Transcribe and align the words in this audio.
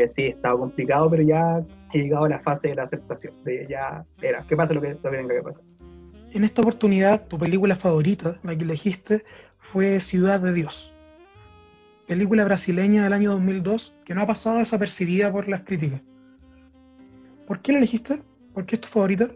que 0.00 0.10
sí, 0.10 0.26
estaba 0.26 0.58
complicado, 0.58 1.10
pero 1.10 1.22
ya 1.22 1.64
he 1.92 2.02
llegado 2.02 2.24
a 2.24 2.28
la 2.28 2.40
fase 2.40 2.68
de 2.68 2.76
la 2.76 2.84
aceptación, 2.84 3.34
de 3.44 3.66
ya 3.68 4.04
era, 4.22 4.44
¿qué 4.48 4.56
pasa 4.56 4.72
lo 4.72 4.80
que, 4.80 4.94
lo 4.94 5.10
que 5.10 5.16
tenga 5.16 5.34
que 5.34 5.42
pasar? 5.42 5.62
En 6.32 6.44
esta 6.44 6.62
oportunidad, 6.62 7.26
tu 7.26 7.38
película 7.38 7.76
favorita, 7.76 8.38
la 8.42 8.56
que 8.56 8.64
elegiste, 8.64 9.24
fue 9.58 10.00
Ciudad 10.00 10.40
de 10.40 10.52
Dios. 10.52 10.94
Película 12.06 12.44
brasileña 12.44 13.04
del 13.04 13.12
año 13.12 13.32
2002 13.32 13.96
que 14.04 14.14
no 14.14 14.22
ha 14.22 14.26
pasado 14.26 14.58
desapercibida 14.58 15.30
por 15.30 15.48
las 15.48 15.62
críticas. 15.62 16.02
¿Por 17.46 17.60
qué 17.60 17.72
la 17.72 17.78
elegiste? 17.78 18.22
¿Por 18.54 18.64
qué 18.64 18.76
es 18.76 18.80
tu 18.80 18.88
favorita? 18.88 19.28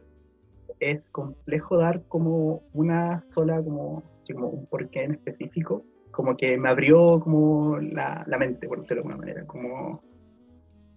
Es 0.80 1.08
complejo 1.10 1.76
dar 1.76 2.02
como 2.08 2.62
una 2.72 3.22
sola, 3.28 3.62
como, 3.62 4.02
como 4.32 4.48
un 4.48 4.66
porqué 4.66 5.04
en 5.04 5.12
específico. 5.12 5.84
Como 6.10 6.36
que 6.36 6.56
me 6.56 6.68
abrió 6.68 7.20
como 7.20 7.78
la, 7.78 8.24
la 8.26 8.38
mente, 8.38 8.68
por 8.68 8.78
decirlo 8.78 9.02
de 9.02 9.08
alguna 9.08 9.24
manera. 9.24 9.46
Como 9.46 10.02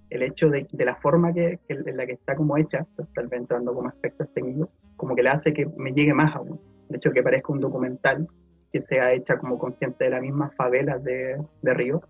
el 0.09 0.23
hecho 0.23 0.49
de, 0.49 0.67
de 0.71 0.85
la 0.85 0.95
forma 0.95 1.33
que, 1.33 1.59
que, 1.67 1.73
en 1.73 1.97
la 1.97 2.05
que 2.05 2.13
está 2.13 2.35
como 2.35 2.57
hecha, 2.57 2.85
tal 3.13 3.27
vez 3.27 3.39
entrando 3.39 3.73
como 3.73 3.89
aspectos 3.89 4.27
técnicos, 4.33 4.69
como 4.95 5.15
que 5.15 5.23
le 5.23 5.29
hace 5.29 5.53
que 5.53 5.65
me 5.77 5.91
llegue 5.91 6.13
más 6.13 6.35
aún. 6.35 6.59
El 6.89 6.97
hecho 6.97 7.09
de 7.09 7.15
que 7.15 7.23
parezca 7.23 7.51
un 7.51 7.59
documental 7.59 8.27
que 8.71 8.81
sea 8.81 9.13
hecha 9.13 9.37
como 9.37 9.57
con 9.57 9.75
gente 9.77 10.05
de 10.05 10.09
las 10.09 10.21
mismas 10.21 10.53
favelas 10.55 11.03
de, 11.03 11.37
de 11.61 11.73
Río. 11.73 12.01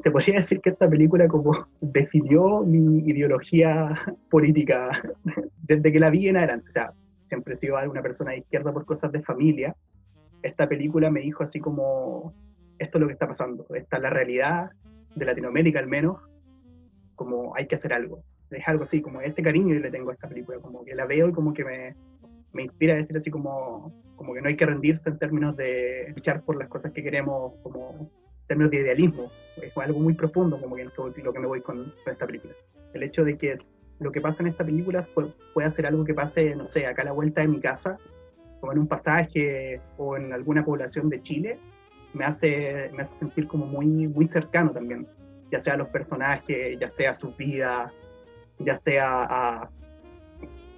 Se 0.00 0.10
podría 0.10 0.36
decir 0.36 0.60
que 0.60 0.70
esta 0.70 0.88
película 0.88 1.28
como 1.28 1.66
definió 1.80 2.62
mi 2.62 2.98
ideología 3.08 3.94
política 4.30 4.90
desde 5.62 5.92
que 5.92 6.00
la 6.00 6.10
vi 6.10 6.28
en 6.28 6.38
adelante. 6.38 6.66
O 6.68 6.70
sea, 6.70 6.92
siempre 7.28 7.54
he 7.54 7.58
sido 7.58 7.76
una 7.88 8.02
persona 8.02 8.32
de 8.32 8.38
izquierda 8.38 8.72
por 8.72 8.84
cosas 8.84 9.12
de 9.12 9.22
familia. 9.22 9.74
Esta 10.42 10.68
película 10.68 11.10
me 11.10 11.20
dijo 11.20 11.42
así 11.42 11.60
como, 11.60 12.34
esto 12.78 12.98
es 12.98 13.00
lo 13.00 13.06
que 13.06 13.12
está 13.12 13.28
pasando, 13.28 13.64
esta 13.74 13.96
es 13.96 14.02
la 14.02 14.10
realidad 14.10 14.70
de 15.14 15.24
Latinoamérica 15.24 15.78
al 15.78 15.86
menos, 15.86 16.18
como 17.22 17.54
hay 17.56 17.66
que 17.66 17.76
hacer 17.76 17.92
algo. 17.92 18.22
Es 18.50 18.66
algo 18.66 18.82
así, 18.82 19.00
como 19.00 19.20
ese 19.20 19.42
cariño 19.42 19.74
que 19.74 19.80
le 19.80 19.90
tengo 19.90 20.10
a 20.10 20.14
esta 20.14 20.28
película, 20.28 20.58
como 20.58 20.84
que 20.84 20.94
la 20.94 21.06
veo 21.06 21.28
y 21.28 21.32
como 21.32 21.54
que 21.54 21.64
me, 21.64 21.94
me 22.52 22.62
inspira 22.62 22.94
a 22.94 22.96
decir 22.98 23.16
así 23.16 23.30
como, 23.30 23.92
como 24.16 24.34
que 24.34 24.42
no 24.42 24.48
hay 24.48 24.56
que 24.56 24.66
rendirse 24.66 25.08
en 25.08 25.18
términos 25.18 25.56
de 25.56 26.12
luchar 26.14 26.42
por 26.42 26.56
las 26.56 26.68
cosas 26.68 26.92
que 26.92 27.02
queremos, 27.02 27.54
como 27.62 27.90
en 28.00 28.46
términos 28.46 28.70
de 28.70 28.78
idealismo. 28.78 29.30
Es 29.56 29.76
algo 29.76 30.00
muy 30.00 30.14
profundo, 30.14 30.60
como 30.60 30.76
que 30.76 30.84
lo 31.22 31.32
que 31.32 31.40
me 31.40 31.46
voy 31.46 31.62
con, 31.62 31.92
con 32.04 32.12
esta 32.12 32.26
película. 32.26 32.54
El 32.92 33.02
hecho 33.02 33.24
de 33.24 33.38
que 33.38 33.58
lo 34.00 34.12
que 34.12 34.20
pasa 34.20 34.42
en 34.42 34.48
esta 34.48 34.64
película 34.64 35.06
puede, 35.14 35.32
puede 35.54 35.70
ser 35.70 35.86
algo 35.86 36.04
que 36.04 36.14
pase, 36.14 36.54
no 36.54 36.66
sé, 36.66 36.86
acá 36.86 37.02
a 37.02 37.06
la 37.06 37.12
vuelta 37.12 37.40
de 37.40 37.48
mi 37.48 37.60
casa, 37.60 37.98
como 38.60 38.72
en 38.72 38.78
un 38.80 38.86
pasaje 38.86 39.80
o 39.96 40.16
en 40.16 40.32
alguna 40.32 40.64
población 40.64 41.08
de 41.08 41.22
Chile, 41.22 41.58
me 42.14 42.24
hace, 42.24 42.90
me 42.94 43.02
hace 43.02 43.18
sentir 43.18 43.46
como 43.48 43.66
muy, 43.66 43.86
muy 43.86 44.26
cercano 44.26 44.70
también, 44.70 45.06
ya 45.52 45.60
sea 45.60 45.76
los 45.76 45.88
personajes, 45.88 46.78
ya 46.80 46.90
sea 46.90 47.10
a 47.10 47.14
sus 47.14 47.36
vidas, 47.36 47.92
ya 48.58 48.74
sea 48.74 49.24
a, 49.24 49.70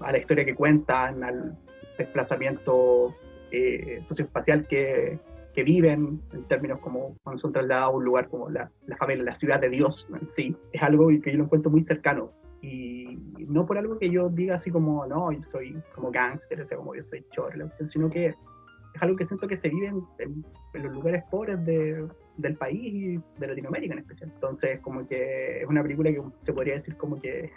a 0.01 0.13
la 0.13 0.19
historia 0.19 0.45
que 0.45 0.55
cuentan, 0.55 1.23
al 1.23 1.57
desplazamiento 1.97 3.15
eh, 3.53 4.01
socioespacial 4.03 4.67
que, 4.67 5.21
que, 5.55 5.63
viven, 5.63 6.21
en 6.33 6.45
términos 6.49 6.81
como 6.81 7.17
cuando 7.23 7.41
son 7.41 7.53
trasladados 7.53 7.95
a 7.95 7.97
un 7.97 8.05
lugar 8.05 8.29
como 8.29 8.51
la, 8.51 8.69
la 8.87 8.97
favela, 8.97 9.23
la 9.23 9.35
ciudad 9.35 9.61
de 9.61 9.71
Dios 9.71 10.09
en 10.21 10.29
sí, 10.29 10.57
es 10.73 10.83
algo 10.83 11.07
que 11.07 11.31
yo 11.31 11.39
lo 11.39 11.45
encuentro 11.45 11.71
muy 11.71 11.81
cercano. 11.81 12.33
Y 12.61 13.19
no 13.47 13.67
por 13.67 13.79
algo 13.79 13.99
que 13.99 14.11
yo 14.11 14.29
diga 14.31 14.57
así 14.57 14.71
como, 14.71 15.07
no, 15.07 15.31
yo 15.31 15.43
soy 15.45 15.81
como 15.95 16.11
gángster, 16.11 16.61
o 16.61 16.65
sea, 16.65 16.79
como 16.79 16.95
yo 16.97 17.03
soy 17.03 17.25
chorro, 17.31 17.71
sino 17.85 18.11
que 18.11 18.29
es 18.29 19.03
algo 19.03 19.17
que 19.17 19.27
siento 19.27 19.47
que 19.47 19.57
se 19.57 19.69
vive 19.69 19.89
en, 19.89 20.03
en, 20.19 20.45
en 20.73 20.83
los 20.83 20.93
lugares 20.95 21.23
pobres 21.31 21.63
de, 21.65 22.09
del 22.37 22.57
país 22.57 22.81
y 22.83 23.21
de 23.39 23.47
Latinoamérica 23.47 23.95
en 23.95 24.01
especial. 24.01 24.31
Entonces, 24.35 24.81
como 24.81 25.07
que 25.07 25.63
es 25.63 25.67
una 25.67 25.83
película 25.83 26.11
que 26.11 26.23
se 26.39 26.53
podría 26.53 26.75
decir 26.75 26.97
como 26.97 27.21
que 27.21 27.53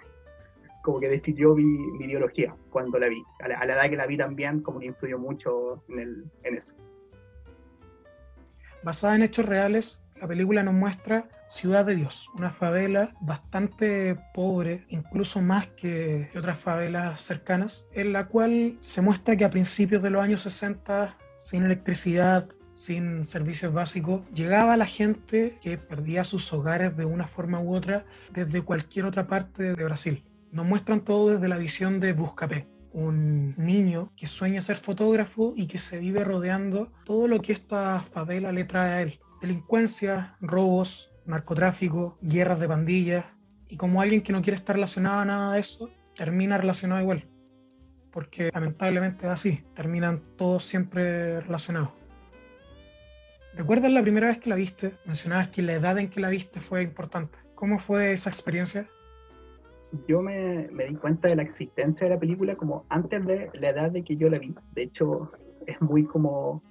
como 0.84 1.02
que 1.02 1.10
describió 1.10 1.54
mi, 1.54 1.64
mi, 1.64 2.06
ideología 2.06 2.56
cuando 2.70 2.98
la 2.98 3.10
vi. 3.10 3.22
A 3.42 3.50
la, 3.50 3.56
a 3.58 3.66
la, 3.66 3.74
edad 3.74 3.90
que 3.90 3.98
la 3.98 4.08
vi 4.08 4.16
también, 4.16 4.62
como 4.62 4.80
que 4.80 4.86
influyó 4.86 5.20
mucho 5.20 5.84
en, 5.90 6.00
el, 6.00 6.32
en 6.44 6.56
eso. 6.56 6.76
Basada 8.84 9.16
en 9.16 9.24
hechos 9.24 9.46
reales, 9.46 10.00
la 10.22 10.30
película 10.30 10.64
nos 10.64 10.74
muestra 10.74 11.28
Ciudad 11.50 11.86
de 11.86 11.96
Dios, 11.96 12.30
una 12.36 12.52
favela 12.52 13.14
bastante 13.22 14.18
pobre, 14.34 14.86
incluso 14.90 15.42
más 15.42 15.68
que 15.68 16.30
otras 16.38 16.60
favelas 16.60 17.22
cercanas, 17.22 17.88
en 17.94 18.12
la 18.12 18.28
cual 18.28 18.78
se 18.82 19.02
muestra 19.02 19.38
que 19.38 19.46
a 19.46 19.50
principios 19.50 20.04
de 20.04 20.10
los 20.10 20.22
años 20.22 20.42
60, 20.42 21.16
sin 21.38 21.64
electricidad, 21.64 22.50
sin 22.78 23.26
servicios 23.26 23.74
básicos, 23.74 24.22
llegaba 24.36 24.78
la 24.78 24.86
gente 24.86 25.56
que 25.64 25.80
perdía 25.80 26.24
sus 26.24 26.54
hogares 26.54 26.96
de 26.96 27.06
una 27.06 27.28
forma 27.28 27.60
u 27.60 27.74
otra 27.74 28.06
desde 28.32 28.62
cualquier 28.62 29.06
otra 29.06 29.26
parte 29.26 29.74
de 29.74 29.84
Brasil. 29.84 30.24
Nos 30.52 30.64
muestran 30.64 31.02
todo 31.02 31.32
desde 31.32 31.48
la 31.48 31.58
visión 31.58 32.00
de 32.00 32.14
Buscapé, 32.14 32.68
un 32.92 33.56
niño 33.58 34.12
que 34.16 34.28
sueña 34.28 34.62
ser 34.62 34.78
fotógrafo 34.78 35.54
y 35.58 35.66
que 35.66 35.80
se 35.80 35.98
vive 35.98 36.24
rodeando 36.24 36.92
todo 37.04 37.28
lo 37.28 37.40
que 37.40 37.54
esta 37.54 38.00
favela 38.02 38.52
le 38.52 38.66
trae 38.66 38.94
a 38.94 39.02
él. 39.02 39.20
Delincuencia, 39.42 40.36
robos, 40.40 41.12
narcotráfico, 41.26 42.20
guerras 42.22 42.60
de 42.60 42.68
pandillas. 42.68 43.26
Y 43.70 43.78
como 43.78 44.02
alguien 44.02 44.22
que 44.22 44.34
no 44.34 44.44
quiere 44.44 44.56
estar 44.56 44.76
relacionado 44.76 45.22
a 45.22 45.26
nada 45.26 45.54
de 45.54 45.62
eso, 45.62 45.90
termina 46.16 46.60
relacionado 46.60 47.02
igual. 47.02 47.28
Porque 48.12 48.52
lamentablemente 48.54 49.26
es 49.26 49.32
así, 49.32 49.64
terminan 49.74 50.22
todos 50.38 50.64
siempre 50.64 51.42
relacionados. 51.42 51.90
¿Recuerdas 53.58 53.92
la 53.92 54.04
primera 54.04 54.28
vez 54.28 54.38
que 54.38 54.50
la 54.50 54.56
viste? 54.56 54.94
Mencionabas 55.06 55.50
que 55.50 55.64
la 55.64 55.74
edad 55.74 55.98
en 55.98 56.10
que 56.10 56.20
la 56.20 56.30
viste 56.30 56.60
fue 56.62 56.84
importante. 56.84 57.38
¿Cómo 57.56 57.80
fue 57.80 58.14
esa 58.14 58.30
experiencia? 58.30 58.88
yo 60.08 60.22
me, 60.22 60.68
me, 60.72 60.86
di 60.86 60.96
cuenta 60.96 61.30
de 61.30 61.38
la 61.38 61.44
existencia 61.44 62.08
de 62.08 62.14
la 62.14 62.20
película 62.20 62.56
como 62.56 62.86
antes 62.90 63.26
de 63.26 63.50
la 63.54 63.70
edad 63.70 63.90
de 63.90 64.04
que 64.04 64.18
yo 64.18 64.30
la 64.30 64.38
vi. 64.38 64.54
De 64.74 64.84
hecho, 64.84 65.32
es 65.66 65.80
muy 65.82 66.06
como... 66.06 66.62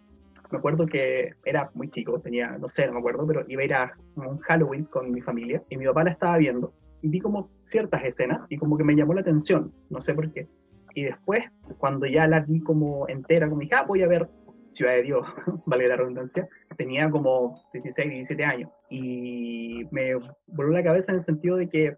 Me 0.51 0.59
acuerdo 0.59 0.87
que 0.87 1.33
era 1.45 1.71
muy 1.75 1.91
chico, 1.91 2.21
tenía, 2.21 2.57
no 2.59 2.69
sé, 2.69 2.87
no 2.87 2.93
me 2.93 2.99
acuerdo, 3.01 3.27
pero 3.27 3.45
iba 3.49 3.63
a 3.63 3.65
ir 3.65 3.75
a 3.75 3.93
un 4.15 4.39
Halloween 4.39 4.85
con 4.85 5.11
mi 5.11 5.21
familia 5.21 5.63
y 5.71 5.77
mi 5.77 5.87
papá 5.87 6.05
la 6.05 6.11
estaba 6.11 6.37
viendo 6.37 6.73
y 7.03 7.09
vi 7.09 7.19
como 7.19 7.51
ciertas 7.65 8.05
escenas 8.05 8.43
y 8.49 8.57
como 8.57 8.77
que 8.77 8.85
me 8.85 8.95
llamó 8.95 9.13
la 9.15 9.23
atención, 9.23 9.73
no 9.91 10.01
sé 10.01 10.15
por 10.15 10.31
qué. 10.33 10.47
Y 10.95 11.03
después, 11.03 11.43
cuando 11.79 12.07
ya 12.07 12.29
la 12.29 12.41
vi 12.41 12.61
como 12.61 13.09
entera, 13.09 13.49
como 13.49 13.61
dije, 13.61 13.75
ah, 13.75 13.85
voy 13.89 14.03
a 14.03 14.07
ver 14.07 14.29
Ciudad 14.77 14.93
de 14.93 15.03
Dios, 15.03 15.27
valga 15.67 15.89
la 15.89 15.97
redundancia, 15.97 16.47
tenía 16.77 17.11
como 17.11 17.63
16, 17.73 18.11
17 18.11 18.45
años 18.45 18.71
y 18.91 19.85
me 19.91 20.15
voló 20.47 20.71
la 20.71 20.85
cabeza 20.85 21.13
en 21.13 21.19
el 21.19 21.25
sentido 21.25 21.57
de 21.57 21.69
que 21.69 21.97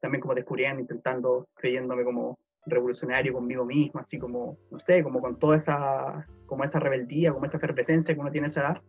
también 0.00 0.20
como 0.20 0.34
descubriendo, 0.34 0.80
intentando, 0.80 1.48
creyéndome 1.54 2.04
como 2.04 2.38
revolucionario 2.66 3.32
conmigo 3.32 3.64
mismo, 3.64 4.00
así 4.00 4.18
como, 4.18 4.56
no 4.70 4.78
sé, 4.78 5.02
como 5.02 5.20
con 5.20 5.38
toda 5.38 5.56
esa, 5.56 6.26
como 6.46 6.62
esa 6.62 6.78
rebeldía, 6.78 7.32
como 7.32 7.46
esa 7.46 7.56
efervescencia 7.56 8.14
que 8.14 8.20
uno 8.20 8.30
tiene 8.30 8.46
a 8.46 8.48
esa 8.48 8.60
edad, 8.60 8.82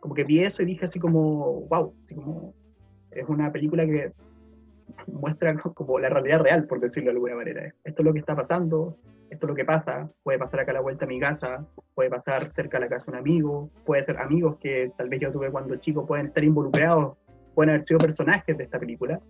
como 0.00 0.14
que 0.14 0.24
vi 0.24 0.40
eso 0.40 0.62
y 0.62 0.66
dije 0.66 0.86
así 0.86 0.98
como, 0.98 1.66
wow, 1.68 1.94
así 2.02 2.14
como, 2.14 2.54
es 3.10 3.28
una 3.28 3.52
película 3.52 3.84
que 3.84 4.12
muestra 5.06 5.54
como 5.74 5.98
la 5.98 6.08
realidad 6.08 6.40
real, 6.40 6.66
por 6.66 6.80
decirlo 6.80 7.10
de 7.10 7.16
alguna 7.16 7.36
manera. 7.36 7.74
Esto 7.84 8.02
es 8.02 8.06
lo 8.06 8.12
que 8.12 8.20
está 8.20 8.34
pasando, 8.34 8.96
esto 9.30 9.46
es 9.46 9.48
lo 9.48 9.54
que 9.54 9.64
pasa, 9.64 10.10
puede 10.22 10.38
pasar 10.38 10.60
acá 10.60 10.72
a 10.72 10.74
la 10.74 10.80
vuelta 10.80 11.04
a 11.04 11.08
mi 11.08 11.20
casa, 11.20 11.64
puede 11.94 12.10
pasar 12.10 12.52
cerca 12.52 12.78
de 12.78 12.84
la 12.84 12.90
casa 12.90 13.06
de 13.06 13.12
un 13.12 13.18
amigo, 13.18 13.70
puede 13.86 14.04
ser 14.04 14.18
amigos 14.18 14.56
que 14.60 14.92
tal 14.98 15.08
vez 15.08 15.20
yo 15.20 15.32
tuve 15.32 15.50
cuando 15.50 15.76
chico, 15.76 16.04
pueden 16.04 16.26
estar 16.26 16.42
involucrados, 16.42 17.16
pueden 17.54 17.70
haber 17.70 17.84
sido 17.84 17.98
personajes 17.98 18.58
de 18.58 18.64
esta 18.64 18.78
película, 18.78 19.20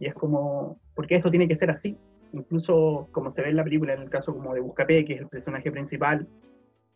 y 0.00 0.06
es 0.06 0.14
como, 0.14 0.78
¿por 0.94 1.06
qué 1.06 1.14
esto 1.14 1.30
tiene 1.30 1.46
que 1.46 1.56
ser 1.56 1.70
así? 1.70 1.96
Incluso 2.32 3.08
como 3.12 3.30
se 3.30 3.42
ve 3.42 3.50
en 3.50 3.56
la 3.56 3.64
película, 3.64 3.94
en 3.94 4.02
el 4.02 4.10
caso 4.10 4.34
como 4.34 4.52
de 4.52 4.60
Buscapé, 4.60 5.04
que 5.04 5.14
es 5.14 5.20
el 5.20 5.28
personaje 5.28 5.70
principal, 5.70 6.26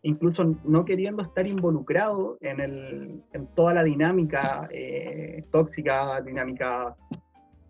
incluso 0.03 0.55
no 0.65 0.83
queriendo 0.83 1.23
estar 1.23 1.47
involucrado 1.47 2.37
en, 2.41 2.59
el, 2.59 3.23
en 3.33 3.47
toda 3.55 3.73
la 3.73 3.83
dinámica 3.83 4.67
eh, 4.71 5.45
tóxica, 5.51 6.21
dinámica 6.21 6.95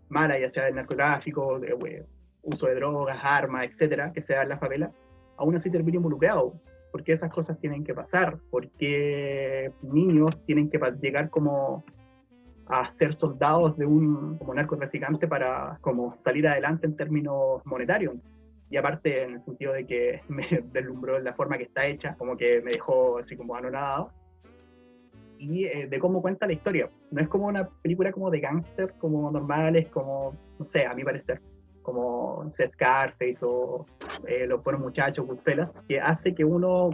mala, 0.08 0.38
ya 0.38 0.48
sea 0.48 0.64
del 0.64 0.74
narcotráfico, 0.74 1.60
de, 1.60 2.04
uso 2.42 2.66
de 2.66 2.74
drogas, 2.74 3.18
armas, 3.22 3.64
etcétera, 3.64 4.12
que 4.12 4.20
se 4.20 4.34
da 4.34 4.42
en 4.42 4.50
la 4.50 4.58
favela, 4.58 4.92
aún 5.36 5.54
así 5.54 5.70
termina 5.70 5.96
involucrado. 5.96 6.54
Porque 6.90 7.12
esas 7.12 7.30
cosas 7.30 7.58
tienen 7.58 7.84
que 7.84 7.94
pasar, 7.94 8.38
porque 8.50 9.72
niños 9.80 10.38
tienen 10.44 10.68
que 10.68 10.78
llegar 11.00 11.30
como 11.30 11.84
a 12.66 12.86
ser 12.86 13.14
soldados 13.14 13.76
de 13.76 13.86
un 13.86 14.38
como 14.38 14.54
narcotraficante 14.54 15.26
para 15.26 15.78
como 15.80 16.14
salir 16.18 16.46
adelante 16.46 16.86
en 16.86 16.96
términos 16.96 17.62
monetarios. 17.64 18.14
Y 18.70 18.76
aparte 18.76 19.22
en 19.22 19.34
el 19.34 19.42
sentido 19.42 19.72
de 19.72 19.86
que 19.86 20.20
me 20.28 20.46
deslumbró 20.72 21.18
la 21.18 21.34
forma 21.34 21.58
que 21.58 21.64
está 21.64 21.86
hecha, 21.86 22.14
como 22.16 22.36
que 22.36 22.60
me 22.62 22.72
dejó 22.72 23.18
así 23.18 23.36
como 23.36 23.54
anonadado. 23.54 24.12
Y 25.38 25.64
eh, 25.64 25.88
de 25.88 25.98
cómo 25.98 26.22
cuenta 26.22 26.46
la 26.46 26.52
historia. 26.52 26.88
No 27.10 27.20
es 27.20 27.28
como 27.28 27.46
una 27.46 27.68
película 27.82 28.12
como 28.12 28.30
de 28.30 28.40
gángster, 28.40 28.94
como 28.98 29.30
normales, 29.30 29.88
como, 29.88 30.36
no 30.58 30.64
sé, 30.64 30.86
a 30.86 30.94
mi 30.94 31.02
parecer, 31.02 31.42
como 31.82 32.48
Scarface 32.52 33.44
o 33.44 33.86
eh, 34.26 34.46
Los 34.46 34.62
Buenos 34.62 34.82
Muchachos, 34.82 35.26
Goodfellas, 35.26 35.70
que 35.88 36.00
hace 36.00 36.34
que 36.34 36.44
uno 36.44 36.90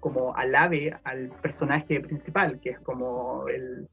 como 0.00 0.34
alabe 0.36 0.96
al 1.04 1.30
personaje 1.42 2.00
principal, 2.00 2.60
que 2.60 2.70
es 2.70 2.80
como 2.80 3.48
el, 3.48 3.88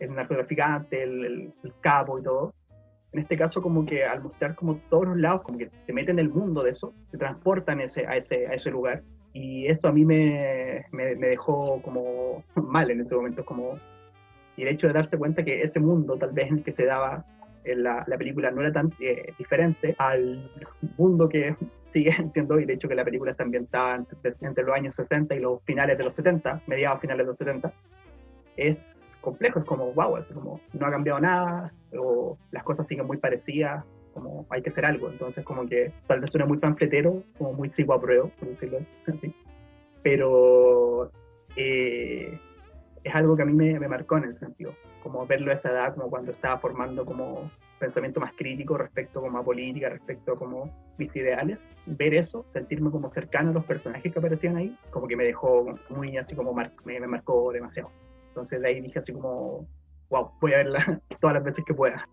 el 0.00 0.14
narcotraficante, 0.14 1.02
el, 1.02 1.24
el, 1.24 1.54
el, 1.64 1.74
capo 1.80 2.18
y 2.18 2.22
todo, 2.22 2.54
en 3.12 3.20
este 3.20 3.36
caso 3.36 3.62
como 3.62 3.86
que 3.86 4.04
al 4.04 4.22
mostrar 4.22 4.54
como 4.54 4.76
todos 4.90 5.06
los 5.06 5.18
lados, 5.18 5.42
como 5.42 5.58
que 5.58 5.66
te 5.66 5.92
meten 5.92 6.18
en 6.18 6.26
el 6.26 6.32
mundo 6.32 6.62
de 6.62 6.70
eso, 6.70 6.92
te 7.10 7.18
transportan 7.18 7.80
ese, 7.80 8.06
a, 8.06 8.16
ese, 8.16 8.46
a 8.46 8.50
ese 8.50 8.70
lugar. 8.70 9.02
Y 9.32 9.66
eso 9.66 9.88
a 9.88 9.92
mí 9.92 10.04
me, 10.04 10.84
me, 10.92 11.14
dejó 11.14 11.80
como 11.82 12.44
mal 12.54 12.90
en 12.90 13.00
ese 13.00 13.14
momento, 13.14 13.44
como... 13.44 13.78
Y 14.56 14.62
el 14.62 14.68
hecho 14.68 14.88
de 14.88 14.92
darse 14.92 15.16
cuenta 15.16 15.44
que 15.44 15.62
ese 15.62 15.78
mundo 15.78 16.18
tal 16.18 16.32
vez 16.32 16.48
en 16.48 16.58
el 16.58 16.64
que 16.64 16.72
se 16.72 16.84
daba 16.84 17.24
la, 17.76 18.04
la 18.06 18.18
película 18.18 18.50
no 18.50 18.60
era 18.60 18.72
tan 18.72 18.92
eh, 19.00 19.32
diferente 19.38 19.94
al 19.98 20.50
mundo 20.96 21.28
que 21.28 21.56
sigue 21.88 22.14
siendo, 22.30 22.58
y 22.58 22.66
de 22.66 22.74
hecho 22.74 22.88
que 22.88 22.94
la 22.94 23.04
película 23.04 23.30
está 23.30 23.44
ambientada 23.44 24.04
entre, 24.40 24.64
los 24.64 24.74
años 24.74 24.94
60 24.96 25.34
y 25.34 25.40
los 25.40 25.62
finales 25.64 25.96
de 25.96 26.04
los 26.04 26.14
70, 26.14 26.62
mediados 26.66 27.00
finales 27.00 27.24
de 27.24 27.26
los 27.26 27.36
70, 27.36 27.72
es 28.56 29.16
complejo, 29.20 29.60
es 29.60 29.64
como, 29.64 29.92
wow, 29.92 30.16
es 30.16 30.28
como 30.28 30.60
no 30.72 30.86
ha 30.86 30.90
cambiado 30.90 31.20
nada, 31.20 31.72
o 31.96 32.36
las 32.50 32.62
cosas 32.64 32.86
siguen 32.86 33.06
muy 33.06 33.16
parecidas, 33.16 33.84
como 34.12 34.46
hay 34.50 34.62
que 34.62 34.68
hacer 34.68 34.84
algo. 34.84 35.10
Entonces, 35.10 35.44
como 35.44 35.66
que 35.66 35.92
tal 36.06 36.20
vez 36.20 36.30
suena 36.30 36.46
muy 36.46 36.58
panfletero, 36.58 37.22
como 37.38 37.52
muy 37.52 37.68
psicoapruebo, 37.68 38.30
por 38.38 38.48
decirlo 38.48 38.80
así. 39.06 39.32
Pero 40.02 41.10
eh, 41.56 42.38
es 43.08 43.14
algo 43.14 43.36
que 43.36 43.42
a 43.42 43.46
mí 43.46 43.52
me, 43.52 43.78
me, 43.78 43.88
marcó 43.88 44.18
en 44.18 44.24
el 44.24 44.38
sentido, 44.38 44.74
como 45.02 45.26
verlo 45.26 45.50
a 45.50 45.54
esa 45.54 45.70
edad, 45.70 45.94
como 45.94 46.10
cuando 46.10 46.30
estaba 46.30 46.58
formando 46.58 47.04
como 47.04 47.50
pensamiento 47.78 48.20
más 48.20 48.32
crítico 48.36 48.76
respecto 48.76 49.20
como 49.20 49.38
a 49.38 49.44
política, 49.44 49.88
respecto 49.88 50.32
a 50.32 50.38
como 50.38 50.70
mis 50.98 51.14
ideales, 51.16 51.58
ver 51.86 52.14
eso, 52.14 52.44
sentirme 52.50 52.90
como 52.90 53.08
cercano 53.08 53.50
a 53.50 53.54
los 53.54 53.64
personajes 53.64 54.12
que 54.12 54.18
aparecían 54.18 54.56
ahí, 54.56 54.76
como 54.90 55.06
que 55.06 55.16
me 55.16 55.24
dejó 55.24 55.78
muy 55.90 56.16
así 56.16 56.34
como 56.34 56.52
me, 56.54 56.70
me 56.84 57.06
marcó 57.06 57.52
demasiado. 57.52 57.90
Entonces 58.28 58.60
de 58.60 58.68
ahí 58.68 58.80
dije 58.80 58.98
así 58.98 59.12
como, 59.12 59.66
wow, 60.10 60.32
voy 60.40 60.52
a 60.52 60.58
verla 60.58 61.00
todas 61.20 61.34
las 61.34 61.44
veces 61.44 61.64
que 61.64 61.74
pueda. 61.74 62.08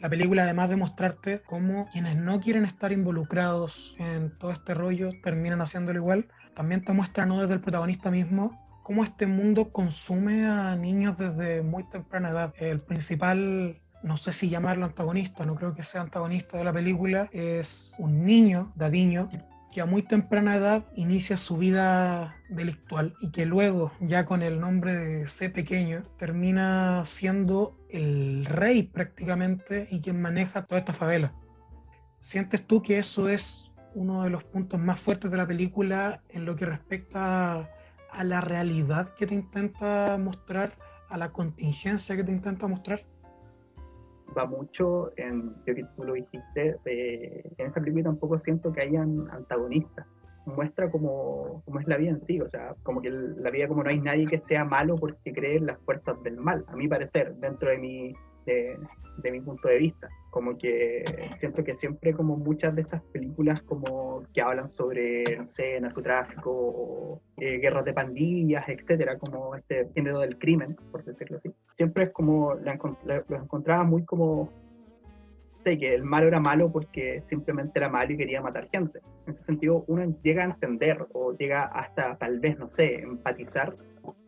La 0.00 0.10
película, 0.10 0.44
además 0.44 0.68
de 0.68 0.76
mostrarte 0.76 1.40
cómo 1.46 1.88
quienes 1.90 2.16
no 2.16 2.40
quieren 2.40 2.66
estar 2.66 2.92
involucrados 2.92 3.94
en 3.98 4.36
todo 4.38 4.50
este 4.50 4.74
rollo 4.74 5.10
terminan 5.22 5.62
haciéndolo 5.62 5.98
igual, 5.98 6.28
también 6.54 6.84
te 6.84 6.92
muestra, 6.92 7.24
no 7.24 7.40
desde 7.40 7.54
el 7.54 7.60
protagonista 7.60 8.10
mismo, 8.10 8.63
cómo 8.84 9.02
este 9.02 9.26
mundo 9.26 9.70
consume 9.72 10.46
a 10.46 10.76
niños 10.76 11.16
desde 11.16 11.62
muy 11.62 11.84
temprana 11.84 12.30
edad. 12.30 12.54
El 12.58 12.80
principal, 12.80 13.80
no 14.02 14.16
sé 14.18 14.32
si 14.34 14.50
llamarlo 14.50 14.84
antagonista, 14.84 15.44
no 15.46 15.56
creo 15.56 15.74
que 15.74 15.82
sea 15.82 16.02
antagonista 16.02 16.58
de 16.58 16.64
la 16.64 16.72
película, 16.72 17.30
es 17.32 17.96
un 17.98 18.26
niño, 18.26 18.72
Dadiño, 18.76 19.30
que 19.72 19.80
a 19.80 19.86
muy 19.86 20.02
temprana 20.02 20.56
edad 20.56 20.84
inicia 20.94 21.38
su 21.38 21.56
vida 21.56 22.36
delictual 22.50 23.14
y 23.22 23.30
que 23.30 23.46
luego, 23.46 23.90
ya 24.00 24.26
con 24.26 24.42
el 24.42 24.60
nombre 24.60 24.94
de 24.94 25.28
C 25.28 25.48
pequeño, 25.48 26.02
termina 26.18 27.04
siendo 27.06 27.78
el 27.88 28.44
rey 28.44 28.82
prácticamente 28.82 29.88
y 29.90 30.02
quien 30.02 30.20
maneja 30.20 30.66
toda 30.66 30.80
esta 30.80 30.92
favela. 30.92 31.32
¿Sientes 32.20 32.66
tú 32.66 32.82
que 32.82 32.98
eso 32.98 33.30
es 33.30 33.72
uno 33.94 34.24
de 34.24 34.30
los 34.30 34.44
puntos 34.44 34.78
más 34.78 35.00
fuertes 35.00 35.30
de 35.30 35.38
la 35.38 35.46
película 35.46 36.20
en 36.28 36.44
lo 36.44 36.54
que 36.54 36.66
respecta 36.66 37.60
a 37.60 37.68
la 38.22 38.40
realidad 38.40 39.14
que 39.14 39.26
te 39.26 39.34
intenta 39.34 40.16
mostrar, 40.18 40.74
a 41.08 41.16
la 41.16 41.32
contingencia 41.32 42.14
que 42.16 42.24
te 42.24 42.32
intenta 42.32 42.68
mostrar? 42.68 43.00
va 44.36 44.46
mucho 44.46 45.12
en, 45.16 45.54
yo 45.66 45.74
que 45.74 45.84
tú 45.96 46.04
lo 46.04 46.14
dijiste, 46.14 46.76
en 46.84 47.66
esta 47.66 47.80
película 47.80 48.04
tampoco 48.04 48.36
siento 48.36 48.72
que 48.72 48.82
hayan 48.82 49.28
antagonistas. 49.30 50.06
Muestra 50.46 50.90
como, 50.90 51.62
como, 51.64 51.80
es 51.80 51.86
la 51.86 51.96
vida 51.96 52.10
en 52.10 52.22
sí, 52.22 52.40
o 52.40 52.48
sea, 52.48 52.74
como 52.82 53.00
que 53.00 53.10
la 53.10 53.50
vida 53.50 53.66
como 53.66 53.82
no 53.82 53.88
hay 53.88 53.98
nadie 53.98 54.26
que 54.26 54.38
sea 54.38 54.64
malo 54.64 54.96
porque 54.96 55.32
cree 55.32 55.56
en 55.56 55.66
las 55.66 55.78
fuerzas 55.80 56.22
del 56.22 56.36
mal, 56.36 56.64
a 56.68 56.76
mi 56.76 56.86
parecer, 56.86 57.34
dentro 57.36 57.70
de 57.70 57.78
mi, 57.78 58.14
de, 58.44 58.78
de 59.22 59.32
mi 59.32 59.40
punto 59.40 59.68
de 59.68 59.78
vista. 59.78 60.08
Como 60.34 60.58
que 60.58 61.04
siento 61.36 61.62
que 61.62 61.76
siempre 61.76 62.12
como 62.12 62.36
muchas 62.36 62.74
de 62.74 62.82
estas 62.82 63.00
películas 63.12 63.62
como 63.62 64.24
que 64.34 64.42
hablan 64.42 64.66
sobre, 64.66 65.36
no 65.38 65.46
sé, 65.46 65.80
narcotráfico 65.80 66.50
o 66.50 67.22
eh, 67.36 67.58
guerras 67.58 67.84
de 67.84 67.92
pandillas, 67.92 68.68
etcétera, 68.68 69.16
como 69.16 69.54
este 69.54 69.88
género 69.94 70.18
del 70.18 70.36
crimen, 70.36 70.76
por 70.90 71.04
decirlo 71.04 71.36
así, 71.36 71.54
siempre 71.70 72.06
es 72.06 72.10
como, 72.10 72.54
lo 72.54 73.36
encontraba 73.36 73.84
muy 73.84 74.04
como, 74.04 74.50
sé 75.54 75.78
que 75.78 75.94
el 75.94 76.02
malo 76.02 76.26
era 76.26 76.40
malo 76.40 76.68
porque 76.72 77.20
simplemente 77.22 77.78
era 77.78 77.88
malo 77.88 78.14
y 78.14 78.16
quería 78.16 78.42
matar 78.42 78.68
gente. 78.72 78.98
En 79.28 79.34
ese 79.34 79.42
sentido, 79.42 79.84
uno 79.86 80.16
llega 80.24 80.42
a 80.42 80.46
entender 80.46 81.06
o 81.12 81.32
llega 81.36 81.62
hasta 81.62 82.18
tal 82.18 82.40
vez, 82.40 82.58
no 82.58 82.68
sé, 82.68 82.96
empatizar 83.02 83.76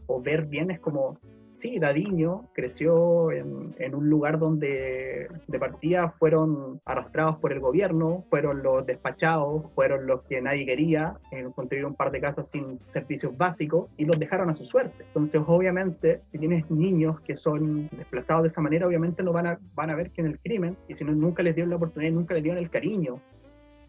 o 0.06 0.22
ver 0.22 0.46
bien 0.46 0.70
es 0.70 0.78
como 0.78 1.18
sí, 1.60 1.78
Dadiño 1.78 2.48
creció 2.52 3.30
en, 3.30 3.94
un 3.94 4.10
lugar 4.10 4.38
donde 4.38 5.28
de 5.46 5.58
partida 5.58 6.14
fueron 6.18 6.80
arrastrados 6.84 7.38
por 7.38 7.52
el 7.52 7.60
gobierno, 7.60 8.24
fueron 8.30 8.62
los 8.62 8.84
despachados, 8.86 9.64
fueron 9.74 10.06
los 10.06 10.22
que 10.22 10.40
nadie 10.40 10.66
quería, 10.66 11.18
eh, 11.30 11.46
construyeron 11.54 11.92
un 11.92 11.96
par 11.96 12.10
de 12.10 12.20
casas 12.20 12.48
sin 12.48 12.78
servicios 12.88 13.36
básicos 13.36 13.88
y 13.96 14.04
los 14.04 14.18
dejaron 14.18 14.50
a 14.50 14.54
su 14.54 14.64
suerte. 14.64 15.04
Entonces, 15.04 15.40
obviamente, 15.46 16.22
si 16.32 16.38
tienes 16.38 16.70
niños 16.70 17.20
que 17.20 17.36
son 17.36 17.88
desplazados 17.96 18.42
de 18.42 18.48
esa 18.48 18.60
manera, 18.60 18.86
obviamente 18.86 19.22
no 19.22 19.32
van 19.32 19.46
a, 19.46 19.58
van 19.74 19.90
a 19.90 19.96
ver 19.96 20.10
que 20.10 20.22
en 20.22 20.28
el 20.28 20.38
crimen, 20.40 20.76
y 20.88 20.94
si 20.94 21.04
no, 21.04 21.14
nunca 21.14 21.42
les 21.42 21.54
dieron 21.54 21.70
la 21.70 21.76
oportunidad, 21.76 22.12
nunca 22.12 22.34
les 22.34 22.42
dieron 22.42 22.62
el 22.62 22.70
cariño 22.70 23.20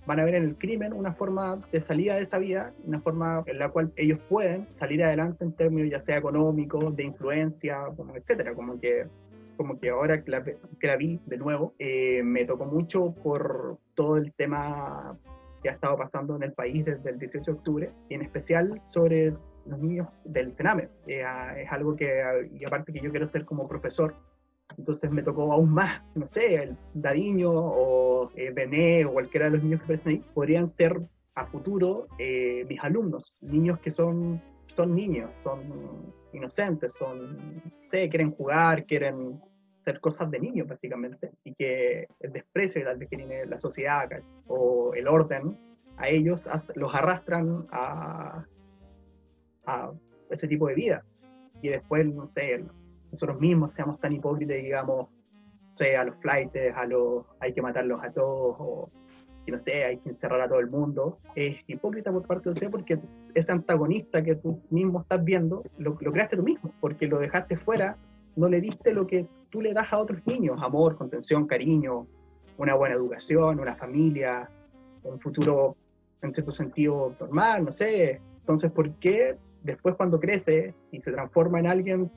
van 0.08 0.22
a 0.22 0.26
ver 0.26 0.36
en 0.36 0.44
el 0.46 0.56
crimen 0.58 0.94
una 0.94 1.14
forma 1.14 1.62
de 1.72 1.82
salida 1.82 2.16
de 2.16 2.24
esa 2.24 2.38
vida, 2.38 2.74
una 2.86 3.02
forma 3.02 3.44
en 3.46 3.60
la 3.60 3.70
cual 3.70 3.92
ellos 3.98 4.20
pueden 4.30 4.66
salir 4.80 5.04
adelante 5.04 5.44
en 5.44 5.52
términos 5.52 5.92
ya 5.92 6.02
sea 6.02 6.18
económicos, 6.18 6.96
de 6.96 7.04
influencia, 7.04 7.80
etcétera, 8.16 8.56
como 8.56 8.80
que 8.80 9.06
como 9.58 9.80
que 9.80 9.90
ahora 9.90 10.24
que 10.24 10.32
la, 10.32 10.96
vi 10.96 11.20
de 11.26 11.38
nuevo, 11.38 11.74
eh, 11.80 12.22
me 12.24 12.46
tocó 12.46 12.66
mucho 12.66 13.16
por 13.24 13.80
todo 13.96 14.18
el 14.18 14.32
tema 14.34 15.18
que 15.64 15.70
ha 15.70 15.74
estado 15.74 15.98
pasando 15.98 16.36
en 16.36 16.44
el 16.44 16.54
país 16.54 16.86
desde 16.86 17.10
el 17.10 17.18
18 17.18 17.44
de 17.44 17.58
octubre, 17.58 17.92
y 18.08 18.14
en 18.14 18.22
especial 18.22 18.80
sobre 18.86 19.34
los 19.66 19.80
niños 19.80 20.08
del 20.24 20.54
Sename. 20.54 20.90
Eh, 21.08 21.24
es 21.58 21.72
algo 21.72 21.96
que, 21.96 22.24
y 22.54 22.64
aparte 22.66 22.94
que 22.94 23.00
yo 23.00 23.10
quiero 23.10 23.26
ser 23.26 23.46
como 23.46 23.68
profesor, 23.68 24.14
entonces 24.76 25.10
me 25.12 25.24
tocó 25.24 25.52
aún 25.52 25.72
más, 25.72 26.02
no 26.16 26.28
sé, 26.28 26.56
el 26.56 26.78
Dadiño 26.94 27.52
o 27.52 28.32
eh, 28.36 28.52
Bené 28.52 29.06
o 29.06 29.14
cualquiera 29.14 29.46
de 29.48 29.54
los 29.54 29.64
niños 29.64 29.80
que 29.80 29.86
aparecen 29.86 30.12
ahí, 30.12 30.24
podrían 30.34 30.68
ser 30.68 31.00
a 31.36 31.46
futuro 31.46 32.08
eh, 32.18 32.66
mis 32.68 32.84
alumnos, 32.84 33.38
niños 33.42 33.80
que 33.80 33.92
son, 33.92 34.42
son 34.66 34.96
niños, 34.96 35.38
son 35.38 36.14
inocentes, 36.34 36.94
son, 36.94 37.62
sé, 37.90 38.10
quieren 38.10 38.32
jugar, 38.32 38.86
quieren 38.86 39.40
hacer 39.82 40.00
cosas 40.02 40.30
de 40.32 40.40
niños 40.40 40.68
básicamente, 40.68 41.32
y 41.44 41.54
que 41.54 42.08
el 42.20 42.34
desprecio 42.34 42.84
tal 42.84 42.98
vez 42.98 43.10
que 43.10 43.18
tiene 43.18 43.46
la 43.46 43.58
sociedad 43.58 44.10
o 44.48 44.94
el 44.94 45.08
orden 45.08 45.58
a 45.98 46.10
ellos 46.10 46.48
los 46.76 46.94
arrastran 46.94 47.68
a, 47.72 48.46
a 49.66 49.92
ese 50.30 50.48
tipo 50.48 50.68
de 50.68 50.76
vida. 50.76 51.06
Y 51.62 51.70
después, 51.70 52.06
no 52.06 52.28
sé, 52.28 52.64
nosotros 53.18 53.40
mismos 53.40 53.74
seamos 53.74 54.00
tan 54.00 54.14
hipócritas 54.14 54.58
digamos, 54.58 55.08
sea, 55.72 56.02
a 56.02 56.06
los 56.06 56.16
flights, 56.18 56.54
a 56.76 56.86
los 56.86 57.26
hay 57.40 57.52
que 57.52 57.62
matarlos 57.64 58.04
a 58.04 58.12
todos, 58.12 58.56
o 58.60 58.90
que 59.44 59.52
no 59.52 59.60
sé, 59.60 59.86
hay 59.86 59.98
que 59.98 60.10
encerrar 60.10 60.42
a 60.42 60.48
todo 60.48 60.60
el 60.60 60.70
mundo, 60.70 61.18
es 61.34 61.56
hipócrita 61.68 62.12
por 62.12 62.28
parte 62.28 62.46
de 62.46 62.52
usted 62.52 62.70
porque 62.70 63.00
ese 63.34 63.52
antagonista 63.52 64.22
que 64.24 64.36
tú 64.36 64.62
mismo 64.70 65.02
estás 65.02 65.24
viendo, 65.24 65.64
lo, 65.78 65.96
creaste 65.96 66.38
tú 66.38 66.44
mismo, 66.44 66.72
porque 66.80 67.08
lo 67.08 67.18
dejaste 67.18 67.58
fuera, 67.58 67.98
no 68.36 68.50
le 68.50 68.62
diste 68.62 68.94
lo 68.94 69.08
que 69.08 69.26
tú 69.50 69.62
le 69.62 69.74
das 69.74 69.86
a 69.92 70.00
otros 70.00 70.20
niños, 70.28 70.62
amor, 70.62 70.96
contención, 70.98 71.48
cariño, 71.48 72.06
una 72.58 72.76
buena 72.76 72.96
educación, 72.96 73.60
una 73.60 73.76
familia, 73.76 74.50
un 75.04 75.20
futuro 75.20 75.76
en 76.22 76.34
cierto 76.34 76.52
sentido 76.52 77.16
normal, 77.20 77.66
no 77.66 77.72
sé. 77.72 78.22
Entonces, 78.40 78.72
¿por 78.72 78.92
qué 78.96 79.38
después 79.64 79.96
cuando 79.96 80.20
crece 80.20 80.76
y 80.92 81.00
se 81.00 81.12
transforma 81.12 81.60
en 81.60 81.68
alguien 81.68 82.12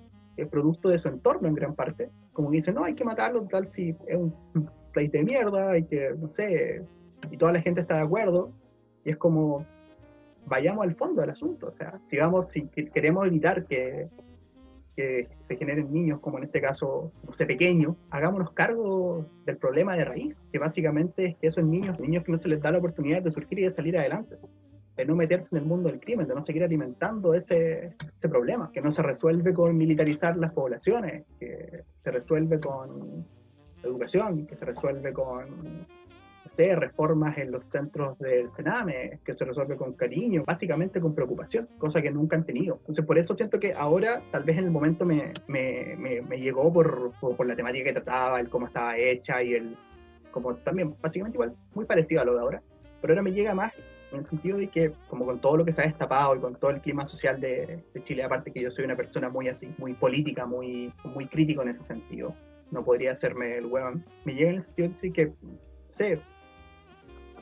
producto 0.48 0.88
de 0.88 0.98
su 0.98 1.08
entorno 1.08 1.48
en 1.48 1.54
gran 1.54 1.74
parte. 1.74 2.10
Como 2.32 2.50
dicen, 2.50 2.74
no, 2.74 2.84
hay 2.84 2.94
que 2.94 3.04
matarlo, 3.04 3.46
tal 3.46 3.68
si 3.68 3.96
es 4.06 4.16
un 4.16 4.34
pleito 4.92 5.18
de 5.18 5.24
mierda, 5.24 5.70
hay 5.70 5.84
que, 5.84 6.14
no 6.18 6.28
sé, 6.28 6.82
y 7.30 7.36
toda 7.36 7.52
la 7.52 7.60
gente 7.60 7.80
está 7.80 7.96
de 7.96 8.02
acuerdo. 8.02 8.50
Y 9.04 9.10
es 9.10 9.16
como, 9.16 9.66
vayamos 10.46 10.84
al 10.84 10.94
fondo 10.94 11.20
del 11.20 11.30
asunto, 11.30 11.68
o 11.68 11.72
sea, 11.72 12.00
si 12.04 12.16
vamos, 12.18 12.46
si 12.50 12.66
queremos 12.68 13.26
evitar 13.26 13.66
que, 13.66 14.08
que 14.96 15.28
se 15.44 15.56
generen 15.56 15.92
niños, 15.92 16.20
como 16.20 16.38
en 16.38 16.44
este 16.44 16.60
caso, 16.60 17.12
no 17.24 17.32
sé, 17.32 17.46
pequeños, 17.46 17.96
hagámonos 18.10 18.52
cargo 18.52 19.26
del 19.46 19.56
problema 19.56 19.96
de 19.96 20.04
raíz, 20.04 20.36
que 20.52 20.58
básicamente 20.58 21.26
es 21.26 21.36
que 21.36 21.46
esos 21.46 21.64
niños, 21.64 21.98
niños 21.98 22.24
que 22.24 22.32
no 22.32 22.38
se 22.38 22.48
les 22.48 22.60
da 22.60 22.72
la 22.72 22.78
oportunidad 22.78 23.22
de 23.22 23.30
surgir 23.30 23.58
y 23.60 23.62
de 23.62 23.70
salir 23.70 23.96
adelante 23.96 24.36
de 25.00 25.06
no 25.06 25.16
meterse 25.16 25.56
en 25.56 25.62
el 25.62 25.68
mundo 25.68 25.88
del 25.88 25.98
crimen, 25.98 26.28
de 26.28 26.34
no 26.34 26.42
seguir 26.42 26.62
alimentando 26.62 27.32
ese, 27.32 27.96
ese 28.16 28.28
problema, 28.28 28.70
que 28.70 28.82
no 28.82 28.90
se 28.90 29.02
resuelve 29.02 29.54
con 29.54 29.76
militarizar 29.76 30.36
las 30.36 30.52
poblaciones, 30.52 31.24
que 31.38 31.84
se 32.04 32.10
resuelve 32.10 32.60
con 32.60 33.26
educación, 33.82 34.46
que 34.46 34.56
se 34.56 34.64
resuelve 34.66 35.14
con, 35.14 35.86
sé, 36.44 36.76
reformas 36.76 37.38
en 37.38 37.50
los 37.50 37.64
centros 37.64 38.18
del 38.18 38.52
Sename, 38.52 39.20
que 39.24 39.32
se 39.32 39.46
resuelve 39.46 39.76
con 39.76 39.94
cariño, 39.94 40.44
básicamente 40.46 41.00
con 41.00 41.14
preocupación, 41.14 41.66
cosa 41.78 42.02
que 42.02 42.10
nunca 42.10 42.36
han 42.36 42.44
tenido. 42.44 42.76
Entonces, 42.80 43.06
por 43.06 43.16
eso 43.16 43.34
siento 43.34 43.58
que 43.58 43.72
ahora, 43.72 44.22
tal 44.30 44.44
vez 44.44 44.58
en 44.58 44.64
el 44.64 44.70
momento 44.70 45.06
me, 45.06 45.32
me, 45.46 45.96
me, 45.96 46.38
llegó 46.38 46.70
por, 46.70 47.12
por, 47.20 47.46
la 47.46 47.56
temática 47.56 47.84
que 47.84 47.92
trataba, 47.94 48.38
el 48.38 48.50
cómo 48.50 48.66
estaba 48.66 48.98
hecha 48.98 49.42
y 49.42 49.54
el, 49.54 49.78
como 50.30 50.56
también, 50.56 50.94
básicamente 51.00 51.36
igual, 51.36 51.56
muy 51.74 51.86
parecido 51.86 52.20
a 52.20 52.26
lo 52.26 52.34
de 52.34 52.40
ahora, 52.40 52.62
pero 53.00 53.14
ahora 53.14 53.22
me 53.22 53.32
llega 53.32 53.54
más 53.54 53.72
en 54.12 54.18
el 54.18 54.26
sentido 54.26 54.58
de 54.58 54.68
que, 54.68 54.92
como 55.08 55.24
con 55.26 55.40
todo 55.40 55.56
lo 55.56 55.64
que 55.64 55.72
se 55.72 55.82
ha 55.82 55.86
destapado 55.86 56.34
y 56.36 56.40
con 56.40 56.54
todo 56.56 56.70
el 56.70 56.80
clima 56.80 57.04
social 57.04 57.40
de, 57.40 57.84
Chile, 58.02 58.22
aparte 58.22 58.52
que 58.52 58.60
yo 58.60 58.70
soy 58.70 58.84
una 58.84 58.96
persona 58.96 59.28
muy 59.28 59.48
así, 59.48 59.72
muy 59.78 59.94
política, 59.94 60.46
muy, 60.46 60.92
muy 61.04 61.26
crítico 61.26 61.62
en 61.62 61.68
ese 61.68 61.82
sentido, 61.82 62.34
no 62.70 62.84
podría 62.84 63.12
hacerme 63.12 63.58
el 63.58 63.66
hueón, 63.66 64.04
me 64.24 64.34
llega 64.34 64.50
en 64.50 64.56
el 64.56 64.62
sentido 64.62 64.88
de 65.02 65.12
que, 65.12 65.26
no 65.26 65.58
sé, 65.90 66.20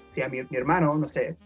si 0.09 0.23
a 0.23 0.29
mi, 0.29 0.43
mi 0.43 0.57
hermano, 0.57 0.97
no 0.97 1.07
sé, 1.07 1.37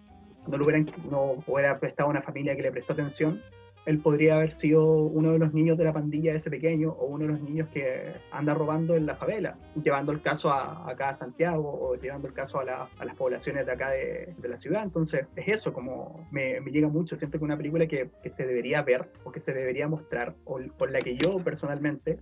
no, 0.46 0.56
lo 0.56 0.64
hubieran, 0.64 0.86
no 1.10 1.42
hubiera 1.46 1.78
prestado 1.78 2.10
una 2.10 2.22
familia 2.22 2.56
que 2.56 2.62
le 2.62 2.72
prestó 2.72 2.92
atención, 2.92 3.42
él 3.84 3.98
podría 3.98 4.36
haber 4.36 4.52
sido 4.52 4.84
uno 4.86 5.32
de 5.32 5.38
los 5.38 5.52
niños 5.52 5.76
de 5.76 5.84
la 5.84 5.92
pandilla 5.92 6.34
ese 6.34 6.50
pequeño 6.50 6.90
o 6.90 7.06
uno 7.06 7.26
de 7.26 7.32
los 7.32 7.40
niños 7.40 7.68
que 7.68 8.12
anda 8.30 8.54
robando 8.54 8.94
en 8.94 9.06
la 9.06 9.16
favela, 9.16 9.58
llevando 9.82 10.12
el 10.12 10.22
caso 10.22 10.52
a, 10.52 10.88
acá 10.88 11.10
a 11.10 11.14
Santiago 11.14 11.68
o 11.80 11.96
llevando 11.96 12.28
el 12.28 12.34
caso 12.34 12.60
a, 12.60 12.64
las 12.64 13.16
poblaciones 13.16 13.66
de 13.66 13.72
acá 13.72 13.90
de, 13.90 14.34
la 14.42 14.56
ciudad. 14.56 14.82
Entonces, 14.82 15.26
es 15.36 15.48
eso, 15.48 15.72
como 15.72 16.28
me, 16.30 16.60
llega 16.60 16.88
mucho. 16.88 17.16
Siento 17.16 17.38
que 17.38 17.44
una 17.44 17.56
película 17.56 17.86
que, 17.86 18.10
se 18.28 18.46
debería 18.46 18.82
ver 18.82 19.10
o 19.24 19.32
que 19.32 19.40
se 19.40 19.52
debería 19.52 19.88
mostrar, 19.88 20.34
o 20.44 20.60
con 20.78 20.92
la 20.92 21.00
que 21.00 21.16
yo 21.16 21.38
personalmente 21.38 22.20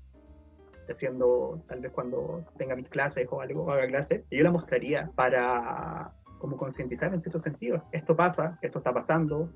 haciendo 0.88 1.62
tal 1.68 1.80
vez 1.80 1.92
cuando 1.92 2.44
tenga 2.56 2.74
mis 2.74 2.88
clases 2.88 3.26
o 3.30 3.40
algo, 3.40 3.70
haga 3.70 3.86
clases, 3.86 4.22
yo 4.28 4.42
la 4.42 4.50
mostraría 4.50 5.08
para 5.14 6.12
como 6.38 6.56
concientizar 6.56 7.12
en 7.14 7.20
cierto 7.20 7.38
sentido. 7.38 7.84
Esto 7.92 8.16
pasa, 8.16 8.58
esto 8.62 8.78
está 8.78 8.92
pasando, 8.92 9.50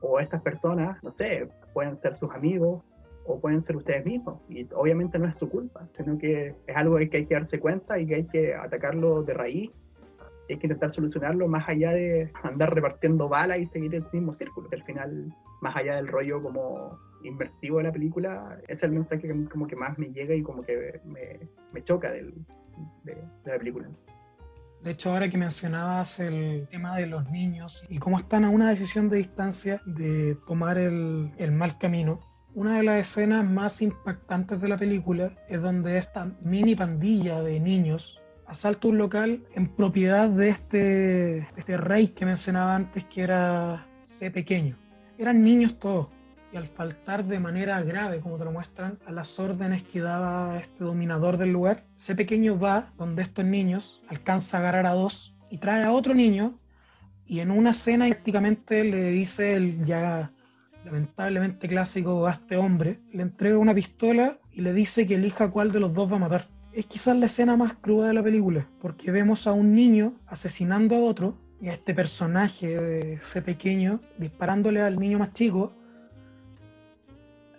o 0.00 0.18
estas 0.20 0.42
personas, 0.42 1.02
no 1.02 1.10
sé, 1.10 1.48
pueden 1.72 1.94
ser 1.94 2.14
sus 2.14 2.30
amigos 2.34 2.82
o 3.26 3.38
pueden 3.38 3.60
ser 3.60 3.76
ustedes 3.76 4.04
mismos. 4.04 4.40
Y 4.48 4.66
obviamente 4.74 5.18
no 5.18 5.26
es 5.26 5.36
su 5.36 5.48
culpa, 5.48 5.86
sino 5.92 6.18
que 6.18 6.54
es 6.66 6.76
algo 6.76 6.96
que 6.96 7.18
hay 7.18 7.26
que 7.26 7.34
darse 7.34 7.60
cuenta 7.60 7.98
y 7.98 8.06
que 8.06 8.14
hay 8.16 8.24
que 8.24 8.54
atacarlo 8.54 9.22
de 9.22 9.34
raíz. 9.34 9.70
hay 10.48 10.56
que 10.56 10.66
intentar 10.66 10.90
solucionarlo 10.90 11.46
más 11.46 11.68
allá 11.68 11.92
de 11.92 12.32
andar 12.42 12.74
repartiendo 12.74 13.28
balas 13.28 13.58
y 13.58 13.66
seguir 13.66 13.94
el 13.94 14.04
mismo 14.12 14.32
círculo. 14.32 14.68
Al 14.72 14.82
final, 14.82 15.34
más 15.60 15.76
allá 15.76 15.96
del 15.96 16.08
rollo 16.08 16.42
como 16.42 16.98
inmersivo 17.22 17.78
de 17.78 17.84
la 17.84 17.92
película, 17.92 18.58
es 18.66 18.82
el 18.82 18.92
mensaje 18.92 19.28
que 19.28 19.44
como 19.48 19.66
que 19.66 19.76
más 19.76 19.96
me 19.98 20.10
llega 20.10 20.34
y 20.34 20.42
como 20.42 20.62
que 20.62 21.00
me, 21.04 21.38
me 21.72 21.84
choca 21.84 22.10
de, 22.10 22.32
de 23.04 23.16
la 23.44 23.58
película. 23.58 23.88
De 24.82 24.92
hecho, 24.92 25.10
ahora 25.10 25.28
que 25.28 25.36
mencionabas 25.36 26.18
el 26.20 26.66
tema 26.70 26.96
de 26.96 27.06
los 27.06 27.28
niños 27.30 27.84
y 27.90 27.98
cómo 27.98 28.18
están 28.18 28.46
a 28.46 28.50
una 28.50 28.70
decisión 28.70 29.10
de 29.10 29.18
distancia 29.18 29.82
de 29.84 30.38
tomar 30.46 30.78
el, 30.78 31.32
mal 31.52 31.76
camino, 31.76 32.20
una 32.54 32.78
de 32.78 32.84
las 32.84 33.00
escenas 33.00 33.44
más 33.48 33.82
impactantes 33.82 34.58
de 34.60 34.68
la 34.68 34.78
película 34.78 35.34
es 35.48 35.60
donde 35.60 35.98
esta 35.98 36.32
mini 36.40 36.74
pandilla 36.74 37.42
de 37.42 37.60
niños 37.60 38.22
asalta 38.46 38.88
un 38.88 38.96
local 38.96 39.44
en 39.54 39.68
propiedad 39.68 40.30
de 40.30 40.48
este, 40.48 41.38
este 41.56 41.76
rey 41.76 42.08
que 42.08 42.24
mencionaba 42.24 42.74
antes 42.74 43.04
que 43.04 43.22
era 43.22 43.86
C 44.02 44.30
pequeño. 44.30 44.78
Eran 45.18 45.44
niños 45.44 45.78
todos, 45.78 46.10
y 46.52 46.56
al 46.56 46.66
faltar 46.66 47.24
de 47.24 47.38
manera 47.38 47.80
grave, 47.82 48.20
como 48.20 48.36
te 48.36 48.44
lo 48.44 48.52
muestran, 48.52 48.98
a 49.06 49.12
las 49.12 49.38
órdenes 49.38 49.82
que 49.84 50.00
daba 50.00 50.58
este 50.58 50.84
dominador 50.84 51.36
del 51.36 51.52
lugar, 51.52 51.84
ese 51.94 52.14
pequeño 52.14 52.58
va 52.58 52.92
donde 52.98 53.22
estos 53.22 53.44
niños, 53.44 54.02
alcanza 54.08 54.56
a 54.56 54.60
agarrar 54.60 54.86
a 54.86 54.94
dos 54.94 55.36
y 55.50 55.58
trae 55.58 55.84
a 55.84 55.92
otro 55.92 56.14
niño 56.14 56.58
y 57.26 57.40
en 57.40 57.50
una 57.50 57.70
escena 57.70 58.06
prácticamente 58.06 58.82
le 58.84 59.10
dice 59.10 59.54
el 59.54 59.84
ya 59.84 60.32
lamentablemente 60.84 61.68
clásico 61.68 62.26
a 62.26 62.32
este 62.32 62.56
hombre, 62.56 63.00
le 63.12 63.22
entrega 63.22 63.58
una 63.58 63.74
pistola 63.74 64.38
y 64.52 64.62
le 64.62 64.72
dice 64.72 65.06
que 65.06 65.14
elija 65.14 65.50
cuál 65.50 65.72
de 65.72 65.80
los 65.80 65.92
dos 65.94 66.10
va 66.10 66.16
a 66.16 66.20
matar. 66.20 66.48
Es 66.72 66.86
quizás 66.86 67.16
la 67.16 67.26
escena 67.26 67.56
más 67.56 67.74
cruda 67.74 68.08
de 68.08 68.14
la 68.14 68.22
película, 68.22 68.66
porque 68.80 69.10
vemos 69.10 69.46
a 69.46 69.52
un 69.52 69.74
niño 69.74 70.14
asesinando 70.26 70.96
a 70.96 71.00
otro 71.00 71.36
y 71.60 71.68
a 71.68 71.74
este 71.74 71.94
personaje 71.94 73.14
ese 73.14 73.42
pequeño 73.42 74.00
disparándole 74.18 74.80
al 74.80 74.98
niño 74.98 75.18
más 75.18 75.32
chico 75.34 75.74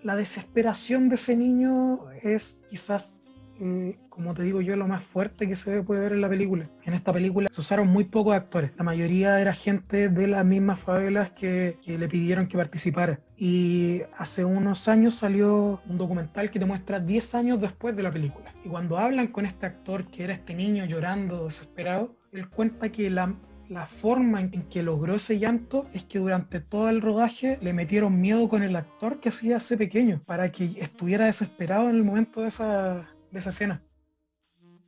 la 0.03 0.15
desesperación 0.15 1.09
de 1.09 1.15
ese 1.15 1.35
niño 1.35 1.99
es 2.23 2.63
quizás, 2.69 3.25
mm, 3.59 3.91
como 4.09 4.33
te 4.33 4.43
digo 4.43 4.61
yo, 4.61 4.75
lo 4.75 4.87
más 4.87 5.03
fuerte 5.03 5.47
que 5.47 5.55
se 5.55 5.83
puede 5.83 6.01
ver 6.01 6.13
en 6.13 6.21
la 6.21 6.29
película. 6.29 6.69
En 6.83 6.93
esta 6.93 7.13
película 7.13 7.49
se 7.51 7.61
usaron 7.61 7.87
muy 7.87 8.05
pocos 8.05 8.35
actores. 8.35 8.71
La 8.77 8.83
mayoría 8.83 9.39
era 9.39 9.53
gente 9.53 10.09
de 10.09 10.27
las 10.27 10.45
mismas 10.45 10.79
favelas 10.79 11.31
que, 11.31 11.77
le 11.85 12.07
pidieron 12.07 12.47
que 12.47 12.57
participara. 12.57 13.19
Y 13.37 14.01
hace 14.17 14.45
unos 14.45 14.87
años 14.87 15.15
salió 15.15 15.81
un 15.87 15.97
documental 15.97 16.51
que 16.51 16.59
te 16.59 16.65
muestra 16.65 16.99
10 16.99 17.35
años 17.35 17.61
después 17.61 17.95
de 17.95 18.03
la 18.03 18.11
película. 18.11 18.53
Y 18.63 18.69
cuando 18.69 18.97
hablan 18.97 19.27
con 19.27 19.45
este 19.45 19.65
actor 19.65 20.07
que 20.07 20.23
era 20.23 20.33
este 20.33 20.53
niño 20.53 20.85
llorando, 20.85 21.45
desesperado, 21.45 22.15
él 22.31 22.49
cuenta 22.49 22.91
que 22.91 23.09
la 23.09 23.35
la 23.71 23.85
forma 23.85 24.41
en 24.41 24.67
que 24.67 24.83
logró 24.83 25.15
ese 25.15 25.39
llanto 25.39 25.87
es 25.93 26.03
que 26.03 26.19
durante 26.19 26.59
todo 26.59 26.89
el 26.89 27.01
rodaje 27.01 27.57
le 27.61 27.71
metieron 27.71 28.19
miedo 28.19 28.49
con 28.49 28.63
el 28.63 28.75
actor 28.75 29.21
que 29.21 29.29
hacía 29.29 29.57
ese 29.57 29.77
pequeño 29.77 30.21
para 30.25 30.51
que 30.51 30.65
estuviera 30.65 31.27
desesperado 31.27 31.89
en 31.89 31.95
el 31.95 32.03
momento 32.03 32.41
de 32.41 32.49
esa, 32.49 33.07
de 33.31 33.39
esa 33.39 33.49
escena. 33.51 33.81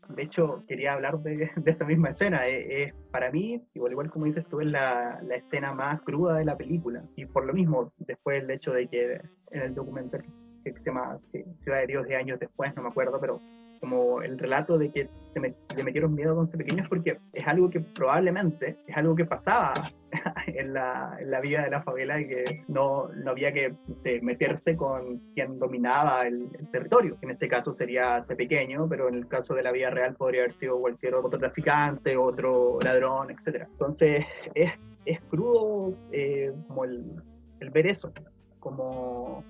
De 0.10 0.24
hecho, 0.24 0.66
quería 0.68 0.94
hablar 0.94 1.20
de, 1.20 1.50
esa 1.66 1.86
misma 1.86 2.10
escena. 2.10 2.46
Es, 2.46 2.94
para 3.10 3.32
mí, 3.32 3.66
igual, 3.74 3.94
igual 3.94 4.12
como 4.12 4.26
dices 4.26 4.46
tú, 4.50 4.60
es 4.60 4.68
la, 4.68 5.18
la, 5.24 5.36
escena 5.38 5.74
más 5.74 6.02
cruda 6.02 6.36
de 6.36 6.44
la 6.44 6.58
película. 6.58 7.06
Y 7.16 7.26
por 7.26 7.46
lo 7.46 7.54
mismo, 7.54 7.94
después 8.00 8.44
el 8.44 8.52
hecho 8.52 8.74
de 8.74 8.90
que 8.90 9.22
en 9.52 9.62
el 9.62 9.74
documental 9.74 10.26
que 10.66 10.74
se 10.74 10.84
llama 10.84 11.20
Ciudad 11.62 11.80
de 11.80 11.88
Dios 11.88 12.06
de 12.06 12.18
años 12.18 12.38
después, 12.38 12.76
no 12.76 12.84
me 12.84 12.90
acuerdo, 12.90 13.18
pero 13.22 13.40
como 13.84 14.22
el 14.22 14.40
relato 14.40 14.78
de 14.78 14.90
que 14.90 15.10
te, 15.34 15.56
le 15.76 15.84
metieron 15.84 16.16
miedo 16.16 16.34
con 16.38 16.48
pequeños 16.48 16.88
porque 16.88 17.20
es 17.34 17.46
algo 17.46 17.70
que 17.70 17.82
probablemente 17.82 18.78
es 18.88 18.96
algo 18.96 19.14
que 19.14 19.26
pasaba 19.26 19.92
en 20.48 20.74
la, 20.74 21.18
en 21.20 21.30
la 21.30 21.42
vida 21.42 21.64
de 21.64 21.70
la 21.70 21.84
favela 21.84 22.22
y 22.22 22.30
que 22.30 22.64
no, 22.70 23.10
no 23.10 23.32
había 23.32 23.52
que 23.52 23.76
meterse 24.22 24.78
con 24.78 25.18
quien 25.36 25.60
dominaba 25.60 26.22
el, 26.22 26.50
territorio. 26.72 27.18
En 27.22 27.32
ese 27.32 27.50
caso 27.50 27.74
sería 27.74 28.20
ese 28.20 28.38
pequeño, 28.38 28.88
pero 28.88 29.10
en 29.10 29.16
el 29.16 29.28
caso 29.28 29.54
de 29.54 29.64
la 29.64 29.74
vida 29.74 29.90
real 29.90 30.16
podría 30.16 30.44
haber 30.44 30.54
sido 30.54 30.80
cualquier 30.80 31.16
otro 31.16 31.38
traficante, 31.38 32.16
otro 32.16 32.80
ladrón, 32.80 33.32
etc. 33.32 33.68
Entonces 33.70 34.26
es, 34.56 34.72
es 35.04 35.20
crudo 35.24 35.94
eh, 36.14 36.54
como 36.70 36.86
el, 36.86 37.22
el 37.60 37.70
ver 37.70 37.88
eso, 37.88 38.14
como 38.62 39.44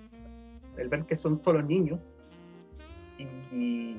el 0.76 0.90
ver 0.90 1.06
que 1.06 1.16
son 1.16 1.36
solo 1.36 1.62
niños 1.62 2.16
y 3.20 3.96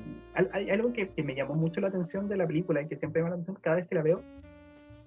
hay 0.51 0.69
algo 0.69 0.91
que, 0.93 1.11
me 1.23 1.35
llamó 1.35 1.55
mucho 1.55 1.81
la 1.81 1.87
atención 1.87 2.27
de 2.27 2.37
la 2.37 2.47
película 2.47 2.81
y 2.81 2.87
que 2.87 2.95
siempre 2.95 3.21
me 3.21 3.25
llama 3.25 3.35
la 3.35 3.41
atención 3.41 3.57
cada 3.61 3.77
vez 3.77 3.87
que 3.87 3.95
la 3.95 4.03
veo, 4.03 4.23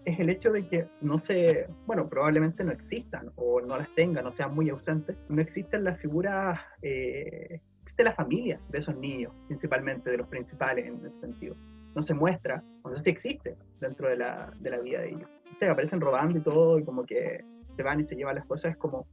es 0.04 0.18
el 0.18 0.30
hecho 0.30 0.50
de 0.50 0.66
que 0.66 0.88
no 1.00 1.18
se, 1.18 1.68
bueno, 1.86 2.08
probablemente 2.08 2.64
no 2.64 2.72
existan 2.72 3.30
o 3.36 3.60
no 3.60 3.76
las 3.76 3.92
tengan 3.94 4.26
o 4.26 4.32
sean 4.32 4.54
muy 4.54 4.70
ausentes, 4.70 5.16
no 5.28 5.40
existen 5.40 5.84
las 5.84 6.00
figuras, 6.00 6.58
eh, 6.82 7.60
existe 7.82 8.04
la 8.04 8.14
familia 8.14 8.60
de 8.70 8.78
esos 8.78 8.96
niños, 8.96 9.32
principalmente 9.46 10.10
de 10.10 10.18
los 10.18 10.26
principales 10.28 10.86
en 10.86 11.04
ese 11.04 11.20
sentido. 11.20 11.54
No 11.94 12.02
se 12.02 12.14
muestra, 12.14 12.62
no 12.84 12.94
sé 12.94 13.04
si 13.04 13.10
existe 13.10 13.56
dentro 13.80 14.08
de 14.08 14.16
la, 14.16 14.52
de 14.60 14.70
la 14.70 14.78
vida 14.78 15.00
de 15.00 15.10
ellos. 15.10 15.28
O 15.50 15.54
sea, 15.54 15.72
aparecen 15.72 16.00
robando 16.00 16.38
y 16.38 16.42
todo 16.42 16.78
y 16.78 16.84
como 16.84 17.04
que 17.04 17.44
se 17.76 17.82
van 17.82 18.00
y 18.00 18.04
se 18.04 18.14
llevan 18.14 18.36
las 18.36 18.46
cosas, 18.46 18.72
es 18.72 18.76
como, 18.78 19.06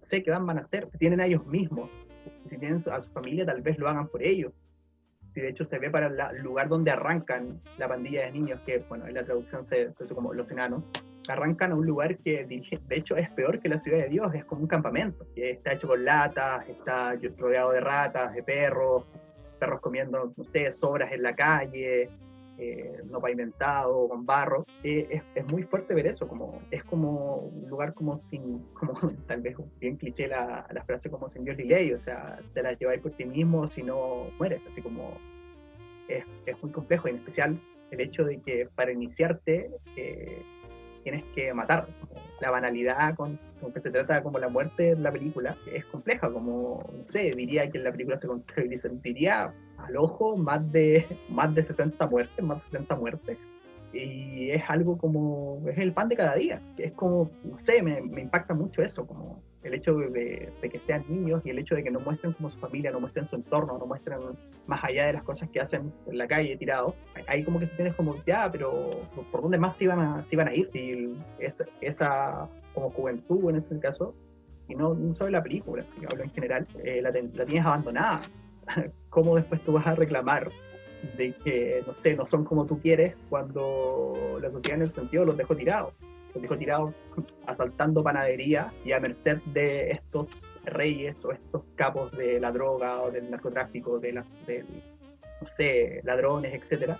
sé 0.00 0.22
qué 0.22 0.30
van, 0.30 0.46
van 0.46 0.58
a 0.58 0.62
hacer, 0.62 0.88
tienen 0.98 1.20
a 1.20 1.26
ellos 1.26 1.44
mismos 1.46 1.90
si 2.46 2.58
tienen 2.58 2.82
a 2.90 3.00
su 3.00 3.08
familia, 3.10 3.46
tal 3.46 3.62
vez 3.62 3.78
lo 3.78 3.88
hagan 3.88 4.08
por 4.08 4.22
ellos. 4.22 4.52
Si 5.34 5.40
de 5.40 5.48
hecho 5.48 5.64
se 5.64 5.78
ve 5.78 5.90
para 5.90 6.06
el 6.06 6.42
lugar 6.42 6.68
donde 6.68 6.90
arrancan 6.90 7.60
la 7.78 7.88
pandilla 7.88 8.26
de 8.26 8.32
niños, 8.32 8.60
que 8.66 8.78
bueno, 8.88 9.06
en 9.06 9.14
la 9.14 9.24
traducción 9.24 9.64
se 9.64 9.92
como 10.14 10.34
los 10.34 10.50
enanos, 10.50 10.82
arrancan 11.28 11.72
a 11.72 11.74
un 11.74 11.86
lugar 11.86 12.18
que 12.18 12.44
de 12.44 12.96
hecho 12.96 13.16
es 13.16 13.30
peor 13.30 13.60
que 13.60 13.68
la 13.68 13.78
ciudad 13.78 13.98
de 13.98 14.08
Dios, 14.08 14.34
es 14.34 14.44
como 14.44 14.62
un 14.62 14.66
campamento, 14.66 15.26
que 15.34 15.52
está 15.52 15.72
hecho 15.72 15.88
con 15.88 16.04
latas, 16.04 16.68
está 16.68 17.14
rodeado 17.38 17.70
de 17.72 17.80
ratas, 17.80 18.34
de 18.34 18.42
perros, 18.42 19.04
perros 19.58 19.80
comiendo, 19.80 20.32
no 20.36 20.44
sé, 20.44 20.70
sobras 20.72 21.12
en 21.12 21.22
la 21.22 21.34
calle, 21.34 22.10
eh, 22.58 23.02
no 23.04 23.20
pavimentado, 23.20 24.08
con 24.08 24.26
barro, 24.26 24.66
eh, 24.82 25.22
es, 25.34 25.46
muy 25.46 25.62
fuerte 25.64 25.94
ver 25.94 26.06
eso, 26.06 26.28
como, 26.28 26.62
es 26.70 26.84
como 26.84 27.36
un 27.36 27.68
lugar 27.68 27.94
como 27.94 28.16
sin, 28.16 28.58
como 28.74 28.94
tal 29.26 29.42
vez 29.42 29.56
bien 29.80 29.96
cliché 29.96 30.28
la, 30.28 30.66
la 30.70 30.84
frase 30.84 31.10
como 31.10 31.28
sin 31.28 31.44
Dios 31.44 31.56
ni 31.56 31.64
ley, 31.64 31.92
o 31.92 31.98
sea, 31.98 32.38
te 32.54 32.62
la 32.62 32.72
lleváis 32.74 33.00
por 33.00 33.12
ti 33.12 33.24
mismo 33.24 33.68
si 33.68 33.82
no 33.82 34.28
mueres, 34.38 34.60
así 34.70 34.82
como 34.82 35.16
es, 36.08 36.24
es, 36.46 36.62
muy 36.62 36.72
complejo, 36.72 37.08
en 37.08 37.16
especial 37.16 37.60
el 37.90 38.00
hecho 38.00 38.24
de 38.24 38.40
que 38.40 38.68
para 38.74 38.92
iniciarte 38.92 39.70
eh, 39.96 40.42
tienes 41.02 41.24
que 41.34 41.52
matar. 41.52 41.86
La 42.42 42.50
banalidad 42.50 43.14
con, 43.14 43.38
con, 43.60 43.72
que 43.72 43.78
se 43.78 43.92
trata 43.92 44.20
como 44.20 44.40
la 44.40 44.48
muerte 44.48 44.90
en 44.90 45.04
la 45.04 45.12
película 45.12 45.56
es 45.72 45.84
compleja, 45.86 46.28
como, 46.28 46.84
no 46.92 47.04
sé, 47.06 47.32
diría 47.36 47.70
que 47.70 47.78
en 47.78 47.84
la 47.84 47.92
película 47.92 48.16
se 48.18 48.26
contabilizaría 48.26 49.54
al 49.78 49.96
ojo 49.96 50.36
más 50.36 50.60
de, 50.72 51.06
más 51.28 51.54
de 51.54 51.62
60 51.62 52.04
muertes, 52.08 52.44
más 52.44 52.58
de 52.58 52.64
60 52.64 52.96
muertes. 52.96 53.38
Y 53.92 54.50
es 54.50 54.62
algo 54.68 54.96
como, 54.96 55.62
es 55.68 55.78
el 55.78 55.92
pan 55.92 56.08
de 56.08 56.16
cada 56.16 56.34
día, 56.34 56.62
es 56.78 56.92
como, 56.92 57.30
no 57.44 57.58
sé, 57.58 57.82
me, 57.82 57.98
impacta 58.20 58.54
mucho 58.54 58.82
eso, 58.82 59.06
como 59.06 59.42
el 59.62 59.74
hecho 59.74 59.94
de, 59.94 60.52
que 60.60 60.78
sean 60.80 61.04
niños 61.08 61.42
y 61.44 61.50
el 61.50 61.58
hecho 61.58 61.74
de 61.74 61.84
que 61.84 61.90
no 61.90 62.00
muestren 62.00 62.32
como 62.32 62.50
su 62.50 62.58
familia, 62.58 62.90
no 62.90 63.00
muestren 63.00 63.28
su 63.28 63.36
entorno, 63.36 63.78
no 63.78 63.86
muestren 63.86 64.18
más 64.66 64.82
allá 64.82 65.06
de 65.06 65.12
las 65.12 65.22
cosas 65.22 65.48
que 65.50 65.60
hacen 65.60 65.92
en 66.06 66.18
la 66.18 66.26
calle 66.26 66.56
tirados, 66.56 66.94
ahí 67.28 67.44
como 67.44 67.58
que 67.58 67.66
se 67.66 67.74
tiene 67.74 67.94
como, 67.94 68.16
ya, 68.24 68.50
pero 68.50 68.90
¿por 69.30 69.42
dónde 69.42 69.58
más 69.58 69.76
se 69.76 69.84
iban 69.84 70.00
a, 70.00 70.24
se 70.24 70.34
iban 70.34 70.48
a 70.48 70.54
ir? 70.54 70.70
Y 70.74 71.16
esa, 71.38 71.64
esa 71.80 72.48
como 72.74 72.90
juventud 72.90 73.50
en 73.50 73.56
ese 73.56 73.78
caso, 73.78 74.14
y 74.68 74.74
no, 74.74 74.94
no 74.94 75.12
solo 75.12 75.30
la 75.30 75.42
película, 75.42 75.84
hablo 76.10 76.24
en 76.24 76.30
general, 76.30 76.66
eh, 76.82 77.02
la, 77.02 77.10
la 77.10 77.46
tienes 77.46 77.64
abandonada. 77.64 78.22
¿Cómo 79.10 79.36
después 79.36 79.60
tú 79.64 79.72
vas 79.72 79.86
a 79.86 79.94
reclamar 79.94 80.50
de 81.16 81.34
que, 81.34 81.82
no 81.86 81.94
sé, 81.94 82.16
no 82.16 82.26
son 82.26 82.44
como 82.44 82.66
tú 82.66 82.80
quieres 82.80 83.14
cuando 83.28 84.38
la 84.40 84.50
sociedad 84.50 84.78
en 84.78 84.84
ese 84.84 84.94
sentido 84.94 85.24
los 85.24 85.36
dejó 85.36 85.56
tirados. 85.56 85.94
Los 86.34 86.42
dejó 86.42 86.56
tirados 86.56 86.94
asaltando 87.46 88.02
panadería 88.02 88.72
y 88.84 88.92
a 88.92 89.00
merced 89.00 89.38
de 89.46 89.90
estos 89.90 90.58
reyes 90.64 91.24
o 91.24 91.32
estos 91.32 91.62
capos 91.76 92.10
de 92.12 92.40
la 92.40 92.50
droga 92.52 93.02
o 93.02 93.10
del 93.10 93.30
narcotráfico, 93.30 93.98
de 93.98 94.12
las, 94.14 94.26
no 94.48 95.46
sé, 95.46 96.00
ladrones, 96.04 96.54
etcétera. 96.54 96.98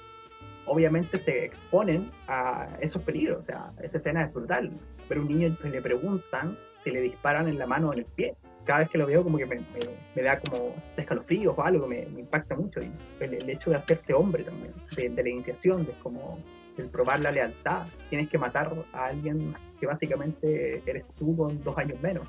Obviamente 0.66 1.18
se 1.18 1.44
exponen 1.44 2.10
a 2.28 2.68
esos 2.80 3.02
peligros, 3.02 3.38
o 3.38 3.42
sea, 3.42 3.72
esa 3.82 3.98
escena 3.98 4.24
es 4.24 4.34
brutal. 4.34 4.70
Pero 5.08 5.22
un 5.22 5.28
niño 5.28 5.56
le 5.64 5.82
preguntan 5.82 6.58
si 6.84 6.90
le 6.90 7.00
disparan 7.00 7.48
en 7.48 7.58
la 7.58 7.66
mano 7.66 7.88
o 7.88 7.92
en 7.92 8.00
el 8.00 8.04
pie 8.04 8.36
cada 8.64 8.80
vez 8.80 8.90
que 8.90 8.98
lo 8.98 9.06
veo 9.06 9.22
como 9.22 9.38
que 9.38 9.46
me, 9.46 10.22
da 10.22 10.40
como 10.40 10.74
escalofríos 10.96 11.54
o 11.56 11.62
algo, 11.62 11.86
me, 11.86 12.06
me 12.06 12.20
impacta 12.20 12.54
mucho. 12.54 12.80
Y 12.80 12.90
el, 13.20 13.48
hecho 13.50 13.70
de 13.70 13.76
hacerse 13.76 14.14
hombre 14.14 14.44
también, 14.44 14.72
de, 14.96 15.22
la 15.22 15.28
iniciación, 15.28 15.84
de 15.84 15.92
como 16.02 16.38
el 16.76 16.88
probar 16.88 17.20
la 17.20 17.32
lealtad. 17.32 17.86
Tienes 18.08 18.28
que 18.28 18.38
matar 18.38 18.72
a 18.92 19.06
alguien 19.06 19.54
que 19.80 19.86
básicamente 19.86 20.82
eres 20.86 21.04
tú 21.16 21.36
con 21.36 21.62
dos 21.62 21.76
años 21.76 22.00
menos. 22.00 22.28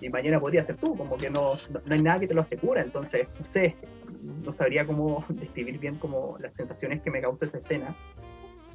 y 0.00 0.08
mañana 0.08 0.38
podría 0.38 0.64
ser 0.64 0.76
tú, 0.76 0.96
como 0.96 1.16
que 1.16 1.30
no, 1.30 1.54
no, 1.70 1.94
hay 1.94 2.02
nada 2.02 2.20
que 2.20 2.28
te 2.28 2.34
lo 2.34 2.42
asegura. 2.42 2.82
Entonces, 2.82 3.26
no 3.38 3.46
sé, 3.46 3.74
no 4.44 4.52
sabría 4.52 4.86
cómo 4.86 5.24
describir 5.28 5.78
bien 5.78 5.96
como 5.96 6.36
las 6.38 6.54
sensaciones 6.54 7.02
que 7.02 7.10
me 7.10 7.20
causa 7.20 7.46
esa 7.46 7.58
escena, 7.58 7.96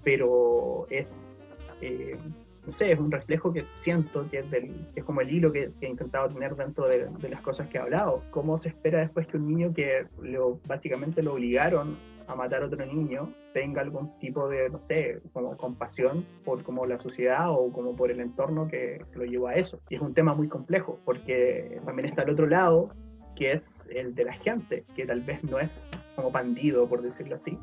pero 0.03 0.88
es... 0.89 1.38
Eh, 1.81 2.17
no 2.65 2.73
sé, 2.73 2.91
es 2.91 2.99
un 2.99 3.11
reflejo 3.11 3.51
que 3.51 3.65
siento 3.75 4.29
que 4.29 4.39
es, 4.39 4.51
del, 4.51 4.87
es 4.95 5.03
como 5.03 5.21
el 5.21 5.33
hilo 5.33 5.51
que, 5.51 5.71
he 5.81 5.87
intentado 5.87 6.27
tener 6.27 6.55
dentro 6.55 6.87
de, 6.87 7.09
las 7.29 7.41
cosas 7.41 7.67
que 7.67 7.77
he 7.77 7.81
hablado. 7.81 8.23
¿Cómo 8.31 8.57
se 8.57 8.69
espera 8.69 8.99
después 8.99 9.27
que 9.27 9.37
un 9.37 9.47
niño 9.47 9.73
que 9.73 10.05
lo, 10.21 10.59
básicamente 10.67 11.23
lo 11.23 11.33
obligaron 11.33 11.97
a 12.27 12.35
matar 12.35 12.61
a 12.61 12.67
otro 12.67 12.85
niño 12.85 13.33
tenga 13.53 13.81
algún 13.81 14.17
tipo 14.19 14.47
de, 14.47 14.69
no 14.69 14.79
sé, 14.79 15.21
como 15.33 15.57
compasión 15.57 16.25
por 16.45 16.63
como 16.63 16.85
la 16.85 16.99
sociedad 16.99 17.51
o 17.51 17.71
como 17.71 17.95
por 17.95 18.11
el 18.11 18.19
entorno 18.19 18.67
que, 18.67 19.03
lo 19.13 19.25
llevó 19.25 19.47
a 19.47 19.55
eso? 19.55 19.81
Y 19.89 19.95
es 19.95 20.01
un 20.01 20.13
tema 20.13 20.33
muy 20.35 20.47
complejo 20.47 20.99
porque 21.03 21.81
también 21.85 22.07
está 22.09 22.23
el 22.23 22.29
otro 22.29 22.47
lado 22.47 22.93
que 23.35 23.53
es 23.53 23.87
el 23.89 24.13
de 24.13 24.25
la 24.25 24.33
gente, 24.33 24.85
que 24.95 25.05
tal 25.05 25.21
vez 25.21 25.43
no 25.43 25.59
es 25.59 25.89
como 26.15 26.31
bandido, 26.31 26.87
por 26.87 27.01
decirlo 27.01 27.37
así, 27.37 27.57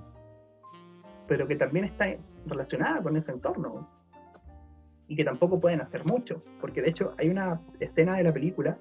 pero 1.29 1.47
que 1.47 1.57
también 1.57 1.85
está 1.85 2.17
relacionada 2.47 3.03
con 3.03 3.17
ese 3.17 3.31
entorno 3.33 3.89
y 5.09 5.17
que 5.17 5.25
tampoco 5.25 5.59
pueden 5.59 5.81
hacer 5.81 6.05
mucho, 6.05 6.43
porque 6.61 6.83
de 6.83 6.91
hecho 6.91 7.15
hay 7.19 7.31
una 7.31 7.61
escena 7.81 8.17
de 8.17 8.25
la 8.25 8.33
película 8.33 8.79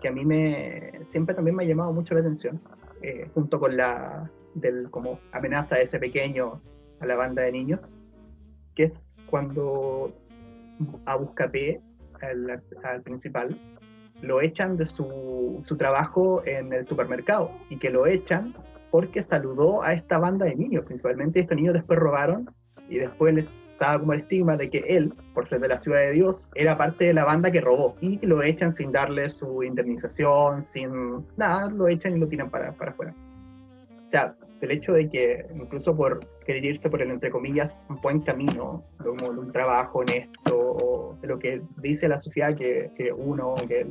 que 0.00 0.08
a 0.08 0.12
mí 0.12 0.24
me 0.24 1.00
siempre 1.04 1.34
también 1.34 1.56
me 1.56 1.64
ha 1.64 1.66
llamado 1.66 1.92
mucho 1.92 2.14
la 2.14 2.20
atención, 2.20 2.60
eh, 3.00 3.28
junto 3.34 3.58
con 3.58 3.76
la 3.76 4.30
del 4.54 4.90
como 4.90 5.18
amenaza 5.32 5.76
a 5.76 5.78
ese 5.78 5.98
pequeño 5.98 6.60
a 7.00 7.06
la 7.06 7.16
banda 7.16 7.42
de 7.42 7.52
niños, 7.52 7.80
que 8.74 8.84
es 8.84 9.02
cuando 9.30 10.12
a 11.06 11.16
Buscapé, 11.16 11.80
al, 12.20 12.62
al 12.84 13.02
principal, 13.02 13.58
lo 14.20 14.40
echan 14.40 14.76
de 14.76 14.86
su, 14.86 15.58
su 15.62 15.76
trabajo 15.76 16.42
en 16.46 16.72
el 16.72 16.86
supermercado 16.86 17.50
y 17.70 17.78
que 17.78 17.90
lo 17.90 18.06
echan 18.06 18.54
porque 18.90 19.22
saludó 19.22 19.82
a 19.82 19.94
esta 19.94 20.18
banda 20.18 20.46
de 20.46 20.54
niños, 20.54 20.84
principalmente 20.84 21.40
estos 21.40 21.56
niños 21.56 21.74
después 21.74 21.98
robaron 21.98 22.50
y 22.88 22.98
después 22.98 23.34
les 23.34 23.46
estaba 23.82 23.98
como 23.98 24.12
el 24.12 24.20
estigma 24.20 24.56
de 24.56 24.70
que 24.70 24.78
él, 24.86 25.12
por 25.34 25.48
ser 25.48 25.58
de 25.58 25.66
la 25.66 25.76
ciudad 25.76 25.98
de 25.98 26.12
Dios, 26.12 26.52
era 26.54 26.78
parte 26.78 27.06
de 27.06 27.14
la 27.14 27.24
banda 27.24 27.50
que 27.50 27.60
robó 27.60 27.96
y 28.00 28.24
lo 28.24 28.40
echan 28.40 28.70
sin 28.70 28.92
darle 28.92 29.28
su 29.28 29.64
indemnización, 29.64 30.62
sin 30.62 31.26
nada, 31.36 31.68
lo 31.68 31.88
echan 31.88 32.16
y 32.16 32.20
lo 32.20 32.28
tiran 32.28 32.48
para, 32.48 32.72
para 32.76 32.92
afuera. 32.92 33.12
O 34.04 34.06
sea, 34.06 34.36
el 34.60 34.70
hecho 34.70 34.92
de 34.92 35.08
que 35.08 35.46
incluso 35.56 35.96
por 35.96 36.24
querer 36.46 36.64
irse 36.64 36.88
por 36.88 37.02
el, 37.02 37.10
entre 37.10 37.32
comillas, 37.32 37.84
un 37.88 38.00
buen 38.00 38.20
camino, 38.20 38.84
como 39.04 39.32
de 39.32 39.40
un 39.40 39.50
trabajo 39.50 39.98
honesto, 39.98 40.56
o 40.56 41.18
de 41.20 41.26
lo 41.26 41.40
que 41.40 41.60
dice 41.78 42.08
la 42.08 42.18
sociedad 42.18 42.54
que, 42.54 42.92
que 42.96 43.12
uno, 43.12 43.56
que 43.66 43.84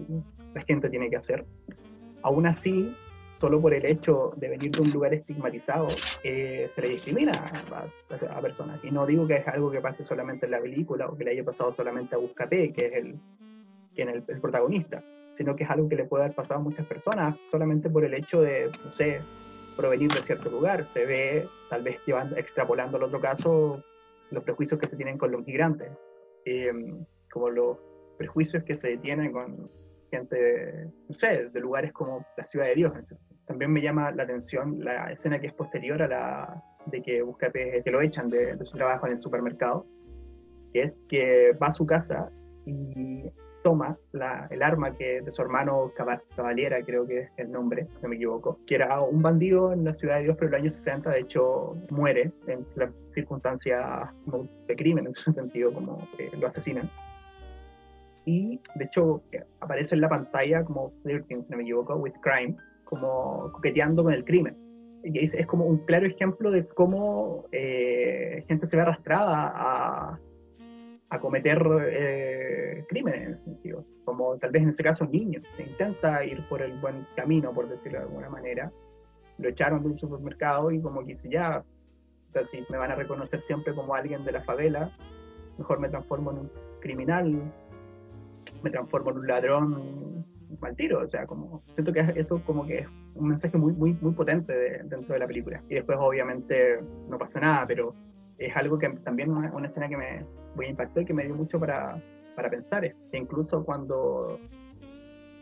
la 0.53 0.61
gente 0.61 0.89
tiene 0.89 1.09
que 1.09 1.17
hacer, 1.17 1.45
aún 2.23 2.47
así 2.47 2.95
solo 3.41 3.59
por 3.59 3.73
el 3.73 3.83
hecho 3.85 4.33
de 4.37 4.49
venir 4.49 4.71
de 4.71 4.81
un 4.81 4.91
lugar 4.91 5.15
estigmatizado, 5.15 5.87
eh, 6.23 6.69
se 6.75 6.81
le 6.81 6.89
discrimina 6.89 7.33
a, 7.33 8.39
personas. 8.39 8.79
Y 8.83 8.91
no 8.91 9.05
digo 9.07 9.25
que 9.25 9.37
es 9.37 9.47
algo 9.47 9.71
que 9.71 9.81
pase 9.81 10.03
solamente 10.03 10.45
en 10.45 10.51
la 10.51 10.61
película 10.61 11.07
o 11.07 11.17
que 11.17 11.23
le 11.23 11.31
haya 11.31 11.43
pasado 11.43 11.71
solamente 11.71 12.13
a 12.13 12.19
Buscapé, 12.19 12.71
que 12.71 12.85
es 12.85 12.93
el, 12.93 13.19
que 13.95 14.03
el, 14.03 14.21
protagonista, 14.39 15.03
sino 15.35 15.55
que 15.55 15.63
es 15.63 15.69
algo 15.71 15.89
que 15.89 15.95
le 15.95 16.05
puede 16.05 16.25
haber 16.25 16.35
pasado 16.35 16.59
a 16.59 16.63
muchas 16.63 16.85
personas 16.85 17.35
solamente 17.45 17.89
por 17.89 18.05
el 18.05 18.13
hecho 18.13 18.37
de, 18.37 18.71
no 18.85 18.91
sé, 18.91 19.21
provenir 19.75 20.11
de 20.11 20.21
cierto 20.21 20.51
lugar. 20.51 20.83
Se 20.83 21.03
ve, 21.05 21.47
tal 21.71 21.81
vez 21.81 21.97
llevando, 22.05 22.35
extrapolando 22.35 22.97
al 22.97 23.03
otro 23.03 23.19
caso, 23.19 23.83
los 24.29 24.43
prejuicios 24.43 24.79
que 24.79 24.85
se 24.85 24.95
tienen 24.95 25.17
con 25.17 25.31
los 25.31 25.43
migrantes, 25.43 25.89
eh, 26.45 26.71
como 27.31 27.49
los 27.49 27.77
prejuicios 28.19 28.63
que 28.63 28.75
se 28.75 28.97
tienen 28.97 29.31
con 29.31 29.67
gente, 30.11 30.89
no 31.07 31.13
sé, 31.13 31.49
de 31.49 31.59
lugares 31.59 31.91
como 31.93 32.25
la 32.37 32.45
ciudad 32.45 32.67
de 32.67 32.75
Dios. 32.75 32.91
También 33.47 33.71
me 33.71 33.81
llama 33.81 34.11
la 34.11 34.23
atención 34.23 34.83
la 34.83 35.11
escena 35.11 35.39
que 35.39 35.47
es 35.47 35.53
posterior 35.53 36.01
a 36.01 36.07
la 36.07 36.63
de 36.85 37.01
que 37.01 37.21
busca 37.21 37.51
que 37.51 37.83
lo 37.85 38.01
echan 38.01 38.29
de, 38.29 38.57
su 38.63 38.75
trabajo 38.77 39.05
en 39.07 39.13
el 39.13 39.19
supermercado, 39.19 39.85
que 40.73 40.81
es 40.81 41.05
que 41.09 41.53
va 41.61 41.67
a 41.67 41.71
su 41.71 41.85
casa 41.85 42.31
y 42.65 43.23
toma 43.63 43.97
la, 44.11 44.47
el 44.49 44.63
arma 44.63 44.95
que 44.95 45.21
de 45.21 45.31
su 45.31 45.41
hermano 45.41 45.91
Caballera, 46.35 46.81
creo 46.83 47.05
que 47.05 47.19
es 47.19 47.29
el 47.37 47.51
nombre, 47.51 47.87
si 47.93 48.01
no 48.01 48.09
me 48.09 48.15
equivoco, 48.15 48.59
que 48.65 48.75
era 48.75 48.99
un 49.01 49.21
bandido 49.21 49.71
en 49.71 49.83
la 49.83 49.93
ciudad 49.93 50.17
de 50.17 50.23
Dios, 50.23 50.35
pero 50.37 50.47
en 50.47 50.51
los 50.53 50.61
años 50.61 50.73
60, 50.73 51.11
de 51.11 51.19
hecho, 51.19 51.77
muere 51.91 52.31
en 52.47 52.65
la 52.75 52.91
circunstancia 53.13 54.11
de 54.67 54.75
crimen, 54.75 55.05
en 55.05 55.11
ese 55.11 55.31
sentido, 55.31 55.71
como 55.71 56.07
que 56.17 56.35
lo 56.35 56.47
asesinan 56.47 56.89
y 58.25 58.59
de 58.75 58.85
hecho 58.85 59.23
aparece 59.59 59.95
en 59.95 60.01
la 60.01 60.09
pantalla 60.09 60.63
como 60.63 60.91
Flirting, 61.03 61.43
si 61.43 61.51
no 61.51 61.57
me 61.57 61.63
equivoco, 61.63 61.95
with 61.95 62.13
crime, 62.21 62.55
como 62.85 63.51
coqueteando 63.51 64.03
con 64.03 64.13
el 64.13 64.23
crimen. 64.25 64.57
Y 65.03 65.23
es, 65.23 65.33
es 65.33 65.47
como 65.47 65.65
un 65.65 65.79
claro 65.85 66.05
ejemplo 66.05 66.51
de 66.51 66.67
cómo 66.67 67.45
eh, 67.51 68.43
gente 68.47 68.65
se 68.67 68.77
ve 68.77 68.83
arrastrada 68.83 69.51
a, 69.55 70.19
a 71.09 71.19
cometer 71.19 71.61
eh, 71.89 72.85
crímenes 72.87 73.21
en 73.21 73.29
ese 73.33 73.43
sentido. 73.45 73.85
Como 74.05 74.37
tal 74.37 74.51
vez 74.51 74.63
en 74.63 74.69
ese 74.69 74.83
caso 74.83 75.05
niños. 75.05 75.43
Se 75.53 75.63
intenta 75.63 76.23
ir 76.23 76.47
por 76.47 76.61
el 76.61 76.79
buen 76.79 77.05
camino, 77.15 77.53
por 77.53 77.67
decirlo 77.67 77.99
de 77.99 78.05
alguna 78.05 78.29
manera. 78.29 78.71
Lo 79.37 79.49
echaron 79.49 79.83
del 79.83 79.95
supermercado 79.95 80.71
y 80.71 80.79
como 80.79 81.03
que 81.05 81.13
ya, 81.13 81.63
si 82.45 82.63
me 82.69 82.77
van 82.77 82.91
a 82.91 82.95
reconocer 82.95 83.41
siempre 83.41 83.73
como 83.73 83.95
alguien 83.95 84.23
de 84.23 84.33
la 84.33 84.41
favela, 84.43 84.95
mejor 85.57 85.79
me 85.79 85.89
transformo 85.89 86.31
en 86.31 86.37
un 86.39 86.51
criminal 86.79 87.51
me 88.63 88.69
transformo 88.69 89.11
en 89.11 89.17
un 89.17 89.27
ladrón 89.27 90.25
mal 90.59 90.75
tiro, 90.75 90.99
o 90.99 91.07
sea, 91.07 91.25
como 91.25 91.63
siento 91.73 91.91
que 91.91 92.05
eso 92.15 92.43
como 92.45 92.65
que 92.65 92.79
es 92.79 92.87
un 93.15 93.29
mensaje 93.29 93.57
muy, 93.57 93.73
muy, 93.73 93.93
muy 94.01 94.13
potente 94.13 94.53
dentro 94.83 95.13
de 95.13 95.19
la 95.19 95.27
película. 95.27 95.63
Y 95.69 95.75
después 95.75 95.97
obviamente 95.99 96.81
no 97.09 97.17
pasa 97.17 97.39
nada, 97.39 97.65
pero 97.65 97.95
es 98.37 98.55
algo 98.55 98.77
que 98.77 98.89
también 98.89 99.31
una, 99.31 99.51
una 99.53 99.67
escena 99.67 99.89
que 99.89 99.97
me 99.97 100.67
impactó 100.67 101.01
y 101.01 101.05
que 101.05 101.13
me 101.13 101.25
dio 101.25 101.35
mucho 101.35 101.59
para, 101.59 102.01
para 102.35 102.49
pensar, 102.49 102.85
es 102.85 102.95
que 103.11 103.17
incluso 103.17 103.63
cuando 103.63 104.39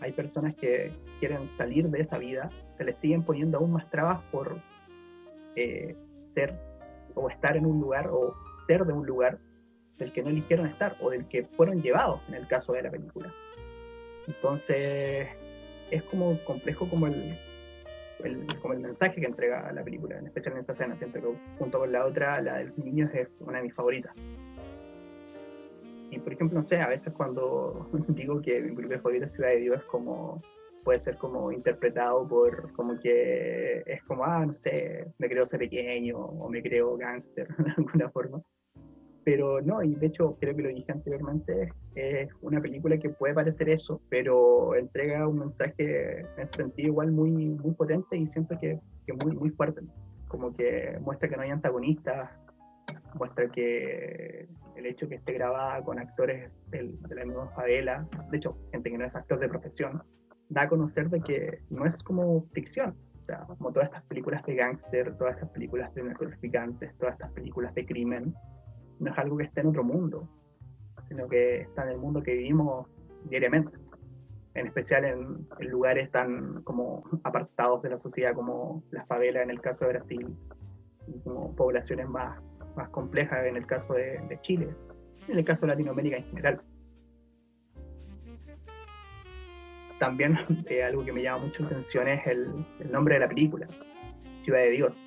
hay 0.01 0.11
personas 0.11 0.55
que 0.55 0.91
quieren 1.19 1.49
salir 1.57 1.89
de 1.89 2.01
esa 2.01 2.17
vida, 2.17 2.49
se 2.77 2.83
les 2.83 2.97
siguen 2.99 3.23
poniendo 3.23 3.57
aún 3.57 3.71
más 3.71 3.89
trabas 3.89 4.21
por 4.31 4.57
eh, 5.55 5.95
ser 6.33 6.57
o 7.15 7.29
estar 7.29 7.57
en 7.57 7.65
un 7.65 7.81
lugar 7.81 8.09
o 8.11 8.33
ser 8.67 8.85
de 8.85 8.93
un 8.93 9.05
lugar 9.05 9.39
del 9.99 10.11
que 10.11 10.23
no 10.23 10.29
eligieron 10.29 10.65
estar 10.67 10.95
o 11.01 11.11
del 11.11 11.27
que 11.27 11.43
fueron 11.43 11.81
llevados 11.81 12.21
en 12.29 12.35
el 12.35 12.47
caso 12.47 12.73
de 12.73 12.83
la 12.83 12.89
película. 12.89 13.31
Entonces, 14.27 15.27
es 15.91 16.03
como 16.03 16.43
complejo 16.45 16.89
como 16.89 17.07
el, 17.07 17.37
como 18.61 18.73
el 18.73 18.79
mensaje 18.79 19.19
que 19.19 19.27
entrega 19.27 19.71
la 19.71 19.83
película, 19.83 20.17
en 20.17 20.27
especial 20.27 20.55
en 20.55 20.61
esa 20.61 20.71
escena, 20.71 20.95
siento 20.97 21.21
que 21.21 21.27
junto 21.57 21.79
con 21.79 21.91
la 21.91 22.05
otra, 22.05 22.41
la 22.41 22.57
del 22.57 22.73
niño 22.77 23.09
es 23.13 23.27
una 23.39 23.57
de 23.57 23.65
mis 23.65 23.73
favoritas. 23.73 24.13
Y 26.11 26.17
por 26.19 26.33
ejemplo, 26.33 26.55
no 26.55 26.61
sé, 26.61 26.77
a 26.77 26.87
veces 26.87 27.13
cuando 27.13 27.87
digo 28.09 28.41
que 28.41 28.61
mi 28.61 28.71
película 28.71 28.99
favorita 28.99 29.25
es 29.25 29.33
Ciudad 29.33 29.49
de 29.49 29.57
Dios 29.57 29.77
es 29.77 29.83
como 29.85 30.41
puede 30.83 30.99
ser 30.99 31.17
como 31.17 31.51
interpretado 31.51 32.25
por 32.27 32.71
como 32.73 32.97
que 32.99 33.83
es 33.85 34.01
como, 34.03 34.23
ah, 34.23 34.45
no 34.45 34.53
sé, 34.53 35.05
me 35.17 35.27
creo 35.27 35.45
ser 35.45 35.59
pequeño 35.59 36.17
o 36.17 36.49
me 36.49 36.61
creo 36.63 36.97
gángster 36.97 37.47
de 37.57 37.71
alguna 37.77 38.09
forma. 38.09 38.41
Pero 39.31 39.61
no, 39.61 39.83
y 39.83 39.93
de 39.93 40.07
hecho 40.07 40.35
creo 40.41 40.55
que 40.55 40.63
lo 40.63 40.69
dije 40.69 40.91
anteriormente, 40.91 41.71
es 41.93 42.29
una 42.41 42.59
película 42.59 42.97
que 42.97 43.09
puede 43.09 43.35
parecer 43.35 43.69
eso, 43.69 44.01
pero 44.09 44.73
entrega 44.73 45.27
un 45.27 45.37
mensaje 45.37 46.21
en 46.35 46.49
sentido 46.49 46.87
igual 46.87 47.11
muy, 47.11 47.31
muy 47.31 47.75
potente 47.75 48.17
y 48.17 48.25
siento 48.25 48.57
que, 48.59 48.79
que 49.05 49.13
muy, 49.13 49.33
muy 49.33 49.51
fuerte. 49.51 49.81
Como 50.27 50.51
que 50.51 50.97
muestra 51.01 51.29
que 51.29 51.35
no 51.35 51.43
hay 51.43 51.51
antagonistas, 51.51 52.31
muestra 53.13 53.47
que 53.51 54.49
el 54.75 54.85
hecho 54.87 55.07
que 55.07 55.15
esté 55.15 55.33
grabada 55.33 55.79
con 55.83 55.99
actores 55.99 56.49
de 56.71 57.15
la 57.15 57.23
misma 57.23 57.51
favela, 57.51 58.09
de 58.31 58.37
hecho, 58.37 58.57
gente 58.71 58.89
que 58.89 58.97
no 58.97 59.05
es 59.05 59.15
actor 59.15 59.39
de 59.39 59.47
profesión, 59.47 60.01
da 60.49 60.63
a 60.63 60.69
conocer 60.69 61.07
de 61.11 61.21
que 61.21 61.59
no 61.69 61.85
es 61.85 62.01
como 62.01 62.47
ficción. 62.53 62.97
O 63.21 63.23
sea, 63.23 63.45
como 63.45 63.71
todas 63.71 63.89
estas 63.89 64.03
películas 64.05 64.43
de 64.47 64.55
gángster, 64.55 65.15
todas 65.17 65.35
estas 65.35 65.49
películas 65.51 65.93
de 65.93 66.01
narcotraficantes, 66.01 66.97
todas 66.97 67.13
estas 67.13 67.31
películas 67.33 67.75
de 67.75 67.85
crimen, 67.85 68.33
no 68.99 69.11
es 69.11 69.17
algo 69.17 69.37
que 69.37 69.45
esté 69.45 69.61
en 69.61 69.67
otro 69.67 69.83
mundo, 69.83 70.27
sino 71.07 71.27
que 71.27 71.61
está 71.61 71.83
en 71.83 71.89
el 71.89 71.97
mundo 71.97 72.21
que 72.21 72.33
vivimos 72.33 72.87
diariamente. 73.25 73.77
En 74.55 74.67
especial 74.67 75.05
en, 75.05 75.47
lugares 75.69 76.11
tan 76.11 76.63
como 76.63 77.03
apartados 77.23 77.81
de 77.81 77.89
la 77.89 77.97
sociedad 77.97 78.33
como 78.33 78.83
las 78.91 79.07
favelas 79.07 79.43
en 79.43 79.51
el 79.51 79.61
caso 79.61 79.85
de 79.85 79.91
Brasil 79.93 80.35
y 81.07 81.19
como 81.21 81.55
poblaciones 81.55 82.07
más, 82.09 82.41
más 82.75 82.89
complejas 82.89 83.45
en 83.45 83.57
el 83.57 83.65
caso 83.65 83.93
de, 83.93 84.19
de 84.27 84.39
Chile, 84.41 84.75
en 85.27 85.37
el 85.37 85.45
caso 85.45 85.61
de 85.61 85.73
Latinoamérica 85.73 86.17
en 86.17 86.25
general. 86.25 86.61
también 89.99 90.37
eh, 90.67 90.83
algo 90.83 91.05
que 91.05 91.13
me 91.13 91.21
llama 91.21 91.45
mucho 91.45 91.61
la 91.63 91.69
atención 91.69 92.07
es 92.07 92.25
el, 92.25 92.65
nombre 92.89 93.15
de 93.15 93.19
la 93.19 93.27
película, 93.27 93.67
Ciudad 94.41 94.59
de 94.61 94.71
Dios. 94.71 95.05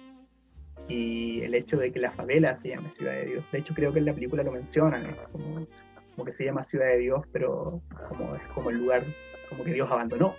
Y 0.89 1.43
el 1.43 1.55
hecho 1.55 1.77
de 1.77 1.93
que 1.93 2.01
la 2.01 2.11
favela 2.11 2.57
se 2.61 2.71
llame 2.71 2.91
Ciudad 2.91 3.13
de 3.13 3.25
Dios. 3.27 3.45
De 3.53 3.59
hecho, 3.59 3.75
creo 3.75 3.93
que 3.93 4.01
en 4.01 4.07
la 4.07 4.15
película 4.15 4.43
lo 4.43 4.53
mencionan, 4.53 5.17
como, 5.31 6.25
que 6.25 6.33
se 6.33 6.45
llama 6.45 6.65
Ciudad 6.65 6.87
de 6.87 6.99
Dios, 6.99 7.25
pero 7.33 7.81
como 8.09 8.35
es 8.35 8.43
como 8.55 8.71
el 8.71 8.79
lugar 8.79 9.05
como 9.49 9.65
que 9.65 9.73
Dios 9.73 9.91
abandonó. 9.91 10.35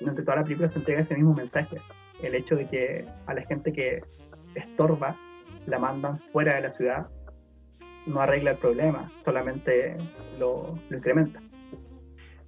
Durante 0.00 0.22
toda 0.22 0.36
la 0.38 0.42
película 0.44 0.68
se 0.68 0.78
entrega 0.78 1.00
ese 1.00 1.14
mismo 1.14 1.34
mensaje. 1.34 1.76
El 2.22 2.34
hecho 2.34 2.56
de 2.56 2.68
que 2.68 3.06
a 3.26 3.34
la 3.34 3.42
gente 3.42 3.72
que 3.72 4.02
estorba 4.54 5.16
la 5.66 5.78
mandan 5.78 6.18
fuera 6.32 6.56
de 6.56 6.62
la 6.62 6.70
ciudad 6.70 7.06
no 8.06 8.20
arregla 8.20 8.52
el 8.52 8.58
problema, 8.58 9.10
solamente 9.24 9.96
lo, 10.38 10.78
incrementa. 10.90 11.40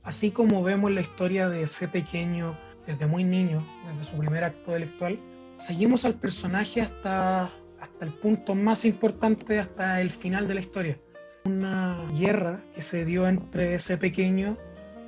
Así 0.02 0.30
como 0.30 0.62
vemos 0.62 0.92
la 0.92 1.00
historia 1.00 1.48
de 1.48 1.62
ese 1.62 1.88
pequeño 1.88 2.54
desde 2.86 3.06
muy 3.06 3.24
niño, 3.24 3.62
desde 3.88 4.04
su 4.04 4.18
primer 4.18 4.44
acto 4.44 4.76
intelectual, 4.76 5.18
seguimos 5.56 6.04
al 6.04 6.14
personaje 6.14 6.82
hasta, 6.82 7.44
hasta 7.80 8.04
el 8.04 8.12
punto 8.14 8.54
más 8.54 8.84
importante, 8.84 9.58
hasta 9.58 10.00
el 10.00 10.10
final 10.10 10.48
de 10.48 10.54
la 10.54 10.60
historia. 10.60 11.00
Una 11.44 12.06
guerra 12.18 12.62
que 12.74 12.82
se 12.82 13.04
dio 13.04 13.28
entre 13.28 13.74
ese 13.74 13.96
pequeño 13.96 14.56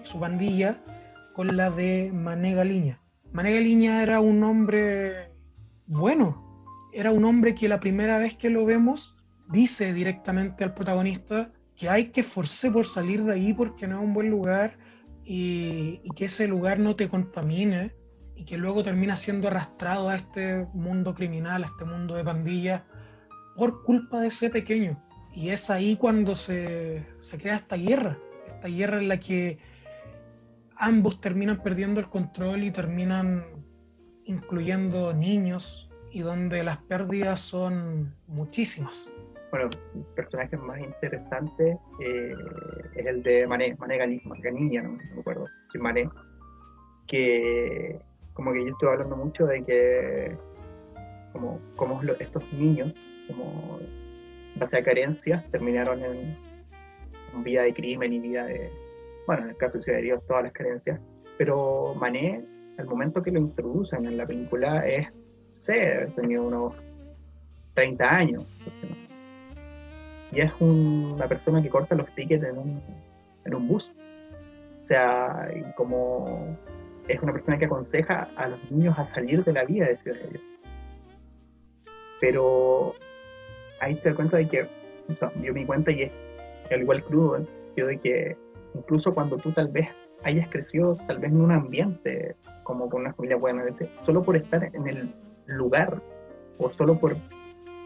y 0.04 0.06
su 0.06 0.18
bandilla 0.18 0.82
con 1.34 1.56
la 1.56 1.70
de 1.70 2.10
Mané 2.12 2.54
Galiña. 2.54 3.00
Mané 3.32 3.54
Galiña 3.54 4.02
era 4.02 4.20
un 4.20 4.42
hombre 4.42 5.32
bueno, 5.88 6.44
era 6.92 7.12
un 7.12 7.24
hombre 7.24 7.54
que 7.54 7.66
la 7.66 7.80
primera 7.80 8.18
vez 8.18 8.36
que 8.36 8.50
lo 8.50 8.66
vemos 8.66 9.16
dice 9.50 9.94
directamente 9.94 10.62
al 10.62 10.74
protagonista 10.74 11.50
que 11.76 11.88
hay 11.88 12.10
que 12.10 12.20
esforzarse 12.20 12.70
por 12.70 12.86
salir 12.86 13.24
de 13.24 13.32
ahí 13.32 13.54
porque 13.54 13.86
no 13.86 13.98
es 13.98 14.04
un 14.04 14.12
buen 14.12 14.28
lugar 14.28 14.78
y, 15.24 16.02
que 16.14 16.26
ese 16.26 16.46
lugar 16.46 16.78
no 16.78 16.94
te 16.94 17.08
contamine 17.08 17.94
y 18.38 18.44
que 18.44 18.56
luego 18.56 18.84
termina 18.84 19.16
siendo 19.16 19.48
arrastrado 19.48 20.08
a 20.08 20.14
este 20.14 20.64
mundo 20.72 21.12
criminal, 21.12 21.64
a 21.64 21.66
este 21.66 21.84
mundo 21.84 22.14
de 22.14 22.22
pandillas, 22.22 22.82
por 23.56 23.82
culpa 23.82 24.20
de 24.20 24.28
ese 24.28 24.48
pequeño. 24.48 24.96
Y 25.34 25.50
es 25.50 25.70
ahí 25.70 25.96
cuando 25.96 26.36
se, 26.36 27.04
se 27.18 27.36
crea 27.36 27.56
esta 27.56 27.76
guerra, 27.76 28.16
esta 28.46 28.68
guerra 28.68 28.98
en 28.98 29.08
la 29.08 29.18
que 29.18 29.58
ambos 30.76 31.20
terminan 31.20 31.60
perdiendo 31.64 31.98
el 31.98 32.08
control 32.08 32.62
y 32.62 32.70
terminan 32.70 33.44
incluyendo 34.24 35.12
niños 35.12 35.90
y 36.12 36.20
donde 36.20 36.62
las 36.62 36.78
pérdidas 36.84 37.40
son 37.40 38.14
muchísimas. 38.28 39.10
Bueno, 39.50 39.70
el 39.96 40.02
personaje 40.14 40.56
más 40.56 40.78
interesante 40.78 41.76
eh, 42.04 42.34
es 42.94 43.06
el 43.06 43.22
de 43.24 43.48
Mané, 43.48 43.74
Mané 43.76 43.96
Ganilla, 43.96 44.82
no, 44.82 44.92
me 44.92 45.20
acuerdo, 45.20 45.46
sí, 45.72 45.78
Mané, 45.78 46.08
que 47.08 47.98
como 48.38 48.52
que 48.52 48.64
yo 48.64 48.70
estuve 48.70 48.92
hablando 48.92 49.16
mucho 49.16 49.46
de 49.46 49.64
que 49.64 50.36
como, 51.32 51.60
estos 52.20 52.52
niños, 52.52 52.94
como 53.26 53.80
base 54.54 54.78
a 54.78 54.84
carencias, 54.84 55.44
terminaron 55.50 56.04
en, 56.04 56.38
vida 57.42 57.62
de 57.62 57.74
crimen 57.74 58.12
y 58.12 58.20
vida 58.20 58.46
de, 58.46 58.70
bueno, 59.26 59.42
en 59.42 59.48
el 59.50 59.56
caso 59.56 59.78
de 59.78 59.84
Ciudad 59.84 59.98
de 59.98 60.04
Dios, 60.04 60.22
todas 60.28 60.44
las 60.44 60.52
carencias, 60.52 61.00
pero 61.36 61.96
Mané, 61.96 62.44
al 62.78 62.86
momento 62.86 63.24
que 63.24 63.32
lo 63.32 63.40
introducen 63.40 64.06
en 64.06 64.16
la 64.16 64.24
película, 64.24 64.86
es, 64.86 65.08
sé, 65.54 66.08
tenido 66.14 66.46
unos 66.46 66.74
30 67.74 68.08
años, 68.08 68.46
y 70.30 70.42
es 70.42 70.52
una 70.60 71.26
persona 71.26 71.60
que 71.60 71.70
corta 71.70 71.96
los 71.96 72.08
tickets 72.14 72.44
en 72.44 72.56
un, 72.56 72.82
en 73.44 73.54
un 73.54 73.66
bus. 73.66 73.90
O 74.84 74.86
sea, 74.86 75.50
como 75.74 76.56
es 77.08 77.22
una 77.22 77.32
persona 77.32 77.58
que 77.58 77.64
aconseja 77.64 78.28
a 78.36 78.48
los 78.48 78.70
niños 78.70 78.98
a 78.98 79.06
salir 79.06 79.44
de 79.44 79.52
la 79.52 79.64
vida 79.64 79.86
de 79.86 79.96
Ciudad 79.96 80.18
de 80.18 80.28
Dios. 80.28 80.42
Pero 82.20 82.94
ahí 83.80 83.96
se 83.96 84.10
da 84.10 84.16
cuenta 84.16 84.36
de 84.36 84.48
que, 84.48 84.68
yo 85.42 85.52
me 85.54 85.60
di 85.60 85.66
cuenta 85.66 85.90
y 85.90 86.02
es 86.02 86.12
al 86.70 86.82
igual 86.82 87.02
crudo, 87.04 87.46
yo 87.76 87.86
de 87.86 87.98
que 87.98 88.36
incluso 88.74 89.14
cuando 89.14 89.38
tú 89.38 89.52
tal 89.52 89.68
vez 89.68 89.88
hayas 90.24 90.48
crecido 90.48 90.96
tal 91.06 91.18
vez 91.18 91.30
en 91.30 91.40
un 91.40 91.52
ambiente 91.52 92.36
como 92.64 92.88
con 92.90 93.02
una 93.02 93.14
familia 93.14 93.36
buena, 93.36 93.64
solo 94.04 94.22
por 94.22 94.36
estar 94.36 94.64
en 94.74 94.86
el 94.86 95.14
lugar 95.46 96.02
o 96.58 96.70
solo 96.70 96.98
por, 96.98 97.16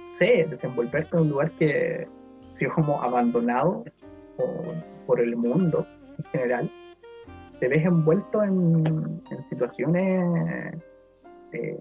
sé, 0.06 0.46
desenvolverte 0.48 1.16
en 1.16 1.22
un 1.22 1.28
lugar 1.28 1.52
que 1.52 2.08
sido 2.50 2.72
como 2.74 3.02
abandonado 3.02 3.84
por, 5.06 5.20
el 5.20 5.36
mundo 5.36 5.86
en 6.18 6.24
general, 6.24 6.72
te 7.62 7.68
ves 7.68 7.84
envuelto 7.84 8.42
en, 8.42 9.22
situaciones 9.48 10.74
de, 11.52 11.78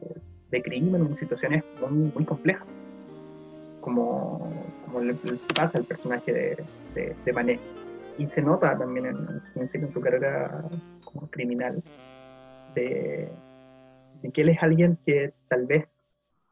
de, 0.52 0.62
crimen, 0.62 1.08
en 1.08 1.16
situaciones 1.16 1.64
muy, 1.82 2.12
muy 2.14 2.24
complejas, 2.24 2.68
como, 3.80 4.48
como 4.86 5.00
le, 5.00 5.16
pasa 5.56 5.80
al 5.80 5.86
personaje 5.86 6.32
de, 6.32 6.64
de, 6.94 7.16
de, 7.26 7.34
Mané. 7.34 7.60
Y 8.20 8.28
se 8.28 8.44
nota 8.44 8.78
también 8.78 9.08
en, 9.08 9.42
en, 9.56 9.92
su 9.92 10.00
carrera 10.02 10.70
como 11.04 11.28
criminal, 11.32 11.82
de, 12.76 13.28
de 14.22 14.32
que 14.32 14.42
él 14.44 14.50
es 14.50 14.62
alguien 14.62 15.00
que 15.04 15.34
tal 15.48 15.66
vez 15.66 15.88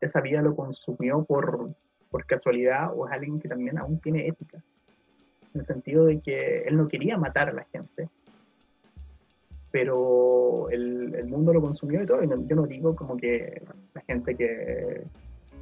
esa 0.02 0.22
vida 0.22 0.42
lo 0.42 0.56
consumió 0.56 1.24
por, 1.24 1.68
por 2.10 2.26
casualidad 2.26 2.94
o 2.96 3.08
es 3.08 3.14
alguien 3.14 3.40
que 3.40 3.48
también 3.48 3.78
aún 3.78 4.00
tiene 4.00 4.26
ética. 4.26 4.58
En 5.54 5.60
el 5.60 5.64
sentido 5.64 6.06
de 6.06 6.20
que 6.20 6.64
él 6.64 6.78
no 6.78 6.88
quería 6.88 7.16
matar 7.20 7.50
a 7.50 7.54
la 7.54 7.66
gente, 7.72 8.10
pero 9.72 10.70
el, 10.70 11.16
el 11.16 11.28
mundo 11.28 11.54
lo 11.54 11.62
consumió 11.62 12.04
y 12.04 12.06
todo. 12.06 12.24
Y 12.24 12.28
yo 12.28 12.56
no 12.56 12.66
digo 12.66 12.96
como 12.96 13.18
que 13.18 13.62
la 13.94 14.02
gente 14.02 14.36
que 14.36 15.04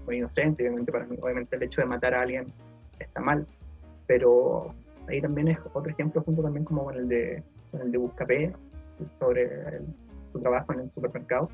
muy 0.05 0.17
inocente, 0.17 0.63
obviamente 0.63 0.91
para 0.91 1.05
mí, 1.05 1.17
obviamente 1.21 1.55
el 1.55 1.63
hecho 1.63 1.81
de 1.81 1.87
matar 1.87 2.15
a 2.15 2.21
alguien 2.21 2.47
está 2.99 3.19
mal, 3.19 3.45
pero 4.07 4.73
ahí 5.07 5.21
también 5.21 5.49
es 5.49 5.59
otro 5.73 5.91
ejemplo 5.91 6.23
junto 6.23 6.41
también 6.41 6.63
como 6.65 6.85
con 6.85 6.95
el 6.95 7.07
de, 7.07 7.43
con 7.71 7.81
el 7.81 7.91
de 7.91 7.97
Buscapé, 7.97 8.53
sobre 9.19 9.79
su 10.31 10.39
trabajo 10.39 10.73
en 10.73 10.79
el 10.79 10.89
supermercado, 10.89 11.49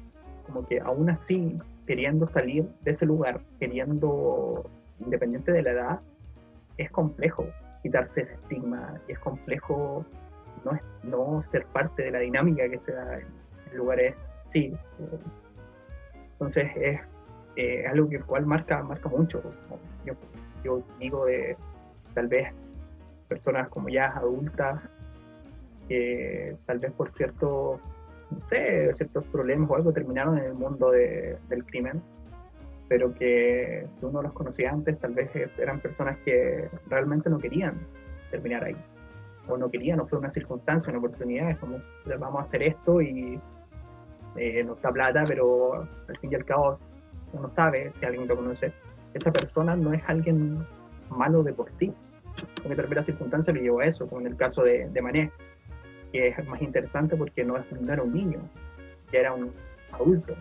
como 0.46 0.66
que 0.66 0.80
aún 0.80 1.10
así, 1.10 1.60
queriendo 1.86 2.26
salir 2.26 2.68
de 2.82 2.92
ese 2.92 3.06
lugar, 3.06 3.42
queriendo 3.60 4.64
independiente 5.00 5.52
de 5.52 5.62
la 5.62 5.72
edad, 5.72 6.00
es 6.78 6.90
complejo 6.92 7.46
quitarse 7.82 8.22
ese 8.22 8.34
estigma 8.34 9.02
y 9.08 9.14
es 9.14 9.20
complejo 9.20 10.06
no, 10.66 10.80
no 11.04 11.44
ser 11.44 11.66
parte 11.68 12.04
de 12.04 12.12
la 12.12 12.20
dinámica 12.20 12.70
que 12.70 12.80
se 12.80 12.92
da 12.92 13.20
en, 13.20 13.44
lugares 13.74 14.16
sí. 14.50 14.72
Entonces 16.34 16.70
es 16.76 17.00
eh, 17.56 17.88
algo 17.88 18.08
que 18.08 18.20
cual 18.20 18.46
marca, 18.46 18.84
marca 18.84 19.10
mucho. 19.10 19.42
Yo, 20.06 20.14
yo 20.64 20.84
digo 21.00 21.26
de 21.26 21.58
tal 22.14 22.28
vez 22.28 22.54
personas 23.28 23.68
como 23.70 23.90
ya 23.90 24.08
adultas 24.08 24.82
que 25.88 26.56
tal 26.66 26.80
vez 26.80 26.92
por 26.92 27.12
cierto 27.12 27.80
no 28.30 28.44
sé, 28.46 28.94
ciertos 28.94 29.26
problemas 29.26 29.70
o 29.70 29.76
algo 29.76 29.92
terminaron 29.92 30.38
en 30.38 30.46
el 30.46 30.54
mundo 30.54 30.92
de, 30.92 31.38
del 31.50 31.66
crimen 31.66 32.02
pero 32.88 33.14
que 33.14 33.88
si 33.90 34.06
uno 34.06 34.22
los 34.22 34.34
conocía 34.34 34.72
antes, 34.72 35.00
tal 35.00 35.14
vez 35.14 35.30
eran 35.58 35.80
personas 35.80 36.18
que 36.20 36.70
realmente 36.88 37.30
no 37.30 37.40
querían 37.40 37.76
terminar 38.30 38.64
ahí, 38.64 38.76
o 39.48 39.58
no 39.58 39.70
querían, 39.70 39.98
no 39.98 40.08
fue 40.08 40.20
una 40.20 40.30
circunstancia, 40.30 40.90
una 40.90 41.00
oportunidad, 41.00 41.50
es 41.50 41.58
como, 41.58 41.80
vamos 42.06 42.40
a 42.40 42.42
hacer 42.44 42.64
esto 42.64 43.02
y 43.02 43.40
eh, 44.36 44.64
no 44.64 44.74
está 44.74 44.92
plata, 44.92 45.26
pero 45.28 45.88
al 46.08 46.18
fin 46.20 46.32
y 46.32 46.36
al 46.36 46.46
cabo 46.46 46.80
uno 47.34 47.50
sabe, 47.50 47.92
si 48.00 48.06
alguien 48.06 48.28
lo 48.28 48.36
conoce, 48.36 48.72
esa 49.14 49.32
persona 49.32 49.76
no 49.76 49.94
es 49.94 50.02
alguien 50.08 50.66
malo 51.10 51.44
de 51.44 51.54
por 51.54 51.72
sí, 51.72 51.94
porque 52.56 52.76
tal 52.76 52.88
vez 52.88 52.96
la 52.96 53.02
circunstancia 53.02 53.54
le 53.54 53.62
llevó 53.62 53.82
a 53.82 53.86
eso, 53.86 54.08
como 54.08 54.22
en 54.22 54.28
el 54.28 54.38
caso 54.38 54.64
de, 54.64 54.90
de 54.90 55.02
Mané, 55.02 55.32
que 56.12 56.28
es 56.28 56.48
más 56.48 56.62
interesante 56.62 57.16
porque 57.16 57.44
no, 57.44 57.58
no, 57.58 57.94
era 57.94 58.04
un 58.04 58.14
niño, 58.14 58.40
ya 59.12 59.20
era 59.20 59.34
un 59.34 59.52
adulto, 59.92 60.36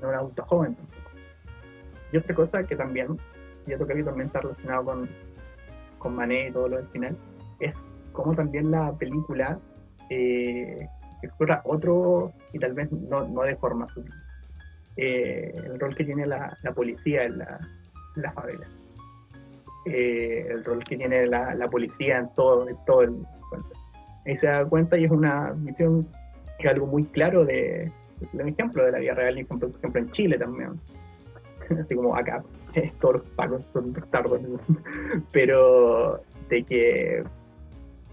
no 0.00 0.08
un 0.08 0.14
adulto 0.14 0.44
joven. 0.44 0.76
Y 2.12 2.16
otra 2.16 2.34
cosa 2.34 2.64
que 2.64 2.74
también, 2.74 3.16
y 3.66 3.74
otro 3.74 3.86
que 3.86 4.02
también 4.02 4.26
está 4.26 4.40
relacionado 4.40 4.84
con, 4.84 5.08
con 5.98 6.14
Mané 6.14 6.48
y 6.48 6.52
todo 6.52 6.68
lo 6.68 6.76
del 6.78 6.86
final, 6.86 7.16
es 7.60 7.72
cómo 8.12 8.34
también 8.34 8.70
la 8.70 8.92
película 8.92 9.58
eh, 10.08 10.88
explora 11.22 11.62
otro, 11.64 12.32
y 12.52 12.58
tal 12.58 12.74
vez 12.74 12.90
no, 12.92 13.26
no 13.28 13.42
de 13.42 13.56
forma 13.56 13.88
sutil, 13.88 14.14
eh, 14.96 15.52
el 15.54 15.78
rol 15.78 15.94
que 15.94 16.04
tiene 16.04 16.26
la, 16.26 16.56
la 16.62 16.72
policía 16.72 17.24
en 17.24 17.38
la, 17.38 17.60
la 18.16 18.32
favela. 18.32 18.66
Eh, 19.86 20.46
el 20.50 20.64
rol 20.64 20.84
que 20.84 20.96
tiene 20.96 21.26
la, 21.26 21.54
la, 21.54 21.68
policía 21.68 22.18
en 22.18 22.28
todo, 22.34 22.68
en 22.68 22.76
todo 22.84 23.02
el 23.02 23.16
cuento. 23.48 23.70
Ahí 24.26 24.36
se 24.36 24.46
da 24.46 24.64
cuenta 24.66 24.98
y 24.98 25.04
es 25.04 25.10
una 25.10 25.52
visión 25.56 26.06
que 26.58 26.66
es 26.66 26.70
algo 26.70 26.86
muy 26.86 27.04
claro 27.04 27.44
de, 27.46 27.90
un 28.34 28.48
ejemplo 28.48 28.84
de 28.84 28.92
la 28.92 28.98
vida 28.98 29.14
real, 29.14 29.38
y 29.38 29.44
por 29.44 29.56
ejemplo 29.70 30.00
en 30.00 30.10
Chile 30.10 30.38
también. 30.38 30.78
Así 31.78 31.94
como 31.94 32.14
acá, 32.14 32.42
todos 33.00 33.14
los 33.14 33.22
pagos 33.30 33.66
son 33.66 33.92
tardos, 34.10 34.40
pero 35.32 36.20
de 36.48 36.62
que 36.64 37.24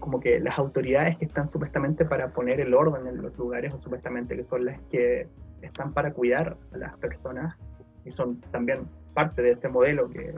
como 0.00 0.20
que 0.20 0.38
las 0.40 0.58
autoridades 0.58 1.16
que 1.18 1.24
están 1.24 1.46
supuestamente 1.46 2.04
para 2.04 2.28
poner 2.28 2.60
el 2.60 2.74
orden 2.74 3.06
en 3.06 3.20
los 3.20 3.36
lugares 3.36 3.74
o 3.74 3.78
supuestamente 3.78 4.36
que 4.36 4.44
son 4.44 4.64
las 4.64 4.80
que 4.90 5.28
están 5.62 5.92
para 5.92 6.12
cuidar 6.12 6.56
a 6.72 6.76
las 6.76 6.96
personas 6.98 7.56
y 8.04 8.12
son 8.12 8.40
también 8.52 8.88
parte 9.14 9.42
de 9.42 9.50
este 9.52 9.68
modelo 9.68 10.08
que 10.08 10.32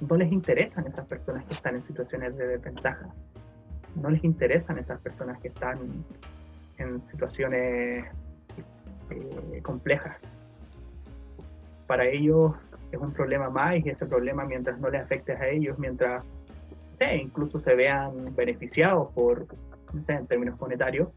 no 0.00 0.16
les 0.16 0.30
interesan 0.30 0.86
esas 0.86 1.06
personas 1.06 1.44
que 1.46 1.54
están 1.54 1.76
en 1.76 1.82
situaciones 1.82 2.36
de 2.36 2.46
desventaja, 2.46 3.08
no 3.94 4.10
les 4.10 4.24
interesan 4.24 4.78
esas 4.78 5.00
personas 5.00 5.38
que 5.40 5.48
están 5.48 6.04
en 6.78 7.02
situaciones 7.08 8.06
eh, 9.10 9.62
complejas. 9.62 10.16
Para 11.86 12.06
ellos 12.06 12.52
es 12.90 13.00
un 13.00 13.12
problema 13.12 13.48
más 13.48 13.76
y 13.76 13.88
ese 13.88 14.06
problema 14.06 14.44
mientras 14.44 14.78
no 14.78 14.90
les 14.90 15.02
afecte 15.02 15.32
a 15.32 15.48
ellos, 15.48 15.78
mientras 15.78 16.24
incluso 17.14 17.58
se 17.58 17.74
vean 17.74 18.34
beneficiados 18.34 19.10
por, 19.12 19.46
no 19.92 20.04
sé, 20.04 20.14
en 20.14 20.26
términos 20.26 20.58
monetarios, 20.60 21.08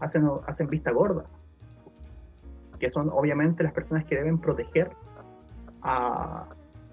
hacen, 0.00 0.28
hacen 0.46 0.68
vista 0.68 0.90
gorda, 0.92 1.24
que 2.78 2.88
son 2.88 3.08
obviamente 3.10 3.62
las 3.62 3.72
personas 3.72 4.04
que 4.04 4.16
deben 4.16 4.38
proteger 4.38 4.90
a, 5.82 6.46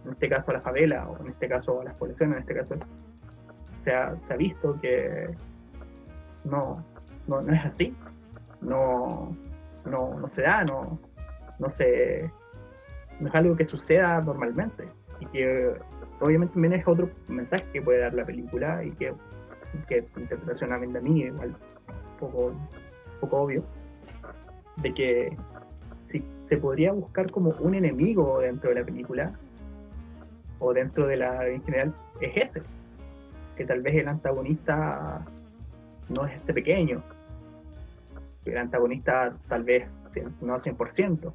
en 0.06 0.12
este 0.12 0.30
caso 0.30 0.52
a 0.52 0.56
la 0.56 0.62
favela, 0.62 1.08
o 1.08 1.22
en 1.22 1.32
este 1.32 1.48
caso 1.48 1.82
a 1.82 1.84
las 1.84 1.96
poblaciones, 1.96 2.36
en 2.38 2.42
este 2.42 2.56
caso 2.56 2.76
se 3.74 3.94
ha, 3.94 4.16
se 4.22 4.34
ha 4.34 4.38
visto 4.38 4.80
que 4.80 5.36
no, 6.46 6.84
no, 7.28 7.42
no, 7.42 7.54
es 7.54 7.66
así, 7.66 7.96
no, 8.62 9.36
no, 9.86 10.20
no 10.20 10.28
se 10.28 10.44
da, 10.44 10.64
no, 10.64 11.00
no, 11.60 11.70
se, 11.70 12.32
no 13.20 13.28
es 13.28 13.36
algo 13.36 13.56
que 13.56 13.66
suceda 13.66 14.22
normalmente. 14.22 14.88
Y 15.20 15.26
que 15.28 15.74
obviamente 16.24 16.54
también 16.54 16.74
es 16.74 16.88
otro 16.88 17.10
mensaje 17.28 17.66
que 17.74 17.82
puede 17.82 18.00
dar 18.00 18.14
la 18.14 18.26
película 18.26 18.84
y 18.84 18.92
que, 18.92 19.14
que 19.88 20.06
interpretación 20.18 20.72
a 20.72 20.78
mí 20.78 21.22
igual 21.22 21.50
un 21.50 22.20
poco, 22.20 22.54
poco 23.20 23.42
obvio, 23.42 23.64
de 24.78 24.94
que 24.94 25.38
si 26.06 26.24
se 26.48 26.58
podría 26.58 26.92
buscar 26.92 27.32
como 27.32 27.52
un 27.60 27.76
enemigo 27.76 28.40
dentro 28.40 28.70
de 28.70 28.80
la 28.80 28.86
película 28.86 29.34
o 30.60 30.74
dentro 30.74 31.08
de 31.08 31.18
la 31.18 31.48
en 31.48 31.64
general 31.64 31.94
es 32.22 32.32
ese, 32.36 32.64
que 33.58 33.66
tal 33.66 33.82
vez 33.82 33.96
el 33.96 34.08
antagonista 34.08 35.26
no 36.10 36.26
es 36.26 36.42
ese 36.42 36.54
pequeño, 36.54 37.04
el 38.46 38.58
antagonista 38.58 39.36
tal 39.48 39.64
vez 39.64 39.88
no 40.42 40.56
100%, 40.56 41.34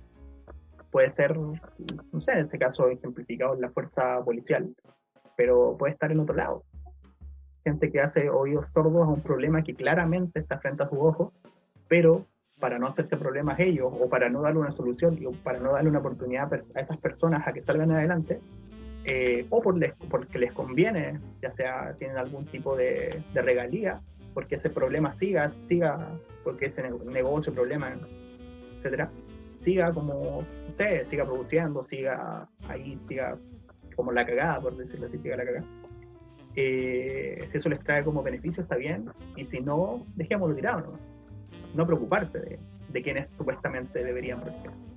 puede 0.90 1.10
ser, 1.10 1.36
no 1.36 2.20
sé, 2.20 2.32
en 2.32 2.38
ese 2.38 2.58
caso 2.58 2.88
ejemplificado 2.88 3.54
en 3.54 3.60
la 3.60 3.70
fuerza 3.70 4.22
policial, 4.24 4.74
pero 5.36 5.76
puede 5.78 5.92
estar 5.92 6.10
en 6.10 6.20
otro 6.20 6.34
lado. 6.34 6.64
Gente 7.64 7.90
que 7.90 8.00
hace 8.00 8.30
oídos 8.30 8.68
sordos 8.68 9.06
a 9.06 9.10
un 9.10 9.20
problema 9.20 9.62
que 9.62 9.74
claramente 9.74 10.40
está 10.40 10.58
frente 10.58 10.84
a 10.84 10.88
sus 10.88 10.98
ojos, 10.98 11.32
pero 11.88 12.26
para 12.58 12.78
no 12.78 12.86
hacerse 12.86 13.16
problemas 13.16 13.60
ellos, 13.60 13.92
o 13.98 14.08
para 14.08 14.28
no 14.28 14.42
darle 14.42 14.60
una 14.60 14.72
solución, 14.72 15.18
o 15.24 15.32
para 15.32 15.60
no 15.60 15.72
darle 15.72 15.90
una 15.90 16.00
oportunidad 16.00 16.52
a 16.52 16.80
esas 16.80 16.98
personas 16.98 17.46
a 17.46 17.52
que 17.52 17.62
salgan 17.62 17.92
adelante, 17.92 18.40
eh, 19.04 19.46
o 19.50 19.62
por 19.62 19.76
les, 19.78 19.92
porque 20.10 20.38
les 20.38 20.52
conviene, 20.52 21.20
ya 21.40 21.50
sea 21.50 21.94
tienen 21.98 22.18
algún 22.18 22.46
tipo 22.46 22.76
de, 22.76 23.22
de 23.32 23.42
regalía, 23.42 24.00
porque 24.34 24.56
ese 24.56 24.70
problema 24.70 25.12
siga, 25.12 25.50
siga, 25.68 26.08
porque 26.44 26.66
ese 26.66 26.90
negocio, 26.90 27.52
problema, 27.52 27.96
etcétera, 28.78 29.10
siga 29.58 29.92
como, 29.92 30.42
no 30.42 30.70
sé, 30.74 31.04
siga 31.04 31.24
produciendo, 31.24 31.82
siga 31.82 32.48
ahí, 32.68 32.98
siga 33.08 33.38
como 33.96 34.12
la 34.12 34.24
cagada, 34.24 34.60
por 34.60 34.76
decirlo 34.76 35.06
así, 35.06 35.18
siga 35.18 35.36
la 35.36 35.44
cagada. 35.44 35.66
Eh, 36.54 37.48
si 37.50 37.58
eso 37.58 37.68
les 37.68 37.80
trae 37.80 38.04
como 38.04 38.22
beneficio, 38.22 38.62
está 38.62 38.76
bien, 38.76 39.10
y 39.36 39.44
si 39.44 39.60
no, 39.60 40.04
dejémoslo 40.16 40.54
tirado, 40.54 40.80
¿no? 40.80 40.98
No 41.74 41.86
preocuparse 41.86 42.40
de, 42.40 42.58
de 42.88 43.02
quienes 43.02 43.30
supuestamente 43.30 44.02
deberían 44.02 44.40
proteger. 44.40 44.87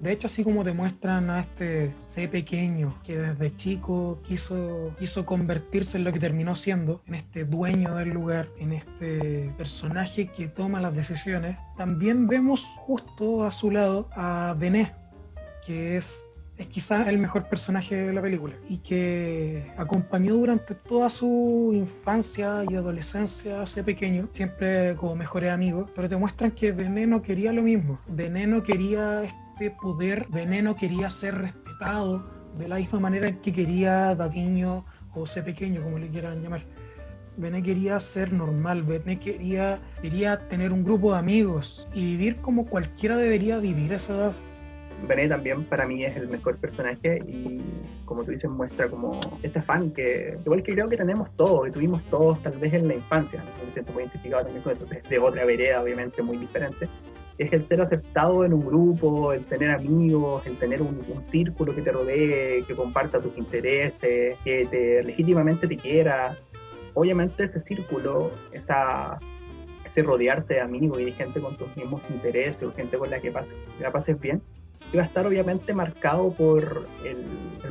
De 0.00 0.12
hecho, 0.12 0.26
así 0.26 0.44
como 0.44 0.62
te 0.62 0.72
muestran 0.72 1.30
a 1.30 1.40
este 1.40 1.92
C 1.96 2.28
pequeño 2.28 2.98
que 3.04 3.18
desde 3.18 3.56
chico 3.56 4.20
quiso, 4.26 4.94
quiso 4.98 5.24
convertirse 5.24 5.96
en 5.98 6.04
lo 6.04 6.12
que 6.12 6.20
terminó 6.20 6.54
siendo, 6.54 7.02
en 7.06 7.14
este 7.14 7.44
dueño 7.44 7.94
del 7.96 8.10
lugar, 8.10 8.48
en 8.58 8.72
este 8.72 9.50
personaje 9.56 10.28
que 10.28 10.48
toma 10.48 10.80
las 10.80 10.94
decisiones, 10.94 11.56
también 11.76 12.26
vemos 12.26 12.64
justo 12.76 13.44
a 13.44 13.52
su 13.52 13.70
lado 13.70 14.08
a 14.12 14.54
Bené, 14.58 14.92
que 15.64 15.96
es 15.96 16.30
es 16.58 16.66
quizá 16.68 17.08
el 17.10 17.18
mejor 17.18 17.48
personaje 17.48 17.94
de 17.94 18.12
la 18.12 18.22
película 18.22 18.54
y 18.68 18.78
que 18.78 19.70
acompañó 19.76 20.34
durante 20.34 20.74
toda 20.74 21.10
su 21.10 21.72
infancia 21.74 22.64
y 22.68 22.74
adolescencia 22.74 23.62
a 23.62 23.66
pequeño, 23.84 24.28
siempre 24.32 24.94
como 24.96 25.14
mejores 25.16 25.52
amigos, 25.52 25.90
pero 25.94 26.08
te 26.08 26.16
muestran 26.16 26.50
que 26.50 26.72
Veneno 26.72 27.20
quería 27.20 27.52
lo 27.52 27.62
mismo. 27.62 27.98
Veneno 28.08 28.62
quería 28.62 29.24
este 29.56 29.70
poder, 29.70 30.26
Veneno 30.28 30.76
quería 30.76 31.10
ser 31.10 31.34
respetado 31.34 32.22
de 32.58 32.68
la 32.68 32.76
misma 32.76 33.00
manera 33.00 33.32
que 33.40 33.54
quería 33.54 34.14
Dadiño 34.14 34.84
o 35.14 35.26
C 35.26 35.42
pequeño, 35.42 35.82
como 35.82 35.98
le 35.98 36.08
quieran 36.08 36.42
llamar. 36.42 36.60
Bené 37.38 37.62
quería 37.62 37.98
ser 37.98 38.34
normal, 38.34 38.82
Bené 38.82 39.18
quería, 39.18 39.80
quería 40.02 40.46
tener 40.50 40.72
un 40.72 40.84
grupo 40.84 41.12
de 41.14 41.20
amigos 41.20 41.88
y 41.94 42.04
vivir 42.04 42.36
como 42.42 42.66
cualquiera 42.66 43.16
debería 43.16 43.58
vivir 43.58 43.94
esa 43.94 44.14
edad. 44.14 44.32
Bené 45.08 45.26
también 45.26 45.64
para 45.64 45.86
mí 45.86 46.04
es 46.04 46.14
el 46.16 46.28
mejor 46.28 46.58
personaje 46.58 47.22
y 47.26 47.62
como 48.04 48.24
tú 48.24 48.32
dices 48.32 48.50
muestra 48.50 48.90
como 48.90 49.18
este 49.42 49.62
fan 49.62 49.90
que 49.90 50.36
igual 50.44 50.62
que 50.62 50.74
creo 50.74 50.88
que 50.90 50.98
tenemos 50.98 51.34
todos, 51.36 51.64
que 51.64 51.70
tuvimos 51.70 52.02
todos 52.10 52.42
tal 52.42 52.58
vez 52.58 52.74
en 52.74 52.88
la 52.88 52.94
infancia, 52.94 53.42
me 53.64 53.72
siento 53.72 53.94
muy 53.94 54.02
identificado 54.02 54.42
también 54.42 54.62
con 54.62 54.72
eso, 54.74 54.84
de 54.84 55.18
otra 55.18 55.46
vereda 55.46 55.82
obviamente 55.82 56.22
muy 56.22 56.36
diferente, 56.36 56.88
es 57.38 57.52
el 57.52 57.66
ser 57.68 57.80
aceptado 57.80 58.44
en 58.44 58.54
un 58.54 58.64
grupo, 58.64 59.32
el 59.32 59.44
tener 59.44 59.70
amigos, 59.70 60.46
el 60.46 60.58
tener 60.58 60.80
un, 60.80 60.96
círculo 61.22 61.74
que 61.74 61.82
te 61.82 61.92
rodee, 61.92 62.64
que 62.64 62.74
comparta 62.74 63.20
tus 63.20 63.36
intereses, 63.36 64.36
que 64.44 64.66
te 64.66 65.02
legítimamente 65.02 65.66
te 65.66 65.76
quiera. 65.76 66.38
Obviamente 66.94 67.44
ese 67.44 67.58
círculo, 67.58 68.30
esa, 68.52 69.18
ese 69.84 70.02
rodearse 70.02 70.54
de 70.54 70.60
amigos 70.60 71.00
y 71.00 71.06
de 71.06 71.12
gente 71.12 71.40
con 71.40 71.56
tus 71.56 71.74
mismos 71.76 72.02
intereses 72.10 72.62
o 72.62 72.72
gente 72.72 72.96
con 72.96 73.10
la 73.10 73.20
que 73.20 73.30
pases, 73.30 73.58
la 73.80 73.90
pases 73.90 74.18
bien, 74.18 74.40
iba 74.92 75.02
a 75.02 75.06
estar 75.06 75.26
obviamente 75.26 75.74
marcado 75.74 76.30
por 76.30 76.86
el, 77.04 77.24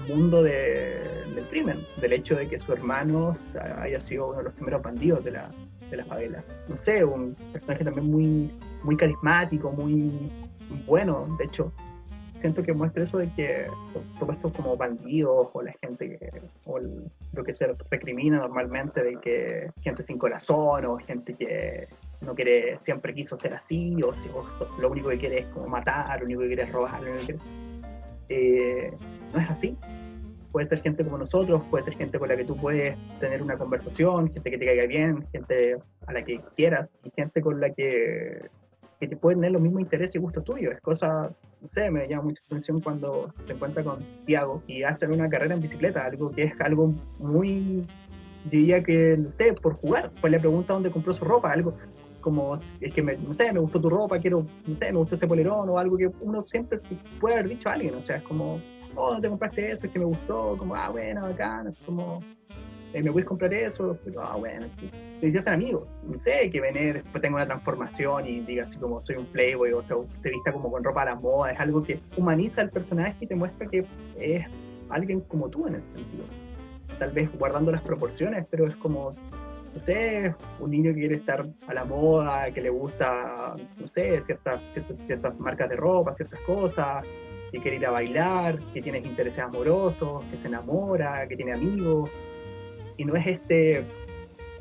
mundo 0.08 0.44
del 0.44 1.48
crimen, 1.50 1.80
del 2.00 2.14
hecho 2.14 2.36
de 2.36 2.48
que 2.48 2.60
su 2.60 2.72
hermano 2.74 3.34
haya 3.80 4.00
sido 4.00 4.28
uno 4.28 4.38
de 4.38 4.44
los 4.44 4.54
primeros 4.54 4.84
bandidos 4.84 5.24
de 5.24 5.32
la, 5.32 5.50
de 5.96 6.04
la 6.04 6.06
favela. 6.06 6.44
No 6.68 6.78
sé, 6.78 7.04
un 7.04 7.36
personaje 7.54 7.84
también 7.84 8.10
muy, 8.10 8.52
muy 8.84 8.98
carismático, 8.98 9.72
muy 9.72 10.32
bueno, 10.86 11.26
de 11.38 11.46
hecho. 11.46 11.72
Siento 12.38 12.62
que 12.64 12.74
muestra 12.74 13.04
eso 13.04 13.18
de 13.18 13.34
que 13.34 13.66
todos 14.20 14.36
estos 14.36 14.52
como 14.52 14.76
bandidos 14.76 15.48
o 15.54 15.62
la 15.62 15.72
gente 15.82 16.18
que, 16.18 16.42
o 16.66 16.80
lo 16.80 17.44
que 17.46 17.54
se 17.54 17.74
recrimina 17.90 18.40
normalmente 18.40 19.02
de 19.02 19.16
que 19.22 19.72
gente 19.82 20.02
sin 20.02 20.18
corazón 20.18 20.84
o 20.86 20.98
gente 20.98 21.34
que 21.34 21.88
no 22.20 22.36
quiere, 22.36 22.78
siempre 22.82 23.14
quiso 23.14 23.38
ser 23.38 23.54
así, 23.54 23.96
o, 24.04 24.14
si, 24.14 24.30
lo 24.80 24.90
único 24.90 25.10
que 25.10 25.18
quiere 25.18 25.40
es 25.40 25.46
como 25.48 25.68
matar, 25.68 26.20
lo 26.20 26.26
único 26.26 26.42
que 26.42 26.48
quiere 26.48 26.64
es 26.64 26.72
robar, 26.74 27.02
eh, 28.28 28.92
no 29.34 29.40
es 29.40 29.50
así. 29.50 29.78
Puede 30.56 30.68
ser 30.68 30.82
gente 30.82 31.04
como 31.04 31.18
nosotros, 31.18 31.62
puede 31.70 31.84
ser 31.84 31.98
gente 31.98 32.18
con 32.18 32.30
la 32.30 32.38
que 32.38 32.46
tú 32.46 32.56
puedes 32.56 32.96
tener 33.20 33.42
una 33.42 33.58
conversación, 33.58 34.32
gente 34.32 34.52
que 34.52 34.58
te 34.58 34.66
caiga 34.66 34.86
bien, 34.86 35.28
gente 35.34 35.76
a 36.08 36.14
la 36.14 36.24
que 36.24 36.40
quieras, 36.56 36.98
y 37.04 37.12
gente 37.14 37.42
con 37.42 37.60
la 37.60 37.72
que 37.72 38.50
que 39.02 39.10
te 39.10 39.18
pueden 39.18 39.40
tener 39.40 39.52
los 39.52 39.62
mismos 39.62 39.82
intereses 39.82 40.16
y 40.16 40.20
gustos 40.20 40.46
tuyos. 40.46 40.76
Es 40.76 40.80
cosa, 40.80 41.30
no 41.60 41.68
sé, 41.68 41.92
me 41.92 42.08
llama 42.08 42.24
mucha 42.24 42.42
atención 42.46 42.80
cuando 42.80 43.34
se 43.46 43.52
encuentra 43.52 43.84
con 43.84 44.00
Tiago 44.26 44.64
y 44.66 44.84
hacen 44.84 45.12
una 45.12 45.28
carrera 45.28 45.56
en 45.56 45.60
bicicleta, 45.60 46.06
algo 46.06 46.32
que 46.32 46.44
es 46.44 46.54
algo 46.62 46.94
muy, 47.20 47.86
diría 48.50 48.82
que, 48.82 49.18
no 49.18 49.30
sé, 49.30 49.56
por 49.56 49.74
jugar. 49.74 50.10
Pues 50.22 50.32
le 50.32 50.40
pregunta 50.40 50.74
dónde 50.74 50.90
compró 50.90 51.12
su 51.12 51.26
ropa, 51.26 51.52
algo 51.52 51.74
como, 52.22 52.54
es 52.54 52.94
que, 52.94 53.04
me, 53.04 53.18
no 53.18 53.34
sé, 53.34 53.52
me 53.52 53.60
gustó 53.60 53.82
tu 53.82 53.90
ropa, 53.90 54.20
quiero, 54.20 54.48
no 54.66 54.74
sé, 54.74 54.90
me 54.94 55.00
gustó 55.00 55.16
ese 55.16 55.28
polerón 55.28 55.68
o 55.68 55.78
algo 55.78 55.98
que 55.98 56.10
uno 56.22 56.46
siempre 56.48 56.80
puede 57.20 57.36
haber 57.36 57.50
dicho 57.50 57.68
a 57.68 57.74
alguien, 57.74 57.94
o 57.96 58.02
sea, 58.02 58.16
es 58.16 58.24
como, 58.24 58.62
oh, 58.96 59.12
¿dónde 59.12 59.30
compraste 59.30 59.72
eso? 59.72 59.86
Es 59.86 59.92
que 59.92 60.00
me 60.00 60.06
gustó, 60.06 60.56
como, 60.58 60.76
ah, 60.76 60.90
bueno, 60.90 61.22
bacán, 61.22 61.68
es 61.68 61.78
como 61.86 62.22
eh, 62.96 63.04
¿me 63.04 63.12
puedes 63.12 63.28
comprar 63.28 63.54
eso? 63.54 63.98
Ah, 64.18 64.38
bueno, 64.38 64.68
se 65.22 65.38
hacen 65.38 65.54
amigos. 65.54 65.86
No 66.08 66.18
sé, 66.18 66.50
que 66.50 66.62
viene 66.62 66.94
después 66.94 67.22
tenga 67.22 67.36
una 67.36 67.46
transformación 67.46 68.26
y 68.26 68.40
diga 68.40 68.64
así 68.64 68.78
como 68.78 69.02
soy 69.02 69.18
un 69.18 69.26
playboy, 69.26 69.74
o 69.74 69.82
sea, 69.82 69.98
te 70.22 70.30
vista 70.30 70.54
como 70.54 70.72
con 70.72 70.82
ropa 70.82 71.02
a 71.02 71.06
la 71.06 71.16
moda, 71.16 71.52
es 71.52 71.60
algo 71.60 71.84
que 71.84 72.00
humaniza 72.16 72.62
al 72.62 72.70
personaje 72.70 73.18
y 73.20 73.28
te 73.28 73.36
muestra 73.36 73.68
que 73.68 73.86
es 74.18 74.46
alguien 74.88 75.20
como 75.20 75.50
tú 75.50 75.68
en 75.68 75.76
ese 75.76 75.90
sentido. 75.90 76.24
Tal 76.98 77.12
vez 77.12 77.30
guardando 77.38 77.70
las 77.70 77.82
proporciones, 77.82 78.46
pero 78.50 78.66
es 78.66 78.78
como, 78.78 79.14
no 79.74 79.80
sé, 79.82 80.34
un 80.62 80.72
niño 80.72 80.94
que 80.94 81.02
quiere 81.02 81.16
estar 81.16 81.46
a 81.68 81.74
la 81.74 81.84
moda, 81.84 82.50
que 82.52 82.62
le 82.62 82.70
gusta, 82.70 83.58
no 83.78 83.90
sé, 83.90 84.22
ciertas, 84.22 84.62
ciertas 85.06 85.38
marcas 85.38 85.68
de 85.68 85.76
ropa, 85.76 86.16
ciertas 86.16 86.40
cosas, 86.48 87.04
que 87.56 87.62
quiere 87.62 87.78
ir 87.78 87.86
a 87.86 87.92
bailar, 87.92 88.60
que 88.74 88.82
tiene 88.82 89.00
intereses 89.00 89.40
amorosos, 89.40 90.26
que 90.26 90.36
se 90.36 90.50
enamora, 90.50 91.26
que 91.28 91.38
tiene 91.38 91.54
amigos, 91.54 92.10
y 92.98 93.06
no 93.06 93.16
es 93.16 93.26
este, 93.28 93.86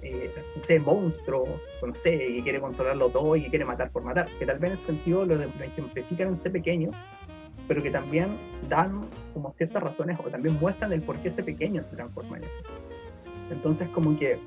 eh, 0.03 0.31
sé, 0.61 0.79
monstruo, 0.79 1.61
no 1.85 1.95
sé, 1.95 2.17
que 2.19 2.43
quiere 2.45 2.61
controlarlo 2.61 3.11
todo 3.11 3.35
y 3.35 3.43
que 3.43 3.51
quiere 3.51 3.65
matar 3.65 3.91
por 3.91 4.05
matar, 4.05 4.29
que 4.39 4.47
tal 4.47 4.61
vez 4.61 4.71
en 4.71 4.75
ese 4.75 4.85
sentido 4.85 5.27
lo 5.27 5.43
ejemplifican 5.43 6.29
en 6.29 6.35
ese 6.35 6.51
pequeño, 6.51 6.91
pero 7.67 7.83
que 7.83 7.91
también 7.91 8.37
dan 8.69 9.09
como 9.33 9.53
ciertas 9.55 9.83
razones 9.83 10.17
o 10.25 10.31
también 10.31 10.57
muestran 10.61 10.93
el 10.93 11.03
por 11.03 11.19
qué 11.19 11.29
ese 11.29 11.43
pequeño 11.43 11.83
se 11.83 11.97
transforma 11.97 12.37
en 12.37 12.45
eso. 12.45 12.61
Entonces 13.51 13.89
como 13.89 14.17
que 14.17 14.39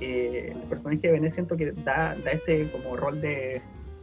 eh, 0.00 0.52
el 0.54 0.68
personaje 0.68 1.00
de 1.00 1.12
Bené 1.12 1.30
siento 1.30 1.56
que 1.56 1.72
da, 1.72 2.14
da 2.14 2.30
ese 2.32 2.70
como 2.70 2.94
rol 2.94 3.22
de 3.22 3.62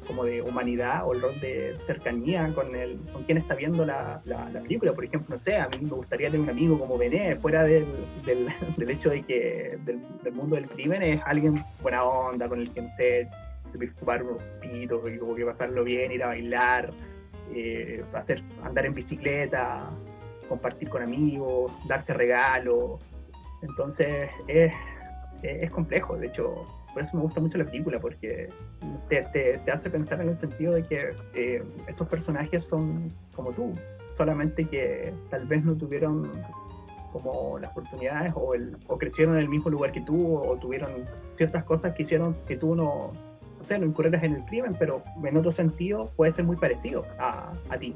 como 0.10 0.26
de 0.26 0.42
humanidad 0.42 1.04
o 1.06 1.14
el 1.14 1.22
rol 1.22 1.40
de 1.40 1.76
cercanía 1.86 2.52
con, 2.56 2.76
el, 2.76 3.00
con 3.14 3.24
quien 3.26 3.38
está 3.38 3.54
viendo 3.54 3.86
la, 3.86 4.20
la, 4.26 4.50
película. 4.64 4.92
Por 4.92 5.06
ejemplo, 5.06 5.36
no 5.36 5.38
sé, 5.38 5.56
a 5.58 5.70
mí 5.70 5.78
me 5.82 5.92
gustaría 5.92 6.32
tener 6.32 6.42
un 6.42 6.50
amigo 6.50 6.80
como 6.80 6.98
Bené, 6.98 7.36
fuera 7.36 7.64
del, 7.64 7.86
del, 8.26 8.50
hecho 8.90 9.12
de 9.12 9.22
que 9.22 9.78
del, 9.86 10.02
del, 10.24 10.34
mundo 10.34 10.56
del 10.56 10.68
crimen 10.68 11.04
es 11.04 11.22
alguien 11.26 11.64
buena 11.84 12.04
onda, 12.04 12.50
con 12.50 12.60
el 12.60 12.74
que, 12.74 12.82
no 12.82 12.90
sé, 12.90 13.30
fumar 14.00 14.24
unos 14.24 14.42
pitos, 14.62 15.00
y 15.12 15.18
como 15.20 15.36
que 15.36 15.46
pasarlo 15.46 15.84
bien, 15.84 16.12
ir 16.12 16.24
a 16.24 16.28
bailar, 16.28 16.92
eh, 17.54 18.04
hacer, 18.14 18.44
andar 18.64 18.88
en 18.88 18.96
bicicleta, 18.96 19.92
compartir 20.48 20.90
con 20.90 21.04
amigos, 21.04 21.72
darse 21.88 22.16
regalos. 22.16 23.00
Entonces 23.62 24.32
es, 24.48 24.74
es 25.44 25.70
complejo, 25.70 26.18
de 26.18 26.28
hecho 26.28 26.66
por 27.00 27.06
eso 27.06 27.16
me 27.16 27.24
gusta 27.24 27.40
mucho 27.40 27.58
la 27.58 27.64
película, 27.64 27.98
porque 27.98 28.50
te, 29.08 29.62
hace 29.72 29.90
pensar 29.90 30.20
en 30.20 30.28
el 30.28 30.36
sentido 30.36 30.74
de 30.74 30.84
que 30.84 31.16
eh, 31.34 31.64
esos 31.88 32.06
personajes 32.10 32.66
son 32.66 33.14
como 33.34 33.54
tú, 33.54 33.72
solamente 34.18 34.66
que 34.66 35.14
tal 35.30 35.46
vez 35.46 35.64
no 35.64 35.78
tuvieron 35.78 36.30
como 37.14 37.58
las 37.58 37.72
oportunidades 37.72 38.34
o, 38.36 38.54
el, 38.54 38.76
o 38.88 38.98
crecieron 38.98 39.36
en 39.36 39.44
el 39.44 39.48
mismo 39.48 39.70
lugar 39.70 39.94
que 39.94 40.02
tú 40.02 40.36
o, 40.36 40.58
tuvieron 40.58 40.92
ciertas 41.36 41.64
cosas 41.64 41.94
que 41.94 42.02
hicieron 42.02 42.36
que 42.46 42.58
tú 42.58 42.76
no, 42.76 43.14
no 43.58 43.64
sé, 43.64 43.80
no 43.80 43.86
incurrieras 43.86 44.22
en 44.24 44.36
el 44.36 44.44
crimen, 44.44 44.76
pero 44.78 45.02
en 45.24 45.38
otro 45.38 45.52
sentido 45.52 46.12
puede 46.18 46.34
ser 46.34 46.44
muy 46.44 46.58
parecido 46.58 47.06
a, 47.18 47.54
a 47.70 47.78
ti. 47.78 47.96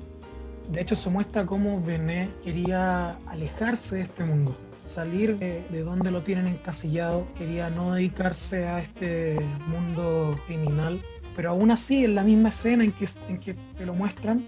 De 0.72 0.80
hecho, 0.80 0.96
se 0.96 1.10
muestra 1.10 1.46
cómo 1.46 1.82
Bené 1.82 2.30
quería 2.42 3.18
alejarse 3.28 3.98
de 3.98 4.02
este 4.04 4.24
mundo 4.24 4.56
salir 4.84 5.38
de, 5.38 5.84
donde 5.84 6.12
lo 6.12 6.22
tienen 6.22 6.48
encasillado, 6.48 7.26
quería 7.38 7.70
no 7.70 7.94
dedicarse 7.94 8.68
a 8.68 8.80
este 8.80 9.40
mundo 9.68 10.40
criminal, 10.46 11.02
pero 11.36 11.52
aún 11.52 11.72
así 11.72 12.04
en 12.06 12.16
la 12.16 12.24
misma 12.24 12.50
escena 12.50 12.84
en 12.84 12.92
que, 12.92 13.08
en 13.30 13.40
que 13.40 13.56
te 13.78 13.86
lo 13.86 13.94
muestran, 13.94 14.46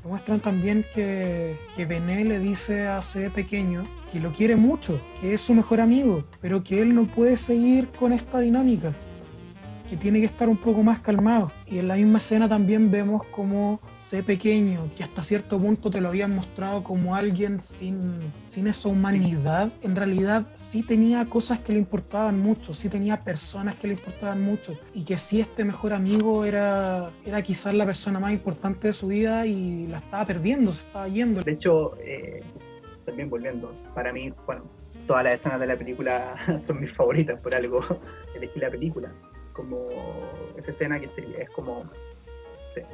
te 0.00 0.08
muestran 0.08 0.40
también 0.40 0.84
que, 0.94 1.58
que 1.74 1.86
Bené 1.86 2.24
le 2.24 2.38
dice 2.38 2.86
a 2.86 3.00
ese 3.00 3.30
pequeño 3.30 3.84
que 4.12 4.20
lo 4.20 4.32
quiere 4.32 4.56
mucho, 4.56 5.00
que 5.20 5.34
es 5.34 5.40
su 5.40 5.54
mejor 5.54 5.80
amigo, 5.80 6.24
pero 6.40 6.62
que 6.62 6.82
él 6.82 6.94
no 6.94 7.06
puede 7.06 7.36
seguir 7.36 7.88
con 7.98 8.12
esta 8.12 8.40
dinámica, 8.40 8.92
que 9.92 9.98
tiene 9.98 10.20
que 10.20 10.26
estar 10.26 10.48
un 10.48 10.56
poco 10.56 10.82
más 10.82 11.00
calmado. 11.00 11.52
Y 11.66 11.78
en 11.78 11.86
la 11.86 11.96
misma 11.96 12.16
escena 12.16 12.48
también 12.48 12.90
vemos 12.90 13.26
como 13.26 13.78
sé 13.92 14.22
pequeño, 14.22 14.90
que 14.96 15.04
hasta 15.04 15.22
cierto 15.22 15.58
punto 15.60 15.90
te 15.90 16.00
lo 16.00 16.08
habían 16.08 16.34
mostrado 16.34 16.82
como 16.82 17.14
alguien 17.14 17.60
sin, 17.60 18.32
sin 18.42 18.68
esa 18.68 18.88
humanidad, 18.88 19.70
en 19.82 19.94
realidad 19.94 20.46
sí 20.54 20.82
tenía 20.82 21.26
cosas 21.26 21.58
que 21.58 21.74
le 21.74 21.78
importaban 21.78 22.40
mucho, 22.40 22.72
sí 22.72 22.88
tenía 22.88 23.20
personas 23.20 23.74
que 23.74 23.88
le 23.88 23.92
importaban 23.92 24.40
mucho, 24.40 24.78
y 24.94 25.04
que 25.04 25.18
sí 25.18 25.42
este 25.42 25.62
mejor 25.62 25.92
amigo 25.92 26.46
era, 26.46 27.10
era 27.26 27.42
quizás 27.42 27.74
la 27.74 27.84
persona 27.84 28.18
más 28.18 28.32
importante 28.32 28.86
de 28.86 28.94
su 28.94 29.08
vida 29.08 29.44
y 29.44 29.88
la 29.88 29.98
estaba 29.98 30.24
perdiendo, 30.24 30.72
se 30.72 30.86
estaba 30.86 31.06
yendo. 31.06 31.42
De 31.42 31.52
hecho, 31.52 31.98
eh, 32.00 32.42
también 33.04 33.28
volviendo, 33.28 33.76
para 33.94 34.10
mí, 34.10 34.32
bueno, 34.46 34.64
todas 35.06 35.24
las 35.24 35.38
escenas 35.38 35.60
de 35.60 35.66
la 35.66 35.76
película 35.76 36.34
son 36.58 36.80
mis 36.80 36.94
favoritas, 36.94 37.38
por 37.42 37.54
algo 37.54 37.82
elegí 38.34 38.58
la 38.58 38.70
película 38.70 39.12
como 39.52 39.88
esa 40.56 40.70
escena 40.70 40.98
que 40.98 41.06
es 41.06 41.50
como 41.50 41.84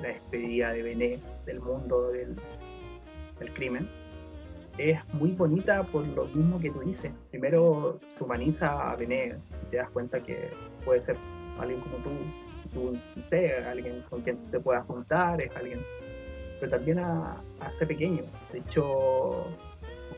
la 0.03 0.09
despedida 0.09 0.73
de 0.73 0.83
Bené 0.83 1.21
del 1.47 1.61
mundo 1.61 2.11
del, 2.11 2.37
del, 3.39 3.55
crimen, 3.55 3.89
es 4.77 4.99
muy 5.15 5.33
bonita 5.33 5.85
por 5.85 6.07
lo 6.07 6.25
mismo 6.27 6.59
que 6.59 6.71
tú 6.71 6.81
dices. 6.81 7.13
Primero 7.31 8.01
se 8.09 8.23
humaniza 8.23 8.91
a 8.91 8.97
Bené 8.97 9.37
y 9.67 9.71
te 9.71 9.77
das 9.77 9.91
cuenta 9.91 10.21
que 10.21 10.51
puede 10.85 11.01
ser 11.01 11.17
alguien 11.59 11.81
como 11.81 11.97
tú, 11.99 12.11
tú 12.73 12.99
no 13.17 13.25
sé, 13.25 13.57
alguien 13.57 14.03
con 14.09 14.23
quien 14.23 14.43
te 14.51 14.61
puedas 14.61 14.85
juntar, 14.87 15.41
es 15.41 15.55
alguien, 15.57 15.81
pero 16.61 16.73
también 16.73 16.99
a, 16.99 17.43
a 17.61 17.87
pequeño. 17.87 18.25
De 18.53 18.59
hecho, 18.59 19.47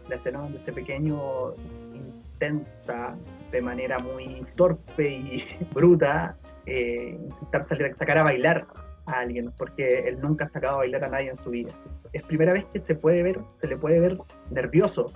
la 0.08 0.16
escena 0.16 0.40
donde 0.40 0.58
ese 0.58 0.72
pequeño 0.72 1.54
intenta 1.94 3.16
de 3.50 3.62
manera 3.62 3.98
muy 3.98 4.46
torpe 4.56 5.08
y 5.08 5.44
bruta 5.74 6.36
eh, 6.66 7.18
intentar 7.18 7.68
salir, 7.68 7.94
sacar 7.98 8.18
a 8.18 8.22
bailar 8.22 8.66
a 9.06 9.20
alguien, 9.20 9.52
porque 9.56 10.08
él 10.08 10.20
nunca 10.20 10.44
ha 10.44 10.48
sacado 10.48 10.74
a 10.74 10.78
bailar 10.78 11.04
a 11.04 11.08
nadie 11.08 11.30
en 11.30 11.36
su 11.36 11.50
vida. 11.50 11.72
Es 12.12 12.22
primera 12.22 12.52
vez 12.52 12.64
que 12.72 12.80
se 12.80 12.94
puede 12.94 13.22
ver, 13.22 13.40
se 13.60 13.66
le 13.66 13.76
puede 13.76 14.00
ver 14.00 14.18
nervioso 14.50 15.06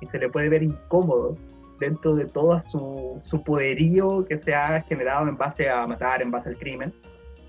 y 0.00 0.06
se 0.06 0.18
le 0.18 0.28
puede 0.28 0.48
ver 0.48 0.62
incómodo 0.62 1.36
dentro 1.80 2.14
de 2.14 2.24
todo 2.26 2.58
su, 2.60 3.18
su 3.20 3.42
poderío 3.42 4.24
que 4.24 4.40
se 4.42 4.54
ha 4.54 4.82
generado 4.82 5.28
en 5.28 5.36
base 5.36 5.68
a 5.68 5.86
matar, 5.86 6.22
en 6.22 6.30
base 6.30 6.50
al 6.50 6.58
crimen. 6.58 6.94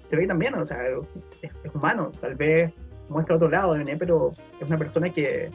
Se 0.08 0.16
ve 0.16 0.26
también, 0.26 0.56
o 0.56 0.66
sea, 0.66 0.80
es, 1.42 1.52
es 1.64 1.76
humano, 1.76 2.12
tal 2.22 2.36
vez 2.36 2.74
muestra 3.10 3.36
otro 3.36 3.50
lado 3.50 3.74
de 3.74 3.98
pero 3.98 4.34
es 4.60 4.68
una 4.68 4.78
persona 4.78 5.10
que 5.12 5.50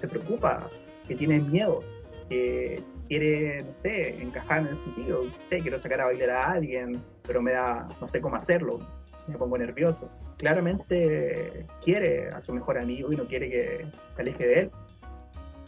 se 0.00 0.08
preocupa, 0.08 0.68
que 1.06 1.14
tiene 1.14 1.40
miedos, 1.40 1.84
que 2.28 2.82
quiere, 3.08 3.62
no 3.62 3.72
sé, 3.74 4.20
encajar 4.20 4.62
en 4.62 4.68
el 4.68 4.84
sentido, 4.84 5.22
quiero 5.48 5.78
sacar 5.78 6.00
a 6.00 6.06
bailar 6.06 6.30
a 6.30 6.52
alguien, 6.52 7.02
pero 7.26 7.42
me 7.42 7.52
da, 7.52 7.88
no 8.00 8.08
sé 8.08 8.20
cómo 8.20 8.36
hacerlo, 8.36 8.80
me 9.26 9.36
pongo 9.36 9.56
nervioso. 9.58 10.10
Claramente 10.38 11.66
quiere 11.82 12.28
a 12.28 12.40
su 12.40 12.52
mejor 12.52 12.78
amigo 12.78 13.12
y 13.12 13.16
no 13.16 13.26
quiere 13.26 13.48
que 13.48 13.86
se 14.12 14.22
aleje 14.22 14.46
de 14.46 14.60
él. 14.60 14.70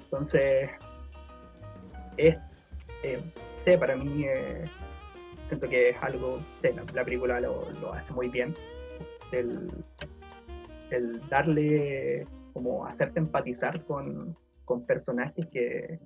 Entonces, 0.04 0.70
es, 2.16 2.88
eh, 3.02 3.20
sé, 3.64 3.78
para 3.78 3.96
mí, 3.96 4.24
eh, 4.24 4.64
siento 5.48 5.68
que 5.68 5.90
es 5.90 5.96
algo, 6.02 6.40
sé, 6.62 6.74
la, 6.92 7.04
película 7.04 7.40
lo, 7.40 7.70
lo, 7.80 7.92
hace 7.92 8.12
muy 8.12 8.28
bien, 8.28 8.54
el, 9.32 9.70
el 10.90 11.20
darle, 11.28 12.26
como 12.52 12.86
hacerte 12.86 13.20
empatizar 13.20 13.84
con, 13.84 14.36
con 14.64 14.86
personajes 14.86 15.46
que 15.52 15.98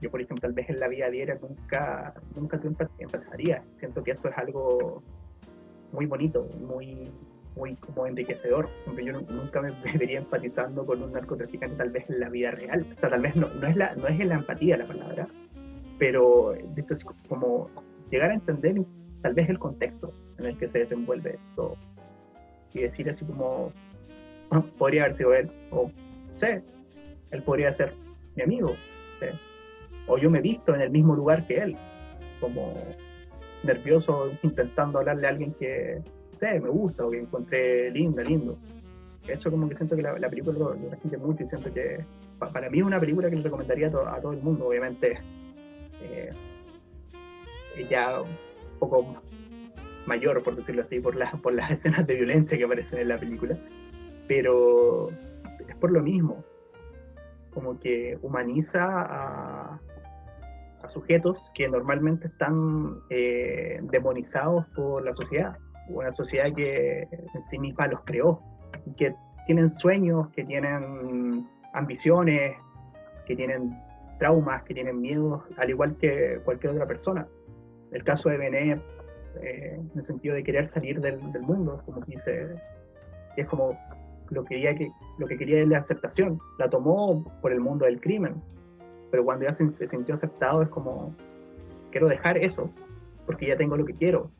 yo, 0.00 0.10
por 0.10 0.20
ejemplo, 0.20 0.42
tal 0.42 0.52
vez 0.52 0.68
en 0.68 0.78
la 0.78 0.88
vida 0.88 1.10
diaria 1.10 1.38
nunca, 1.40 2.14
nunca 2.34 2.58
te 2.60 2.68
empatizaría. 2.98 3.64
Siento 3.76 4.02
que 4.02 4.12
eso 4.12 4.28
es 4.28 4.36
algo 4.36 5.02
muy 5.92 6.06
bonito, 6.06 6.48
muy, 6.60 7.10
muy 7.56 7.74
como 7.76 8.06
enriquecedor. 8.06 8.68
Yo 9.02 9.20
nunca 9.20 9.62
me 9.62 9.70
vería 9.98 10.18
empatizando 10.18 10.84
con 10.84 11.02
un 11.02 11.12
narcotraficante 11.12 11.76
tal 11.76 11.90
vez 11.90 12.08
en 12.10 12.20
la 12.20 12.28
vida 12.28 12.50
real. 12.50 12.86
O 12.94 13.00
sea, 13.00 13.10
tal 13.10 13.22
vez 13.22 13.34
no, 13.36 13.48
no, 13.48 13.66
es, 13.66 13.76
la, 13.76 13.94
no 13.94 14.06
es 14.06 14.18
la 14.18 14.34
empatía 14.34 14.76
la 14.76 14.86
palabra, 14.86 15.28
pero 15.98 16.54
como 17.28 17.70
llegar 18.10 18.30
a 18.30 18.34
entender 18.34 18.82
tal 19.22 19.34
vez 19.34 19.48
el 19.48 19.58
contexto 19.58 20.12
en 20.38 20.46
el 20.46 20.58
que 20.58 20.68
se 20.68 20.80
desenvuelve 20.80 21.38
esto 21.50 21.76
y 22.74 22.82
decir 22.82 23.08
así 23.08 23.24
como, 23.24 23.72
ah, 24.50 24.62
podría 24.76 25.04
haber 25.04 25.14
sido 25.14 25.32
él, 25.32 25.50
o 25.70 25.90
sé, 26.34 26.62
él 27.30 27.42
podría 27.42 27.72
ser 27.72 27.94
mi 28.34 28.42
amigo. 28.42 28.74
¿sí? 29.20 29.26
O 30.06 30.18
yo 30.18 30.30
me 30.30 30.38
he 30.38 30.42
visto 30.42 30.74
en 30.74 30.80
el 30.80 30.90
mismo 30.90 31.14
lugar 31.14 31.46
que 31.46 31.54
él, 31.54 31.76
como 32.40 32.74
nervioso 33.62 34.30
intentando 34.42 34.98
hablarle 34.98 35.26
a 35.26 35.30
alguien 35.30 35.52
que, 35.54 36.02
sé, 36.36 36.60
me 36.60 36.68
gusta 36.68 37.04
o 37.04 37.10
que 37.10 37.18
encontré 37.18 37.90
linda, 37.90 38.22
lindo. 38.22 38.56
Eso 39.26 39.50
como 39.50 39.68
que 39.68 39.74
siento 39.74 39.96
que 39.96 40.02
la, 40.02 40.30
película 40.30 40.56
lo, 40.56 40.74
lo 40.74 41.18
mucho 41.18 41.42
y 41.42 41.46
siento 41.46 41.72
que 41.72 42.04
para 42.38 42.70
mí 42.70 42.78
es 42.78 42.84
una 42.84 43.00
película 43.00 43.28
que 43.28 43.36
le 43.36 43.42
recomendaría 43.42 43.88
a, 43.88 44.20
todo 44.20 44.32
el 44.32 44.40
mundo, 44.40 44.68
obviamente. 44.68 45.18
Eh, 46.00 46.30
ya 47.90 48.22
un 48.22 48.78
poco 48.78 49.22
mayor, 50.06 50.42
por 50.42 50.56
decirlo 50.56 50.82
así, 50.82 51.00
por, 51.00 51.16
por 51.40 51.54
las 51.54 51.70
escenas 51.70 52.06
de 52.06 52.14
violencia 52.16 52.56
que 52.56 52.64
aparecen 52.64 53.00
en 53.00 53.08
la 53.08 53.18
película, 53.18 53.58
pero 54.28 55.08
es 55.68 55.76
por 55.76 55.90
lo 55.90 56.02
mismo, 56.02 56.44
como 57.52 57.78
que 57.78 58.18
humaniza 58.22 58.84
a, 58.84 59.80
sujetos 60.92 61.50
que 61.54 61.68
normalmente 61.68 62.28
están 62.28 63.00
eh, 63.10 63.80
demonizados 63.90 64.66
por 64.74 65.04
la 65.04 65.12
sociedad, 65.12 65.56
una 65.88 66.10
sociedad 66.10 66.52
que 66.54 67.02
en 67.02 67.42
sí 67.48 67.58
misma 67.58 67.86
los 67.86 68.00
creó, 68.04 68.42
que 68.96 69.14
tienen 69.46 69.68
sueños, 69.68 70.28
que 70.34 70.44
tienen 70.44 71.46
ambiciones, 71.72 72.56
que 73.26 73.36
tienen 73.36 73.76
traumas, 74.18 74.62
que 74.64 74.74
tienen 74.74 75.00
miedos, 75.00 75.42
al 75.56 75.70
igual 75.70 75.96
que 75.96 76.40
cualquier 76.44 76.72
otra 76.72 76.86
persona. 76.86 77.26
El 77.92 78.02
caso 78.02 78.28
de 78.28 78.38
Benet, 78.38 78.82
eh, 79.42 79.74
en 79.78 79.90
el 79.94 80.04
sentido 80.04 80.34
de 80.34 80.42
querer 80.42 80.68
salir 80.68 81.00
del, 81.00 81.20
mundo, 81.20 81.82
como 81.84 82.00
dice, 82.06 82.48
es 83.36 83.46
como 83.46 83.78
lo 84.30 84.44
que, 84.44 84.56
quería 84.56 84.74
que, 84.74 84.90
lo 85.18 85.26
que 85.26 85.36
quería 85.36 85.60
es 85.60 85.68
la 85.68 85.78
aceptación. 85.78 86.38
La 86.58 86.68
tomó 86.68 87.24
por 87.40 87.52
el 87.52 87.60
mundo 87.60 87.84
del 87.84 88.00
crimen, 88.00 88.42
pero 89.10 89.24
cuando 89.24 89.44
ya 89.44 89.52
se, 89.52 89.68
sintió 89.86 90.14
aceptado 90.14 90.62
es 90.62 90.68
como, 90.68 91.14
quiero 91.90 92.08
dejar 92.08 92.38
eso, 92.38 92.70
porque 93.24 93.46
ya 93.46 93.56
tengo 93.56 93.76
lo 93.76 93.84
que 93.84 93.94
quiero, 93.94 94.30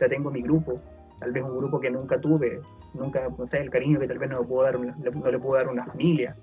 ya 0.00 0.08
tengo 0.08 0.30
mi 0.30 0.42
grupo, 0.42 0.80
tal 1.20 1.32
vez 1.32 1.42
un 1.42 1.56
grupo 1.56 1.80
que 1.80 1.90
nunca 1.90 2.20
tuve, 2.20 2.60
nunca, 2.94 3.28
no 3.36 3.46
sé, 3.46 3.60
el 3.60 3.70
cariño 3.70 3.98
que 3.98 4.08
tal 4.08 4.18
vez 4.18 4.30
no 4.30 4.40
le 4.40 4.46
puedo 4.46 4.62
dar, 4.64 4.78
no 4.78 5.30
le 5.30 5.38
puedo 5.38 5.54
dar 5.54 5.68
una 5.68 5.86
familia, 5.86 6.36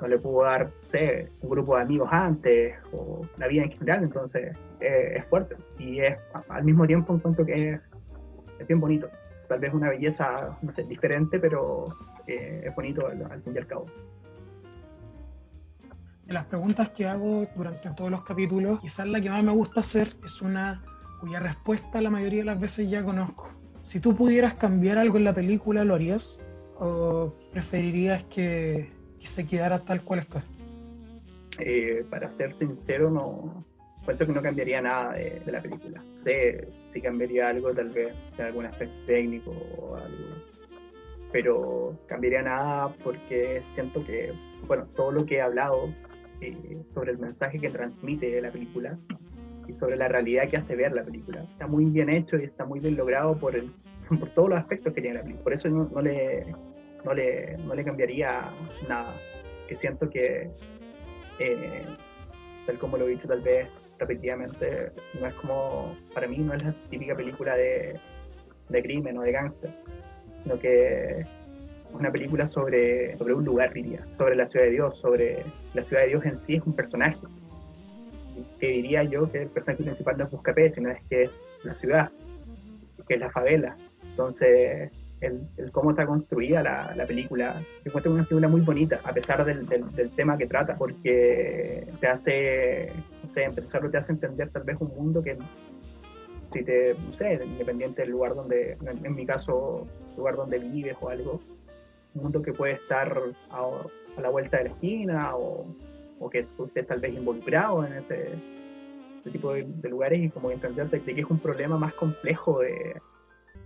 no 0.00 0.08
le 0.08 0.18
pudo 0.18 0.44
dar, 0.44 0.70
sé, 0.80 1.30
un 1.40 1.50
grupo 1.50 1.76
de 1.76 1.82
amigos 1.82 2.08
antes, 2.12 2.74
o 2.92 3.22
la 3.38 3.48
vida 3.48 3.64
en 3.64 3.70
general, 3.70 4.04
entonces 4.04 4.56
eh, 4.80 5.14
es 5.16 5.24
fuerte. 5.26 5.56
Y 5.78 6.00
es 6.00 6.16
al 6.48 6.64
mismo 6.64 6.86
tiempo 6.86 7.14
encuentro 7.14 7.44
que 7.44 7.72
es, 7.72 7.80
bien 8.66 8.80
bonito. 8.80 9.08
Tal 9.48 9.60
vez 9.60 9.72
una 9.72 9.90
belleza, 9.90 10.58
no 10.60 10.72
sé, 10.72 10.84
diferente, 10.84 11.38
pero 11.38 11.84
eh, 12.26 12.64
es 12.66 12.74
bonito 12.74 13.06
al, 13.06 13.42
fin 13.42 13.54
y 13.54 13.58
al 13.58 13.66
cabo. 13.66 13.86
De 16.26 16.34
las 16.34 16.46
preguntas 16.46 16.90
que 16.90 17.06
hago 17.06 17.46
durante 17.54 17.88
todos 17.90 18.10
los 18.10 18.24
capítulos, 18.24 18.80
quizás 18.80 19.06
la 19.06 19.20
que 19.20 19.30
más 19.30 19.44
me 19.44 19.52
gusta 19.52 19.80
hacer 19.80 20.16
es 20.24 20.42
una 20.42 20.82
cuya 21.20 21.38
respuesta 21.38 22.00
la 22.00 22.10
mayoría 22.10 22.40
de 22.40 22.46
las 22.46 22.60
veces 22.60 22.90
ya 22.90 23.04
conozco. 23.04 23.50
Si 23.82 24.00
tú 24.00 24.16
pudieras 24.16 24.54
cambiar 24.54 24.98
algo 24.98 25.18
en 25.18 25.24
la 25.24 25.34
película, 25.34 25.84
¿lo 25.84 25.94
harías? 25.94 26.36
¿O 26.78 27.32
preferirías 27.52 28.24
que 28.24 28.90
se 29.26 29.46
quedara 29.46 29.80
tal 29.80 30.02
cual 30.02 30.20
está? 30.20 30.42
Eh, 31.58 32.04
para 32.10 32.30
ser 32.30 32.54
sincero, 32.54 33.10
no 33.10 33.64
cuento 34.04 34.26
que 34.26 34.32
no 34.32 34.42
cambiaría 34.42 34.80
nada 34.80 35.12
de, 35.14 35.42
la 35.46 35.60
película. 35.60 36.02
sé 36.12 36.68
si 36.88 37.00
cambiaría 37.00 37.48
algo, 37.48 37.74
tal 37.74 37.90
vez 37.90 38.14
en 38.38 38.44
algún 38.44 38.66
aspecto 38.66 38.94
técnico 39.06 39.50
o 39.50 39.96
algo, 39.96 40.36
pero 41.32 41.98
cambiaría 42.06 42.42
nada 42.42 42.94
porque 43.02 43.62
siento 43.74 44.04
que, 44.04 44.32
bueno, 44.66 44.86
todo 44.94 45.10
lo 45.10 45.26
que 45.26 45.36
he 45.36 45.40
hablado 45.40 45.92
eh, 46.40 46.82
sobre 46.86 47.12
el 47.12 47.18
mensaje 47.18 47.58
que 47.58 47.70
transmite 47.70 48.40
la 48.40 48.50
película 48.50 48.98
y 49.66 49.72
sobre 49.72 49.96
la 49.96 50.08
realidad 50.08 50.48
que 50.48 50.56
hace 50.56 50.76
ver 50.76 50.92
la 50.92 51.04
película 51.04 51.42
está 51.42 51.66
muy 51.66 51.84
bien 51.86 52.08
hecho 52.08 52.36
y 52.36 52.44
está 52.44 52.64
muy 52.64 52.80
bien 52.80 52.96
logrado 52.96 53.36
por, 53.36 53.56
el, 53.56 53.72
por 54.20 54.28
todos 54.30 54.50
los 54.50 54.58
aspectos 54.58 54.92
que 54.92 55.00
tiene 55.00 55.18
la 55.18 55.22
película. 55.22 55.44
Por 55.44 55.52
eso 55.52 55.68
no, 55.68 55.88
no 55.92 56.02
le 56.02 56.46
no 57.06 57.14
le, 57.14 57.56
no 57.58 57.74
le 57.74 57.84
cambiaría 57.84 58.50
nada. 58.88 59.14
Que 59.68 59.74
siento 59.74 60.10
que, 60.10 60.50
eh, 61.38 61.86
tal 62.66 62.78
como 62.78 62.98
lo 62.98 63.06
he 63.06 63.10
dicho 63.10 63.28
tal 63.28 63.40
vez 63.40 63.68
repetidamente, 63.98 64.92
no 65.18 65.26
es 65.26 65.34
como, 65.34 65.96
para 66.12 66.26
mí 66.28 66.38
no 66.38 66.52
es 66.52 66.62
la 66.62 66.74
típica 66.90 67.16
película 67.16 67.56
de, 67.56 67.98
de 68.68 68.82
crimen 68.82 69.16
o 69.16 69.22
de 69.22 69.32
gángster, 69.32 69.70
sino 70.42 70.58
que 70.58 71.24
una 71.98 72.10
película 72.10 72.46
sobre, 72.46 73.16
sobre 73.18 73.34
un 73.34 73.44
lugar, 73.44 73.72
diría, 73.72 74.04
sobre 74.10 74.36
la 74.36 74.46
ciudad 74.46 74.66
de 74.66 74.72
Dios, 74.72 74.98
sobre 74.98 75.44
la 75.74 75.84
ciudad 75.84 76.02
de 76.02 76.08
Dios 76.08 76.24
en 76.24 76.36
sí 76.36 76.56
es 76.56 76.62
un 76.66 76.74
personaje. 76.74 77.18
Que 78.60 78.68
diría 78.68 79.02
yo 79.04 79.30
que 79.30 79.42
el 79.42 79.48
personaje 79.48 79.82
principal 79.82 80.18
no 80.18 80.24
es 80.24 80.30
Buscapé, 80.30 80.70
sino 80.70 80.90
es 80.90 81.02
que 81.08 81.24
es 81.24 81.40
la 81.62 81.76
ciudad, 81.76 82.10
que 83.08 83.14
es 83.14 83.20
la 83.20 83.30
favela. 83.30 83.76
Entonces, 84.02 84.90
el, 85.20 85.48
cómo 85.72 85.90
está 85.90 86.06
construida 86.06 86.62
la, 86.62 86.94
la 86.94 87.06
película. 87.06 87.62
Encuentro 87.84 88.12
una 88.12 88.24
película 88.24 88.48
muy 88.48 88.60
bonita, 88.60 89.00
a 89.04 89.12
pesar 89.12 89.44
del, 89.44 89.66
del, 89.66 90.10
tema 90.10 90.36
que 90.36 90.46
trata, 90.46 90.76
porque 90.76 91.86
te 92.00 92.06
hace, 92.06 92.92
no 93.22 93.28
sé, 93.28 93.44
empezarlo 93.44 93.90
te 93.90 93.98
hace 93.98 94.12
entender 94.12 94.50
tal 94.50 94.64
vez 94.64 94.76
un 94.80 94.88
mundo 94.88 95.22
que, 95.22 95.38
si 96.50 96.62
te, 96.62 96.94
no 96.94 97.12
sé, 97.14 97.40
independiente 97.44 98.02
del 98.02 98.10
lugar 98.10 98.34
donde, 98.34 98.76
en, 98.80 99.14
mi 99.14 99.26
caso, 99.26 99.86
lugar 100.16 100.36
donde 100.36 100.58
vives 100.58 100.96
o 101.00 101.08
algo, 101.08 101.40
mundo 102.16 102.42
que 102.42 102.52
puede 102.52 102.74
estar 102.74 103.20
a, 103.50 104.20
la 104.20 104.30
vuelta 104.30 104.58
de 104.58 104.64
la 104.64 104.70
esquina 104.70 105.36
o, 105.36 105.66
o 106.18 106.30
que 106.30 106.44
tú 106.56 106.64
estés 106.66 106.86
tal 106.86 107.00
vez 107.00 107.12
involucrado 107.12 107.84
en 107.84 107.94
ese, 107.94 108.30
tipo 109.30 109.52
de, 109.52 109.64
de, 109.64 109.88
lugares 109.88 110.20
y 110.22 110.30
como 110.30 110.52
entender 110.52 110.88
que 110.88 111.20
es 111.20 111.26
un 111.28 111.40
problema 111.40 111.76
más 111.76 111.92
complejo 111.94 112.60
de 112.60 112.94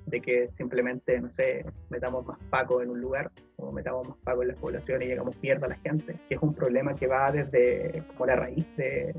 de 0.06 0.20
que 0.20 0.50
simplemente, 0.50 1.20
no 1.20 1.30
sé, 1.30 1.64
metamos 1.88 2.26
más 2.26 2.38
paco 2.50 2.82
en 2.82 2.90
un 2.90 3.00
lugar 3.00 3.30
o 3.56 3.72
metamos 3.72 4.08
más 4.08 4.16
paco 4.18 4.42
en 4.42 4.48
las 4.48 4.58
poblaciones 4.58 5.06
y 5.06 5.10
llegamos 5.10 5.36
mierda 5.40 5.66
a 5.66 5.70
la 5.70 5.76
gente, 5.76 6.18
que 6.28 6.34
es 6.34 6.42
un 6.42 6.54
problema 6.54 6.94
que 6.94 7.06
va 7.06 7.30
desde 7.30 8.02
como 8.08 8.26
la 8.26 8.36
raíz 8.36 8.66
de, 8.76 9.14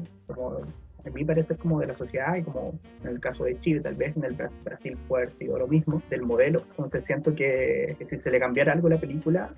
a 1.05 1.09
mí 1.09 1.25
parece 1.25 1.55
como 1.55 1.79
de 1.79 1.87
la 1.87 1.93
sociedad 1.93 2.35
y 2.35 2.43
como 2.43 2.79
en 3.03 3.09
el 3.09 3.19
caso 3.19 3.43
de 3.43 3.59
Chile, 3.59 3.81
tal 3.81 3.95
vez 3.95 4.15
en 4.15 4.23
el 4.23 4.37
Brasil 4.63 4.97
puede 5.07 5.23
haber 5.23 5.33
sido 5.33 5.57
lo 5.57 5.67
mismo, 5.67 6.01
del 6.09 6.21
modelo. 6.23 6.63
Entonces 6.71 7.05
siento 7.05 7.33
que, 7.33 7.97
si 8.01 8.17
se 8.17 8.31
le 8.31 8.39
cambiara 8.39 8.73
algo 8.73 8.87
a 8.87 8.91
la 8.91 8.99
película, 8.99 9.53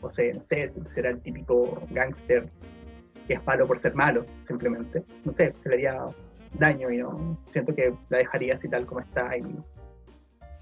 o 0.00 0.10
sea, 0.10 0.32
no 0.32 0.40
sé, 0.40 0.70
será 0.88 1.10
el 1.10 1.20
típico 1.20 1.82
gángster 1.90 2.48
que 3.26 3.34
es 3.34 3.46
malo 3.46 3.66
por 3.66 3.78
ser 3.78 3.94
malo, 3.94 4.26
simplemente. 4.46 5.04
No 5.24 5.32
sé, 5.32 5.54
se 5.62 5.68
le 5.68 5.74
haría 5.76 6.06
daño 6.58 6.90
y 6.90 6.98
no 6.98 7.38
siento 7.52 7.74
que 7.74 7.94
la 8.08 8.18
dejaría 8.18 8.54
así 8.54 8.68
tal 8.68 8.84
como 8.84 9.00
está 9.00 9.36
y 9.36 9.42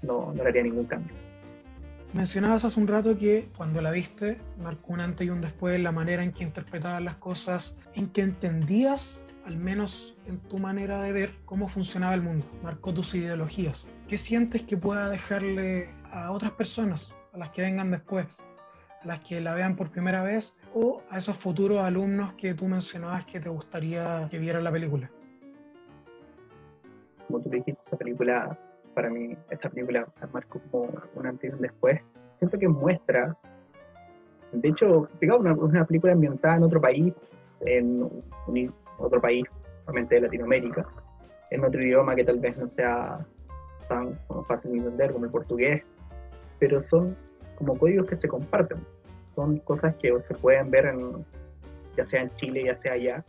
no, 0.01 0.33
no 0.33 0.43
le 0.43 0.49
haría 0.49 0.63
ningún 0.63 0.85
cambio. 0.85 1.15
Mencionabas 2.13 2.65
hace 2.65 2.79
un 2.79 2.87
rato 2.87 3.17
que 3.17 3.47
cuando 3.55 3.81
la 3.81 3.89
viste 3.89 4.37
marcó 4.61 4.93
un 4.93 4.99
antes 4.99 5.25
y 5.25 5.29
un 5.29 5.39
después 5.39 5.75
en 5.75 5.83
la 5.83 5.93
manera 5.93 6.23
en 6.23 6.33
que 6.33 6.43
interpretabas 6.43 7.01
las 7.01 7.15
cosas, 7.15 7.77
en 7.95 8.09
que 8.09 8.21
entendías, 8.21 9.25
al 9.45 9.57
menos 9.57 10.15
en 10.27 10.39
tu 10.39 10.57
manera 10.57 11.01
de 11.01 11.11
ver, 11.11 11.31
cómo 11.45 11.67
funcionaba 11.67 12.13
el 12.13 12.21
mundo, 12.21 12.47
marcó 12.63 12.93
tus 12.93 13.15
ideologías. 13.15 13.87
¿Qué 14.07 14.17
sientes 14.17 14.63
que 14.63 14.77
pueda 14.77 15.09
dejarle 15.09 15.89
a 16.11 16.31
otras 16.31 16.51
personas, 16.51 17.13
a 17.33 17.37
las 17.37 17.49
que 17.49 17.61
vengan 17.61 17.91
después, 17.91 18.43
a 19.01 19.07
las 19.07 19.19
que 19.21 19.41
la 19.41 19.53
vean 19.53 19.75
por 19.75 19.89
primera 19.89 20.21
vez 20.23 20.57
o 20.73 21.01
a 21.09 21.17
esos 21.17 21.37
futuros 21.37 21.79
alumnos 21.79 22.33
que 22.33 22.53
tú 22.53 22.67
mencionabas 22.67 23.25
que 23.25 23.39
te 23.39 23.49
gustaría 23.49 24.27
que 24.29 24.39
vieran 24.39 24.63
la 24.63 24.71
película? 24.71 25.09
Como 27.27 27.41
tú 27.41 27.49
dijiste, 27.49 27.79
esa 27.87 27.97
película 27.97 28.57
para 28.93 29.09
mí 29.09 29.35
esta 29.49 29.69
película 29.69 30.07
marcó 30.33 30.59
como 30.69 30.89
un 31.15 31.25
antes 31.25 31.49
y 31.49 31.53
un 31.53 31.61
después. 31.61 32.01
Siento 32.39 32.57
que 32.59 32.67
muestra, 32.67 33.37
de 34.51 34.69
hecho, 34.69 35.07
es 35.19 35.29
una, 35.29 35.53
una 35.53 35.85
película 35.85 36.13
ambientada 36.13 36.57
en 36.57 36.63
otro 36.63 36.81
país, 36.81 37.25
en 37.61 38.09
otro 39.01 39.21
país, 39.21 39.43
obviamente 39.85 40.15
de 40.15 40.21
Latinoamérica, 40.21 40.85
en 41.49 41.63
otro 41.63 41.81
idioma 41.83 42.15
que 42.15 42.23
tal 42.23 42.39
vez 42.39 42.57
no 42.57 42.67
sea 42.67 43.25
tan 43.87 44.17
fácil 44.47 44.71
de 44.71 44.77
entender 44.77 45.11
como 45.11 45.25
el 45.25 45.31
portugués, 45.31 45.83
pero 46.59 46.79
son 46.79 47.17
como 47.55 47.77
códigos 47.77 48.07
que 48.07 48.15
se 48.15 48.27
comparten, 48.27 48.79
son 49.35 49.57
cosas 49.59 49.95
que 49.95 50.17
se 50.19 50.33
pueden 50.35 50.71
ver 50.71 50.85
en, 50.85 51.25
ya 51.97 52.05
sea 52.05 52.21
en 52.21 52.29
Chile, 52.35 52.63
ya 52.65 52.77
sea 52.77 52.93
allá. 52.93 53.25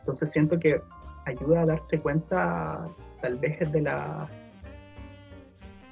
Entonces 0.00 0.30
siento 0.30 0.58
que 0.58 0.80
ayuda 1.26 1.62
a 1.62 1.66
darse 1.66 2.00
cuenta 2.00 2.88
tal 3.20 3.38
vez 3.38 3.58
de 3.72 3.80
la 3.80 4.28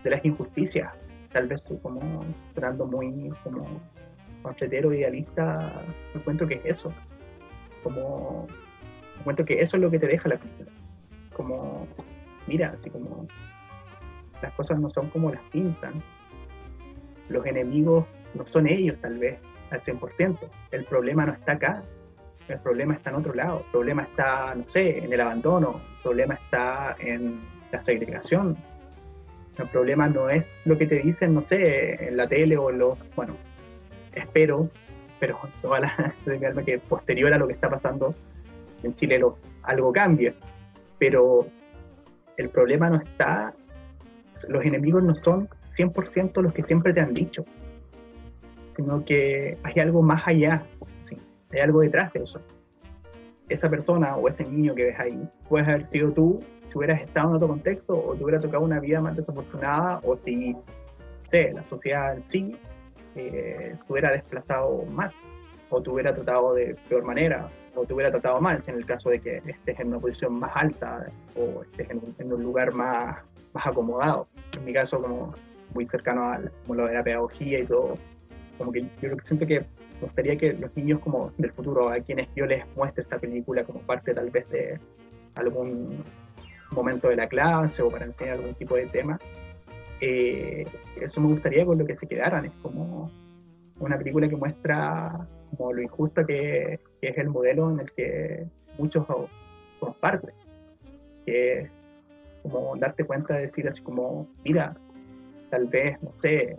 de 0.03 0.11
las 0.11 0.25
injusticias. 0.25 0.93
Tal 1.33 1.47
vez 1.47 1.69
como 1.83 2.25
sonando 2.55 2.87
muy 2.87 3.33
como 3.45 3.81
panfletero 4.43 4.93
idealista, 4.93 5.73
me 6.13 6.21
encuentro 6.21 6.47
que 6.49 6.55
es 6.55 6.65
eso. 6.65 6.93
Como 7.83 8.47
encuentro 9.21 9.45
que 9.45 9.61
eso 9.61 9.77
es 9.77 9.83
lo 9.83 9.91
que 9.91 9.99
te 9.99 10.07
deja 10.07 10.29
la 10.29 10.37
película. 10.37 10.71
Como, 11.33 11.87
mira, 12.47 12.71
así 12.75 12.91
como 12.91 13.27
las 14.43 14.53
cosas 14.55 14.79
no 14.79 14.91
son 14.91 15.09
como 15.11 15.31
las 15.31 15.43
pintan. 15.51 15.95
Los 17.29 17.47
enemigos 17.47 18.07
no 18.35 18.47
son 18.47 18.67
ellos 18.67 18.97
tal 19.01 19.19
vez 19.19 19.39
al 19.71 19.81
100%. 19.81 20.39
El 20.73 20.85
problema 20.85 21.27
no 21.27 21.33
está 21.33 21.53
acá. 21.53 21.83
El 22.49 22.59
problema 22.59 22.95
está 22.95 23.11
en 23.11 23.17
otro 23.17 23.35
lado. 23.35 23.61
El 23.61 23.71
problema 23.71 24.03
está, 24.03 24.55
no 24.55 24.67
sé, 24.67 24.99
en 24.99 25.13
el 25.13 25.21
abandono. 25.21 25.81
El 25.97 26.03
problema 26.03 26.35
está 26.35 26.97
en 26.99 27.41
la 27.71 27.81
segregación 27.81 28.57
El 29.59 29.69
problema 29.69 30.09
no 30.09 30.29
es 30.29 30.61
lo 30.65 30.77
que 30.77 30.87
te 30.87 31.01
dicen, 31.01 31.35
no 31.35 31.43
sé, 31.43 32.09
en 32.09 32.17
la 32.17 32.27
tele 32.27 32.57
o 32.57 32.71
en 32.71 32.79
los, 32.79 32.97
bueno, 33.15 33.37
espero, 34.15 34.69
pero 35.19 35.39
toda 35.63 35.81
la 35.81 36.15
de 36.25 36.39
mi 36.39 36.47
alma 36.47 36.63
que 36.63 36.79
posterior 36.79 37.33
a 37.33 37.39
lo 37.39 37.47
que 37.47 37.53
está 37.53 37.69
pasando 37.69 38.15
en 38.83 38.95
Chile 38.97 39.21
algo 39.63 39.93
cambie. 39.93 40.35
Pero 40.99 41.47
el 42.37 42.49
problema 42.49 42.91
no 42.91 42.97
está, 42.97 43.55
los 44.49 44.65
enemigos 44.65 45.03
no 45.03 45.15
son 45.15 45.49
100% 45.77 46.41
los 46.43 46.53
que 46.53 46.63
siempre 46.63 46.93
te 46.93 47.01
han 47.01 47.15
dicho, 47.15 47.45
sino 48.77 49.05
que 49.05 49.57
hay 49.63 49.81
algo 49.81 50.03
más 50.03 50.27
allá, 50.27 50.65
¿sí? 51.03 51.17
hay 51.53 51.61
algo 51.61 51.81
detrás 51.81 52.13
de 52.13 52.23
eso. 52.23 52.41
Esa 53.49 53.69
persona 53.69 54.17
o 54.17 54.29
ese 54.29 54.45
niño 54.45 54.75
que 54.75 54.85
ves 54.85 55.01
ahí 55.01 55.29
puede 55.49 55.65
haber 55.65 55.85
sido 55.85 56.13
tú 56.13 56.41
si 56.71 56.79
hubieras 56.79 57.03
estado 57.03 57.31
en 57.31 57.37
otro 57.37 57.49
contexto 57.49 57.95
o 57.95 58.15
te 58.15 58.23
hubiera 58.23 58.41
tocado 58.41 58.63
una 58.63 58.79
vida 58.79 59.01
más 59.01 59.17
desafortunada 59.17 60.01
o 60.05 60.17
si, 60.17 60.57
sé, 61.25 61.53
la 61.53 61.65
sociedad 61.65 62.17
en 62.17 62.25
sí 62.25 62.57
eh, 63.17 63.75
te 63.75 63.93
hubiera 63.93 64.13
desplazado 64.13 64.85
más 64.93 65.13
o 65.71 65.83
te 65.83 65.91
hubiera 65.91 66.15
tratado 66.15 66.55
de 66.55 66.77
peor 66.89 67.05
manera 67.05 67.49
o 67.75 67.85
te 67.85 67.95
hubiera 67.95 68.11
tratado 68.11 68.41
mal, 68.41 68.63
si 68.63 68.71
en 68.71 68.77
el 68.77 68.87
caso 68.87 69.11
de 69.11 69.21
que 69.21 69.43
estés 69.47 69.79
en 69.79 69.89
una 69.89 70.01
posición 70.01 70.35
más 70.35 70.51
alta 70.55 71.07
o 71.37 71.63
estés 71.63 71.89
en 71.91 72.33
un, 72.33 72.43
lugar 72.43 72.75
más, 72.75 73.19
más 73.53 73.67
acomodado. 73.67 74.27
En 74.57 74.65
mi 74.65 74.73
caso, 74.73 74.99
como 74.99 75.33
muy 75.73 75.87
cercano 75.87 76.33
a 76.33 76.41
lo 76.69 76.87
de 76.87 76.95
la 76.95 77.05
pedagogía 77.05 77.61
y 77.61 77.65
todo, 77.65 77.95
como 78.59 78.73
que 78.73 78.83
yo 79.01 79.17
que 79.17 79.23
siento 79.23 79.47
que 79.47 79.61
me 79.61 80.01
gustaría 80.03 80.37
que 80.37 80.53
los 80.55 80.75
niños 80.77 80.99
como 81.01 81.33
del 81.39 81.53
futuro, 81.53 81.89
a 81.89 82.01
quienes 82.01 82.29
yo 82.35 82.47
les 82.47 82.65
muestre 82.77 83.03
esta 83.03 83.19
película 83.19 83.65
como 83.65 83.81
parte 83.81 84.13
tal 84.15 84.31
vez 84.31 84.49
de 84.51 84.81
algún 85.37 86.03
momento 86.73 87.09
de 87.09 87.17
la 87.17 87.29
clase 87.29 87.83
o 87.83 87.91
para 87.91 88.07
enseñar 88.07 88.37
algún 88.37 88.55
tipo 88.55 88.75
de 88.75 88.87
tema, 88.87 89.19
eh, 90.01 90.67
eso 91.01 91.21
me 91.21 91.29
gustaría 91.29 91.65
con 91.65 91.79
lo 91.79 91.87
que 91.87 91.95
se 91.95 92.07
quedaran, 92.07 92.47
es 92.47 92.53
como 92.63 93.11
una 93.79 93.97
película 93.99 94.29
que 94.29 94.37
muestra 94.37 95.27
como 95.57 95.73
lo 95.73 95.83
injusto 95.83 96.25
que, 96.27 96.81
es 97.01 97.19
el 97.19 97.29
modelo 97.29 97.71
en 97.71 97.81
el 97.81 97.91
que 97.93 98.47
muchos 98.79 99.07
comparten, 99.79 100.35
que 101.27 101.61
es 101.61 101.71
como 102.43 102.77
darte 102.77 103.05
cuenta 103.05 103.35
de 103.35 103.47
decir 103.47 103.69
así 103.69 103.83
como, 103.83 104.29
mira, 104.45 104.77
tal 105.51 105.67
vez, 105.67 106.01
no 106.03 106.13
sé, 106.13 106.57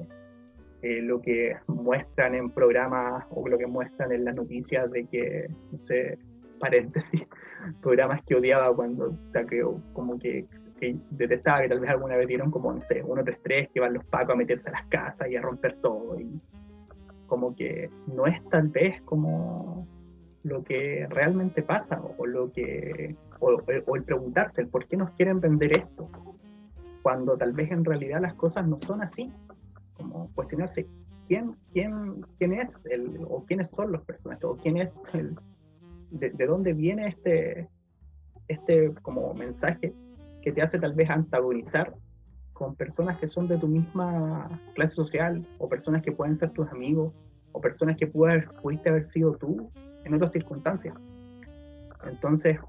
eh, 0.81 1.01
lo 1.01 1.21
que 1.21 1.55
muestran 1.67 2.35
en 2.35 2.49
programas 2.49 3.25
o 3.29 3.47
lo 3.47 3.57
que 3.57 3.67
muestran 3.67 4.11
en 4.11 4.25
las 4.25 4.35
noticias 4.35 4.89
de 4.91 5.05
que, 5.05 5.47
no 5.71 5.77
sé, 5.77 6.17
paréntesis, 6.59 7.23
programas 7.81 8.21
que 8.25 8.35
odiaba 8.35 8.73
cuando, 8.75 9.11
como 9.93 10.17
que, 10.17 10.45
detestaba, 11.09 11.61
que 11.61 11.69
tal 11.69 11.79
vez 11.79 11.89
alguna 11.89 12.15
vez 12.15 12.27
dieron 12.27 12.51
como, 12.51 12.71
no 12.73 12.81
sé, 12.81 13.03
133, 13.03 13.69
que 13.73 13.79
van 13.79 13.93
los 13.93 14.05
pacos 14.05 14.35
a 14.35 14.37
meterse 14.37 14.69
a 14.69 14.73
las 14.73 14.87
casas 14.87 15.29
y 15.29 15.35
a 15.35 15.41
romper 15.41 15.77
todo. 15.81 16.19
Y 16.19 16.39
como 17.32 17.55
que 17.55 17.89
no 18.07 18.25
es 18.25 18.43
tal 18.49 18.67
vez 18.67 19.01
como 19.03 19.88
lo 20.43 20.65
que 20.65 21.07
realmente 21.09 21.63
pasa 21.63 22.01
o 22.17 22.25
lo 22.25 22.51
que 22.51 23.15
o, 23.39 23.55
el 23.95 24.03
preguntarse 24.03 24.59
el 24.59 24.67
por 24.67 24.86
qué 24.86 24.97
nos 24.97 25.11
quieren 25.11 25.39
vender 25.39 25.77
esto 25.77 26.09
cuando 27.01 27.38
tal 27.38 27.53
vez 27.53 27.71
en 27.71 27.86
realidad 27.86 28.19
las 28.19 28.34
cosas 28.34 28.67
no 28.67 28.82
son 28.82 29.01
así 29.01 29.32
como 29.93 30.29
cuestionarse 30.36 30.86
quién 31.29 31.55
quién 31.71 32.25
quién 32.38 32.51
es 32.51 32.86
el 32.89 33.25
o 33.29 33.45
quiénes 33.45 33.69
son 33.69 33.93
los 33.93 34.01
personajes 34.01 34.43
o 34.43 34.57
quién 34.57 34.75
es 34.75 34.91
el 35.13 35.34
de, 36.09 36.32
de 36.32 36.45
dónde 36.45 36.73
viene 36.73 37.07
este 37.07 37.69
este 38.49 38.93
como 39.03 39.34
mensaje 39.34 39.93
que 40.41 40.51
te 40.51 40.61
hace 40.61 40.77
tal 40.79 40.95
vez 40.95 41.09
antagonizar 41.09 41.93
con 42.62 42.76
personas 42.76 43.18
que 43.18 43.26
son 43.26 43.47
de 43.47 43.57
tu 43.57 43.68
misma 43.68 44.62
clase 44.76 44.93
social 44.93 45.43
o 45.57 45.68
personas 45.68 46.03
que 46.03 46.12
pueden 46.12 46.36
ser 46.36 46.51
tus 46.51 46.68
amigos 46.70 47.12
o 47.53 47.59
personas 47.59 47.97
que 47.97 48.05
pudiste 48.05 48.88
haber 48.88 49.09
sido 49.09 49.36
tú 49.36 49.72
en 50.05 50.14
otras 50.14 50.32
circunstancias. 50.32 50.93
Entonces, 52.05 52.59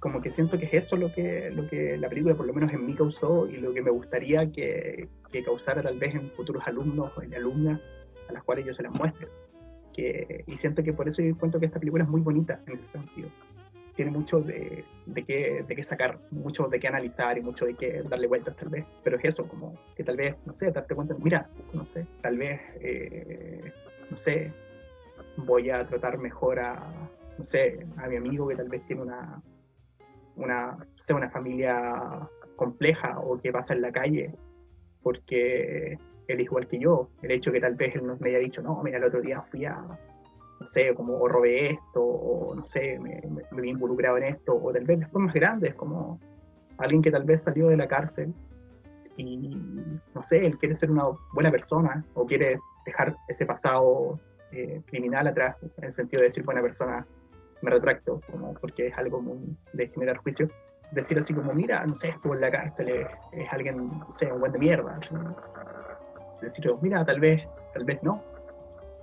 como 0.00 0.22
que 0.22 0.30
siento 0.30 0.58
que 0.58 0.64
es 0.64 0.72
eso 0.72 0.96
lo 0.96 1.12
que, 1.12 1.50
lo 1.50 1.68
que 1.68 1.98
la 1.98 2.08
película 2.08 2.34
por 2.34 2.46
lo 2.46 2.54
menos 2.54 2.72
en 2.72 2.86
mí 2.86 2.94
causó 2.94 3.46
y 3.46 3.58
lo 3.58 3.74
que 3.74 3.82
me 3.82 3.90
gustaría 3.90 4.50
que, 4.50 5.10
que 5.30 5.44
causara 5.44 5.82
tal 5.82 5.98
vez 5.98 6.14
en 6.14 6.30
futuros 6.30 6.62
alumnos 6.66 7.12
o 7.14 7.20
en 7.20 7.34
alumnas 7.34 7.78
a 8.30 8.32
las 8.32 8.42
cuales 8.44 8.64
yo 8.64 8.72
se 8.72 8.82
las 8.82 8.92
muestre. 8.92 9.28
Que, 9.92 10.44
y 10.46 10.56
siento 10.56 10.82
que 10.82 10.94
por 10.94 11.08
eso 11.08 11.20
yo 11.20 11.28
encuentro 11.28 11.60
que 11.60 11.66
esta 11.66 11.78
película 11.78 12.04
es 12.04 12.08
muy 12.08 12.22
bonita 12.22 12.58
en 12.66 12.78
ese 12.78 12.90
sentido 12.90 13.28
tiene 13.94 14.10
mucho 14.10 14.40
de, 14.40 14.84
de, 15.06 15.24
qué, 15.24 15.64
de 15.66 15.76
qué 15.76 15.82
sacar, 15.82 16.18
mucho 16.30 16.68
de 16.68 16.80
qué 16.80 16.88
analizar 16.88 17.36
y 17.36 17.42
mucho 17.42 17.64
de 17.64 17.74
qué 17.74 18.02
darle 18.08 18.26
vueltas 18.26 18.56
tal 18.56 18.68
vez, 18.70 18.84
pero 19.02 19.16
es 19.16 19.24
eso, 19.24 19.46
como 19.46 19.78
que 19.96 20.04
tal 20.04 20.16
vez, 20.16 20.36
no 20.46 20.54
sé, 20.54 20.70
darte 20.70 20.94
cuenta, 20.94 21.14
mira, 21.18 21.48
no 21.72 21.84
sé, 21.84 22.06
tal 22.22 22.38
vez, 22.38 22.60
eh, 22.80 23.72
no 24.10 24.16
sé, 24.16 24.52
voy 25.36 25.70
a 25.70 25.86
tratar 25.86 26.18
mejor 26.18 26.60
a, 26.60 26.90
no 27.38 27.44
sé, 27.44 27.86
a 27.96 28.08
mi 28.08 28.16
amigo 28.16 28.48
que 28.48 28.56
tal 28.56 28.68
vez 28.68 28.84
tiene 28.86 29.02
una, 29.02 29.42
una, 30.36 30.86
sea 30.96 31.16
una 31.16 31.30
familia 31.30 32.28
compleja 32.56 33.18
o 33.18 33.40
que 33.40 33.52
pasa 33.52 33.74
en 33.74 33.82
la 33.82 33.92
calle, 33.92 34.34
porque 35.02 35.98
él 36.28 36.38
es 36.38 36.44
igual 36.44 36.66
que 36.66 36.78
yo, 36.78 37.10
el 37.22 37.32
hecho 37.32 37.52
que 37.52 37.60
tal 37.60 37.74
vez 37.74 37.94
él 37.94 38.02
me 38.20 38.30
haya 38.30 38.38
dicho, 38.38 38.62
no, 38.62 38.82
mira, 38.82 38.98
el 38.98 39.04
otro 39.04 39.20
día 39.20 39.42
fui 39.42 39.64
a 39.64 39.84
no 40.62 40.66
sé, 40.66 40.94
como 40.94 41.18
o 41.18 41.26
robé 41.26 41.70
esto, 41.70 42.00
o 42.00 42.54
no 42.54 42.64
sé, 42.64 42.96
me, 43.00 43.20
me, 43.50 43.62
vi 43.62 43.70
involucrado 43.70 44.16
en 44.18 44.24
esto, 44.24 44.54
o 44.54 44.72
tal 44.72 44.84
vez 44.84 45.00
después 45.00 45.24
más 45.24 45.34
grandes, 45.34 45.74
como 45.74 46.20
alguien 46.78 47.02
que 47.02 47.10
tal 47.10 47.24
vez 47.24 47.42
salió 47.42 47.66
de 47.66 47.76
la 47.76 47.88
cárcel 47.88 48.32
y, 49.16 49.56
no 50.14 50.22
sé, 50.22 50.46
él 50.46 50.56
quiere 50.58 50.74
ser 50.74 50.92
una 50.92 51.04
buena 51.32 51.50
persona 51.50 52.04
o 52.14 52.24
quiere 52.26 52.60
dejar 52.86 53.16
ese 53.26 53.44
pasado 53.44 54.20
eh, 54.52 54.80
criminal 54.86 55.26
atrás, 55.26 55.56
en 55.78 55.84
el 55.84 55.94
sentido 55.94 56.20
de 56.20 56.28
decir 56.28 56.44
buena 56.44 56.62
persona, 56.62 57.04
me 57.60 57.70
retracto, 57.70 58.20
como 58.30 58.54
porque 58.54 58.86
es 58.86 58.96
algo 58.96 59.20
muy 59.20 59.56
de 59.72 59.88
generar 59.88 60.18
juicio. 60.18 60.48
Decir 60.92 61.18
así 61.18 61.34
como, 61.34 61.52
mira, 61.54 61.84
no 61.86 61.96
sé, 61.96 62.10
estuvo 62.10 62.34
en 62.34 62.40
la 62.40 62.52
cárcel, 62.52 62.88
es, 63.32 63.48
alguien, 63.50 63.76
no 63.98 64.12
sé, 64.12 64.30
un 64.30 64.38
buen 64.38 64.52
de 64.52 64.60
mierda. 64.60 64.96
Decir, 66.40 66.70
mira, 66.82 67.04
tal 67.04 67.18
vez, 67.18 67.42
tal 67.72 67.84
vez 67.84 68.00
no, 68.02 68.22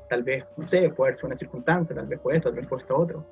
tal 0.10 0.24
vez, 0.24 0.44
no 0.58 0.64
sé, 0.64 0.90
puede 0.90 1.14
ser 1.14 1.26
una 1.26 1.36
circunstancia, 1.36 1.96
tal 1.96 2.08
vez 2.08 2.20
fue 2.22 2.36
esto, 2.36 2.50
tal 2.50 2.60
vez 2.60 2.68
fue 2.68 2.80
esto 2.80 2.98
otro. 2.98 3.26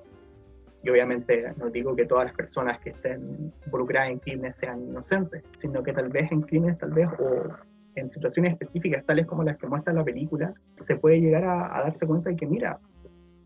Y 0.84 0.90
obviamente 0.90 1.54
no 1.58 1.70
digo 1.70 1.96
que 1.96 2.06
todas 2.06 2.28
las 2.28 2.36
personas 2.36 2.80
que 2.80 2.92
estén 2.92 3.52
involucradas 3.66 4.12
en 4.12 4.20
crímenes 4.20 4.58
sean 4.60 4.84
inocentes, 4.88 5.44
sino 5.58 5.84
que 5.84 5.92
tal 5.92 6.10
vez 6.10 6.32
en 6.32 6.42
crímenes, 6.42 6.78
tal 6.78 6.92
vez, 6.92 7.10
o 7.20 7.48
en 7.96 8.12
situaciones 8.12 8.52
específicas 8.54 9.04
tales 9.06 9.26
como 9.26 9.44
las 9.44 9.58
que 9.58 9.68
muestra 9.68 9.92
la 9.92 10.04
película, 10.04 10.54
se 10.76 10.96
puede 10.96 11.20
llegar 11.20 11.44
a, 11.44 11.82
darse 11.82 12.06
cuenta 12.06 12.30
de 12.30 12.36
que, 12.36 12.46
mira, 12.46 12.80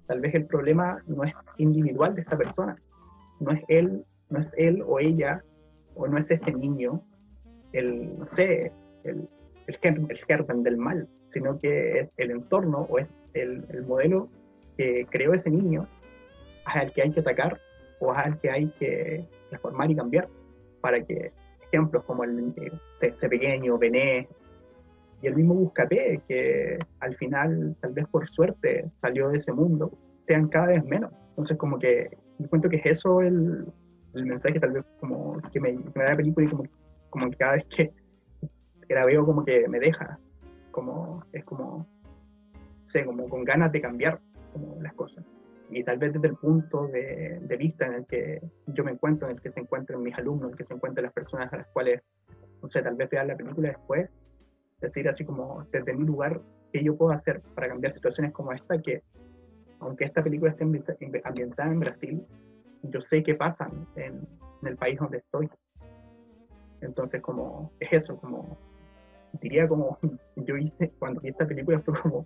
tal 0.07 0.19
vez 0.19 0.35
el 0.35 0.45
problema 0.45 1.01
no 1.07 1.23
es 1.23 1.33
individual 1.57 2.13
de 2.15 2.21
esta 2.21 2.37
persona, 2.37 2.75
no 3.39 3.51
es 3.51 3.61
él, 3.69 4.05
no 4.29 4.39
es 4.39 4.53
él 4.57 4.83
o 4.85 4.99
ella, 4.99 5.41
o 5.95 6.07
no 6.07 6.17
es 6.17 6.29
este 6.29 6.53
niño, 6.53 7.01
el, 7.71 8.19
no 8.19 8.27
sé, 8.27 8.73
el, 9.05 9.27
el, 9.67 10.05
el 10.09 10.17
germen 10.27 10.63
del 10.63 10.77
mal, 10.77 11.07
sino 11.31 11.57
que 11.59 11.99
es 11.99 12.09
el 12.17 12.31
entorno 12.31 12.87
o 12.89 12.99
es 12.99 13.07
el, 13.33 13.65
el 13.69 13.85
modelo 13.85 14.29
que 14.77 15.05
creó 15.09 15.33
ese 15.33 15.49
niño 15.49 15.87
al 16.65 16.91
que 16.91 17.01
hay 17.01 17.11
que 17.11 17.21
atacar 17.21 17.59
o 17.99 18.11
al 18.13 18.39
que 18.39 18.49
hay 18.49 18.67
que 18.79 19.25
reformar 19.51 19.89
y 19.91 19.95
cambiar 19.95 20.27
para 20.81 21.03
que 21.03 21.31
ejemplos 21.61 22.03
como 22.03 22.23
el 22.23 22.53
ese 23.01 23.29
pequeño, 23.29 23.77
Bené 23.77 24.27
y 25.21 25.27
el 25.27 25.35
mismo 25.35 25.53
Buscapé, 25.53 26.21
que 26.27 26.79
al 26.99 27.15
final, 27.15 27.75
tal 27.79 27.93
vez 27.93 28.07
por 28.07 28.27
suerte, 28.27 28.89
salió 29.01 29.29
de 29.29 29.37
ese 29.37 29.53
mundo, 29.53 29.91
sean 30.27 30.47
cada 30.47 30.67
vez 30.67 30.83
menos. 30.83 31.11
Entonces, 31.29 31.57
como 31.57 31.77
que 31.77 32.17
me 32.39 32.47
cuento 32.47 32.69
que 32.69 32.77
es 32.77 32.85
eso 32.85 33.21
el, 33.21 33.65
el 34.15 34.25
mensaje, 34.25 34.59
tal 34.59 34.71
vez 34.71 34.85
como 34.99 35.39
que 35.53 35.59
me, 35.59 35.73
da 35.95 36.09
la 36.09 36.17
película 36.17 36.47
y 36.47 36.49
como, 36.49 36.63
como 37.11 37.29
que 37.29 37.37
cada 37.37 37.55
vez 37.55 37.65
que, 37.65 37.91
que 38.87 38.95
la 38.95 39.05
veo, 39.05 39.25
como 39.25 39.45
que 39.45 39.67
me 39.67 39.79
deja. 39.79 40.19
Como, 40.71 41.23
es 41.31 41.43
como 41.43 41.87
sé, 42.85 43.05
como 43.05 43.27
con 43.29 43.43
ganas 43.43 43.71
de 43.71 43.81
cambiar 43.81 44.19
las 44.81 44.93
cosas. 44.93 45.25
Y 45.69 45.83
tal 45.83 45.97
vez 45.97 46.11
desde 46.13 46.27
el 46.27 46.35
punto 46.35 46.87
de, 46.87 47.39
vista 47.57 47.85
en 47.85 47.93
el 47.93 48.05
que 48.05 48.41
yo 48.67 48.83
me 48.83 48.91
encuentro, 48.91 49.29
en 49.29 49.35
el 49.35 49.41
que 49.41 49.49
se 49.49 49.61
encuentran 49.61 50.03
mis 50.03 50.17
alumnos, 50.17 50.45
en 50.45 50.51
el 50.51 50.57
que 50.57 50.65
se 50.65 50.73
encuentran 50.73 51.05
las 51.05 51.13
personas 51.13 51.51
a 51.53 51.57
las 51.57 51.67
cuales, 51.67 52.01
no 52.61 52.67
sé, 52.67 52.81
tal 52.81 52.95
vez 52.95 53.09
vean 53.09 53.27
la 53.27 53.37
película 53.37 53.69
después, 53.69 54.09
decir 54.81 55.07
así 55.07 55.23
como 55.23 55.65
desde 55.71 55.93
mi 55.93 56.03
lugar, 56.03 56.41
¿qué 56.73 56.83
yo 56.83 56.97
puedo 56.97 57.11
hacer 57.11 57.41
para 57.55 57.69
cambiar 57.69 57.93
situaciones 57.93 58.33
como 58.33 58.51
esta? 58.51 58.81
Que 58.81 59.01
aunque 59.79 60.05
esta 60.05 60.21
película 60.21 60.51
esté 60.51 60.65
ambientada 61.23 61.71
en 61.71 61.79
Brasil, 61.79 62.25
yo 62.83 63.01
sé 63.01 63.23
qué 63.23 63.35
pasa 63.35 63.71
en, 63.95 64.27
en 64.61 64.67
el 64.67 64.75
país 64.75 64.99
donde 64.99 65.19
estoy. 65.19 65.49
Entonces, 66.81 67.21
como, 67.21 67.71
es 67.79 67.93
eso, 67.93 68.17
como, 68.17 68.57
diría 69.39 69.67
como, 69.67 69.97
yo 70.35 70.57
hice, 70.57 70.91
cuando 70.99 71.21
vi 71.21 71.29
esta 71.29 71.47
película 71.47 71.79
fue 71.79 71.99
como, 72.01 72.25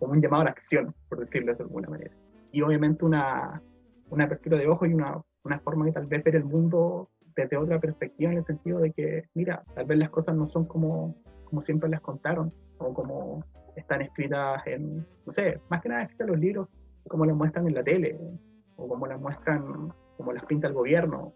un 0.00 0.20
llamado 0.20 0.42
a 0.42 0.44
la 0.46 0.50
acción, 0.50 0.94
por 1.08 1.20
decirlo 1.20 1.54
de 1.54 1.62
alguna 1.62 1.88
manera. 1.88 2.14
Y 2.52 2.60
obviamente 2.60 3.04
una, 3.04 3.62
una 4.10 4.24
apertura 4.24 4.58
de 4.58 4.68
ojos 4.68 4.88
y 4.88 4.92
una, 4.92 5.22
una 5.44 5.58
forma 5.60 5.86
de 5.86 5.92
tal 5.92 6.06
vez 6.06 6.22
ver 6.22 6.36
el 6.36 6.44
mundo 6.44 7.08
desde 7.34 7.56
otra 7.56 7.80
perspectiva 7.80 8.30
en 8.30 8.36
el 8.36 8.42
sentido 8.42 8.80
de 8.80 8.92
que, 8.92 9.24
mira, 9.34 9.64
tal 9.74 9.86
vez 9.86 9.98
las 9.98 10.10
cosas 10.10 10.36
no 10.36 10.46
son 10.46 10.66
como, 10.66 11.16
como 11.44 11.62
siempre 11.62 11.88
las 11.88 12.00
contaron 12.00 12.52
o 12.78 12.92
como 12.92 13.44
están 13.76 14.02
escritas 14.02 14.62
en, 14.66 14.98
no 14.98 15.32
sé, 15.32 15.60
más 15.68 15.80
que 15.80 15.88
nada 15.88 16.02
escritas 16.02 16.28
los 16.28 16.38
libros, 16.38 16.68
como 17.08 17.26
las 17.26 17.36
muestran 17.36 17.66
en 17.66 17.74
la 17.74 17.82
tele 17.82 18.18
o 18.76 18.88
como 18.88 19.06
las 19.06 19.20
muestran, 19.20 19.92
como 20.16 20.32
las 20.32 20.44
pinta 20.44 20.68
el 20.68 20.74
gobierno, 20.74 21.32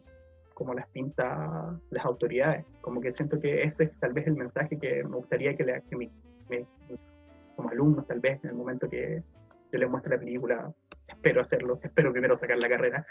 como 0.59 0.75
las 0.75 0.89
pinta 0.89 1.79
las 1.91 2.05
autoridades. 2.05 2.67
Como 2.81 3.01
que 3.01 3.13
siento 3.13 3.39
que 3.39 3.63
ese 3.63 3.85
es 3.85 4.01
tal 4.01 4.13
vez 4.13 4.27
el 4.27 4.35
mensaje 4.35 4.77
que 4.77 5.05
me 5.05 5.15
gustaría 5.15 5.57
que, 5.57 5.63
le, 5.63 5.81
que 5.89 5.95
mi, 5.95 6.11
mis, 6.51 7.23
como 7.55 7.71
alumnos, 7.71 8.09
tal 8.09 8.19
vez, 8.19 8.43
en 8.43 8.51
el 8.51 8.57
momento 8.57 8.89
que 8.89 9.23
yo 9.71 9.79
les 9.79 9.89
muestre 9.89 10.17
la 10.17 10.19
película, 10.19 10.75
espero 11.07 11.43
hacerlo, 11.43 11.79
espero 11.85 12.11
primero 12.11 12.35
sacar 12.35 12.59
la 12.59 12.69
carrera, 12.69 13.07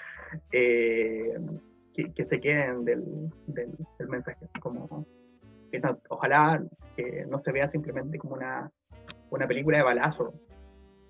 eh, 0.51 1.39
que, 1.93 2.25
se 2.25 2.39
queden 2.41 2.83
del, 2.83 3.31
del, 3.47 4.09
mensaje. 4.09 4.49
Como, 4.59 5.07
ojalá 6.09 6.61
que 6.97 7.25
no 7.29 7.39
se 7.39 7.53
vea 7.53 7.69
simplemente 7.69 8.17
como 8.17 8.35
una, 8.35 8.69
una 9.29 9.47
película 9.47 9.77
de 9.77 9.85
balazo, 9.85 10.33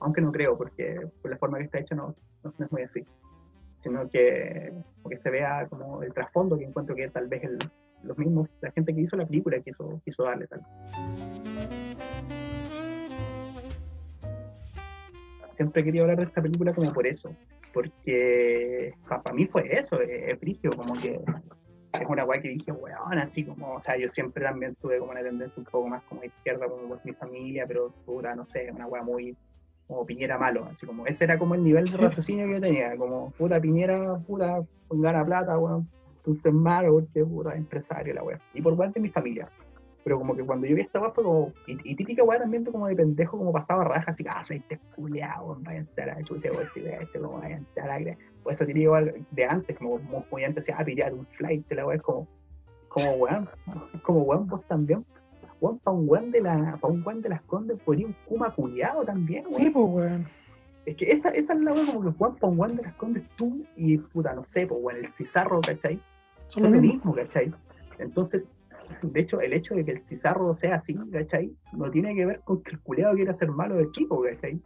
aunque 0.02 0.22
no 0.22 0.32
creo, 0.32 0.56
porque 0.56 1.02
por 1.20 1.32
la 1.32 1.38
forma 1.38 1.58
que 1.58 1.64
está 1.64 1.80
hecha 1.80 1.96
no, 1.96 2.16
no, 2.44 2.54
es 2.64 2.72
muy 2.72 2.84
así, 2.84 3.04
sino 3.82 4.10
que, 4.10 4.74
que 5.10 5.20
se 5.20 5.30
vea 5.30 5.68
como 5.70 6.04
el 6.04 6.14
trasfondo 6.14 6.58
que 6.58 6.66
encuentro 6.66 6.96
que 6.96 7.08
tal 7.10 7.28
vez 7.28 7.44
el, 7.44 7.60
los 8.04 8.18
mismos, 8.18 8.50
la 8.62 8.72
gente 8.72 8.94
que 8.94 9.02
hizo 9.02 9.16
la 9.16 9.26
película 9.26 9.60
quiso, 9.60 10.02
quiso 10.04 10.24
darle 10.24 10.48
tal. 10.48 10.62
Siempre 15.52 15.84
quería 15.84 16.02
hablar 16.02 16.18
de 16.18 16.26
esta 16.26 16.42
película 16.42 16.74
como 16.74 16.94
por 16.94 17.08
eso, 17.08 17.36
porque 17.74 18.94
para 19.08 19.34
mí 19.34 19.48
fue 19.48 19.76
eso, 19.76 20.00
es 20.02 20.40
frigio, 20.40 20.72
como 20.72 20.94
que 21.02 21.20
es 21.94 22.08
una 22.08 22.24
guay 22.24 22.42
que 22.42 22.50
dije, 22.50 22.72
weón, 22.72 23.18
así 23.18 23.44
como, 23.44 23.74
o 23.74 23.82
sea, 23.82 23.98
yo 23.98 24.08
siempre 24.08 24.44
también 24.44 24.76
tuve 24.76 25.00
como 25.00 25.12
una 25.12 25.24
tendencia 25.24 25.60
un 25.60 25.66
poco 25.66 25.88
más 25.88 26.04
como 26.04 26.24
izquierda, 26.24 26.68
como 26.68 26.90
por 26.90 27.06
mi 27.06 27.14
familia, 27.14 27.66
pero 27.68 27.92
puta, 28.06 28.36
no 28.36 28.46
sé, 28.46 28.70
una 28.72 28.86
weá 28.86 29.02
muy, 29.02 29.36
como 29.88 30.06
Piñera 30.06 30.38
malo, 30.38 30.66
así 30.70 30.86
como, 30.86 31.06
ese 31.06 31.24
era 31.24 31.40
como 31.40 31.56
el 31.56 31.64
nivel 31.64 31.90
de 31.90 31.98
raciocinio 31.98 32.46
que 32.48 32.54
yo 32.54 32.62
tenía, 32.62 32.98
como, 32.98 33.32
puta, 33.32 33.60
Piñera, 33.60 34.18
puta, 34.20 34.64
gana 34.90 35.26
plata, 35.26 35.58
weón, 35.58 35.88
entonces 36.18 36.54
malo, 36.54 36.94
porque 36.94 37.24
puta, 37.24 37.56
empresario 37.56 38.14
la 38.14 38.24
weá, 38.24 38.40
y 38.54 38.62
por 38.62 38.76
parte 38.76 38.96
de 38.96 39.02
mi 39.02 39.10
familia, 39.10 39.50
pero 40.04 40.20
como 40.20 40.36
que 40.36 40.44
cuando 40.44 40.68
yo 40.68 40.76
vi 40.76 40.82
esta 40.82 41.00
weá 41.00 41.12
fue 41.12 41.24
como, 41.24 41.54
y, 41.68 41.96
típica 41.96 42.24
weá 42.24 42.40
también 42.40 42.66
como 42.66 42.88
de 42.88 42.96
pendejo, 42.96 43.38
como 43.38 43.52
pasaba 43.52 43.86
raja, 43.86 44.12
así 44.12 44.26
ah, 44.30 44.44
este 44.50 44.78
culeado, 44.96 45.58
vaya 45.62 45.80
a 45.80 45.84
estar 45.84 46.10
a 46.10 46.24
chucha, 46.24 46.50
este, 46.50 47.20
como 47.20 47.40
vaya 47.40 47.56
a 47.56 47.60
estar 47.60 47.90
a 47.92 48.18
o 48.44 48.52
esa 48.52 48.66
típica 48.66 49.02
de 49.32 49.46
antes, 49.46 49.78
como, 49.78 50.00
muy 50.32 50.44
antes, 50.44 50.66
decía, 50.66 50.76
ah, 50.80 50.86
pillate 50.86 51.14
un 51.14 51.26
flight, 51.28 51.72
la 51.74 51.86
weá, 51.86 51.96
es 51.96 52.02
como, 52.02 52.28
como 52.90 53.12
weón, 53.14 53.50
como 54.04 54.22
weón, 54.24 54.48
vos 54.48 54.66
también, 54.68 55.06
weón, 55.62 55.80
para 55.80 55.98
un 55.98 56.10
weón 56.10 56.32
de 56.32 56.42
la, 56.42 56.78
para 56.82 56.94
un 56.94 57.04
weón 57.06 57.22
de 57.22 57.30
las 57.30 57.42
condes 57.44 57.78
podría 57.84 58.08
un 58.08 58.16
kuma 58.26 58.54
culiado 58.54 59.04
también, 59.04 59.46
weón. 59.46 59.62
Sí, 59.62 59.70
pues 59.70 59.86
weón. 59.88 60.28
Es 60.86 60.96
que 60.96 61.12
esa, 61.12 61.30
esa 61.30 61.54
es 61.54 61.60
la 61.60 61.74
weá 61.74 61.86
como 61.86 62.04
que 62.04 62.18
Juan 62.18 62.36
para 62.36 62.52
un 62.52 62.60
weón 62.60 62.76
de 62.76 62.84
las 62.84 62.94
condes 62.96 63.24
tú 63.36 63.66
y 63.76 63.98
puta, 63.98 64.34
no 64.34 64.44
sé, 64.44 64.68
pues 64.68 64.80
weón, 64.82 65.00
el 65.00 65.08
cizarro, 65.08 65.62
¿cachai? 65.62 66.00
Son, 66.48 66.72
lo 66.72 66.80
mismo, 66.80 67.14
¿cachai? 67.14 67.52
Entonces, 68.00 68.44
de 69.02 69.20
hecho, 69.20 69.40
el 69.42 69.54
hecho 69.54 69.76
de 69.76 69.86
que 69.86 69.92
el 69.92 70.06
Cizarro 70.06 70.54
sea 70.54 70.76
así, 70.76 70.98
¿cachai? 71.12 71.54
No 71.74 71.90
tiene 71.92 72.16
que 72.16 72.26
ver 72.26 72.42
con 72.42 72.62
que 72.62 72.72
el 72.72 72.80
culeado 72.80 73.16
quiera 73.16 73.38
ser 73.38 73.52
malo 73.52 73.76
del 73.76 73.92
chico, 73.92 74.22
¿cachai? 74.22 74.62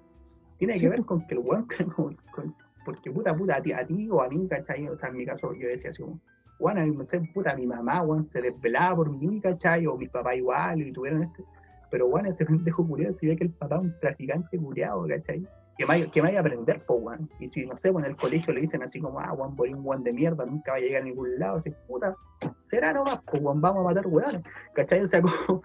Tiene 0.58 0.80
que 0.80 0.90
ver 0.90 1.04
con 1.06 1.26
que 1.26 1.36
el 1.36 1.40
weón, 1.40 1.68
porque 2.86 3.12
puta, 3.12 3.36
puta, 3.36 3.58
a 3.58 3.62
ti, 3.62 3.74
a 3.74 3.86
ti, 3.86 4.10
o 4.10 4.22
a 4.22 4.30
mí, 4.30 4.48
¿cachai? 4.48 4.88
O 4.88 4.98
sea, 4.98 5.10
en 5.10 5.18
mi 5.18 5.26
caso 5.26 5.54
yo 5.54 5.68
decía 5.68 5.90
así 5.90 6.02
como, 6.02 6.20
weón, 6.62 6.78
a 6.78 6.86
mí, 6.86 6.96
puta, 7.34 7.56
mi 7.56 7.66
mamá, 7.66 8.02
weón, 8.04 8.24
se 8.24 8.42
desvelaba 8.42 8.98
por 8.98 9.12
mí, 9.12 9.42
¿cachai? 9.42 9.88
O 9.88 9.98
mi 9.98 10.08
papá 10.08 10.36
igual, 10.36 10.82
y 10.82 10.92
tuvieron 10.92 11.24
este. 11.24 11.44
Pero, 11.90 12.08
weón, 12.08 12.28
ese 12.28 12.46
pendejo 12.46 12.88
culiado 12.88 13.14
se 13.14 13.28
ve 13.28 13.36
que 13.36 13.46
el 13.46 13.52
papá 13.52 13.76
es 13.76 13.82
un 13.82 14.00
traficante 14.00 14.58
culiado, 14.58 15.08
¿cachai? 15.08 15.46
que 15.78 15.86
vaya, 15.86 16.06
que 16.12 16.22
vaya 16.22 16.38
a 16.38 16.42
aprender, 16.42 16.86
po, 16.86 16.96
weón. 16.96 17.30
Y 17.40 17.48
si, 17.48 17.66
no 17.66 17.76
sé, 17.78 17.90
en 17.90 18.06
el 18.06 18.16
colegio 18.16 18.54
le 18.54 18.62
dicen 18.62 18.84
así 18.84 19.00
como, 19.00 19.20
ah, 19.20 19.36
por 19.58 19.68
un 19.68 19.82
weón 19.84 20.04
de 20.04 20.14
mierda, 20.14 20.46
nunca 20.46 20.74
va 20.74 20.78
a 20.78 20.82
llegar 20.82 21.02
a 21.02 21.06
ningún 21.06 21.40
lado, 21.40 21.56
así, 21.56 21.72
puta, 21.88 22.16
será 22.64 22.94
nomás, 22.94 23.20
pues, 23.26 23.42
weón, 23.42 23.62
vamos 23.62 23.82
a 23.82 23.90
matar 23.90 24.08
weón. 24.08 24.44
¿Cachai? 24.76 25.02
O 25.02 25.08
sea, 25.08 25.22
como, 25.48 25.64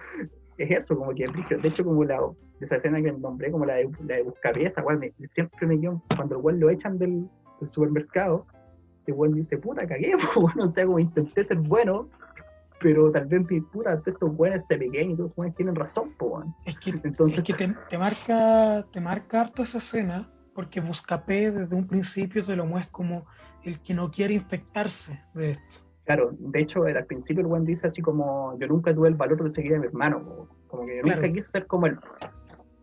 es 0.57 0.71
eso, 0.71 0.97
como 0.97 1.13
que, 1.15 1.27
de 1.27 1.69
hecho, 1.69 1.85
como 1.85 2.05
la, 2.05 2.19
esa 2.61 2.77
escena 2.77 3.03
que 3.03 3.13
nombré, 3.13 3.51
como 3.51 3.67
la 3.67 3.77
de, 3.77 3.91
la 4.07 4.17
de 4.17 4.23
Buscapieza, 4.23 4.83
weón, 4.83 5.03
siempre 5.31 5.67
me 5.67 5.77
dio, 5.77 6.03
cuando 6.17 6.37
el 6.37 6.43
weón 6.43 6.61
lo 6.61 6.71
echan 6.71 6.99
del 6.99 7.29
supermercado, 7.67 8.47
el 9.13 9.19
weón 9.19 9.35
dice, 9.35 9.59
puta, 9.59 9.87
cagué, 9.87 10.13
pues, 10.35 10.37
weón, 10.37 10.69
o 10.69 10.73
sea, 10.73 10.87
como 10.87 10.99
intenté 10.99 11.45
ser 11.45 11.59
bueno, 11.59 12.09
pero 12.81 13.11
tal 13.11 13.27
vez 13.27 13.49
mi 13.49 13.61
puta, 13.61 14.01
estos 14.05 14.37
buenos 14.37 14.63
se 14.69 14.77
pequeños 14.77 15.15
y 15.15 15.17
todos 15.17 15.33
los 15.37 15.55
tienen 15.55 15.75
razón, 15.75 16.13
po, 16.19 16.43
Es 16.65 16.79
que, 16.79 16.91
Entonces, 16.91 17.39
es 17.39 17.45
que 17.45 17.55
te, 17.55 17.75
te, 17.89 17.99
marca, 17.99 18.87
te 18.93 19.01
marca 19.01 19.41
harto 19.43 19.63
esa 19.63 19.79
escena, 19.79 20.31
porque 20.55 20.81
Buscapé 20.81 21.51
desde 21.51 21.75
un 21.75 21.87
principio 21.87 22.43
se 22.43 22.57
lo 22.57 22.67
muestra 22.67 22.93
como 22.93 23.27
el 23.63 23.81
que 23.81 23.95
no 23.95 24.11
quiere 24.11 24.35
infectarse 24.35 25.23
de 25.35 25.53
esto. 25.53 25.87
Claro, 26.05 26.31
de 26.39 26.61
hecho, 26.61 26.85
al 26.85 27.05
principio 27.07 27.41
el 27.41 27.49
buen 27.49 27.65
dice 27.65 27.89
así 27.89 28.01
como, 28.01 28.57
yo 28.61 28.69
nunca 28.69 28.95
tuve 28.95 29.09
el 29.09 29.17
valor 29.17 29.43
de 29.43 29.53
seguir 29.53 29.75
a 29.75 29.81
mi 29.81 29.87
hermano, 29.87 30.49
como 30.69 30.87
que 30.87 30.99
yo 30.99 31.03
nunca 31.03 31.33
quise 31.33 31.49
ser 31.49 31.67
como 31.67 31.87
él. 31.87 31.99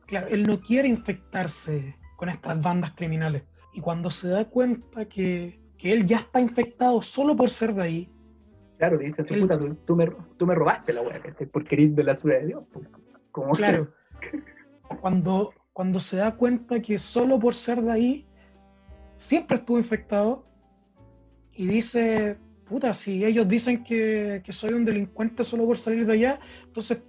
Claro, 0.08 0.28
él 0.28 0.44
no 0.44 0.60
quiere 0.60 0.90
infectarse 0.90 1.96
con 2.18 2.28
estas 2.28 2.62
bandas 2.62 2.92
criminales. 2.92 3.44
Y 3.74 3.80
cuando 3.80 4.12
se 4.12 4.28
da 4.28 4.46
cuenta 4.46 5.06
que, 5.06 5.60
que 5.84 5.92
él 5.92 6.06
ya 6.06 6.16
está 6.16 6.40
infectado 6.40 7.02
solo 7.02 7.36
por 7.36 7.50
ser 7.50 7.76
de 7.76 7.84
ahí, 7.84 8.10
Claro, 8.78 8.98
dice 8.98 9.22
así, 9.22 9.36
puta, 9.36 9.58
tú, 9.86 9.96
me, 9.96 10.08
tú, 10.38 10.46
me, 10.46 10.56
robaste 10.56 10.92
la 10.92 11.02
weá. 11.02 11.22
Porque 11.52 11.76
eres 11.76 11.96
de 11.96 12.04
la 12.04 12.16
ciudad 12.16 12.40
de 12.40 12.48
Dios. 12.48 12.64
Como 13.32 13.50
claro. 13.56 13.94
cuando, 15.00 15.54
cuando 15.72 16.00
se 16.00 16.18
da 16.18 16.36
cuenta 16.36 16.82
que 16.82 17.00
solo 17.00 17.40
por 17.40 17.56
ser 17.56 17.82
de 17.82 17.92
ahí, 17.92 18.28
siempre 19.16 19.58
estuvo 19.58 19.78
infectado, 19.78 20.46
y 21.54 21.68
dice, 21.68 22.38
puta, 22.66 22.94
si 22.94 23.24
ellos 23.24 23.48
dicen 23.48 23.84
que, 23.84 24.42
que 24.44 24.52
soy 24.52 24.74
un 24.74 24.86
delincuente 24.86 25.46
solo 25.46 25.66
por 25.66 25.78
salir 25.78 26.06
de 26.06 26.14
allá, 26.14 26.40
entonces, 26.66 27.02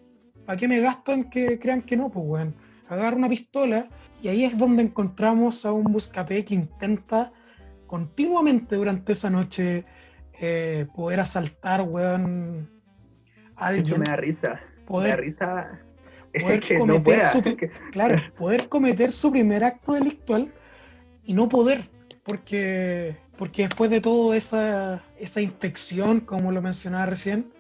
¿para 0.47 0.59
qué 0.59 0.69
me 0.69 0.81
gastan 0.81 1.31
que 1.31 1.59
crean 1.59 1.83
que 1.83 1.97
no? 1.97 2.11
Pues, 2.11 2.25
weón, 2.27 2.55
agarra 2.89 3.17
una 3.17 3.29
pistola, 3.29 3.89
y 4.23 4.29
ahí 4.29 4.45
es 4.45 4.57
donde 4.59 4.83
encontramos 4.83 5.65
a 5.65 5.73
un 5.73 5.85
buscapé 5.85 6.45
que 6.45 6.55
intenta 6.55 7.33
continuamente 7.95 8.75
durante 8.75 9.13
esa 9.13 9.31
noche 9.31 9.85
eh, 10.41 10.85
poder 10.97 11.21
asaltar, 11.21 11.83
weón, 11.83 12.69
a 13.55 13.69
alguien. 13.69 14.01
me 14.01 14.07
da 14.07 14.17
risa. 14.17 14.61
Poder, 14.85 15.11
me 15.11 15.11
da 15.11 15.17
risa. 15.17 15.81
Poder 16.41 16.59
que 16.59 16.77
cometer 16.77 16.99
no 16.99 17.05
pueda. 17.05 17.31
Su, 17.31 17.43
claro, 17.93 18.17
poder 18.37 18.69
cometer 18.69 19.13
su 19.13 19.31
primer 19.31 19.63
acto 19.63 19.93
delictual 19.93 20.53
y 21.23 21.35
no 21.35 21.49
poder, 21.49 21.89
porque, 22.25 23.17
porque 23.39 23.63
después 23.63 23.93
de 23.93 24.01
todo 24.01 24.35
esa, 24.35 25.01
esa 25.17 25.41
infección, 25.41 26.19
como 26.19 26.51
lo 26.51 26.61
mencionaba 26.61 27.07
recién, 27.07 27.53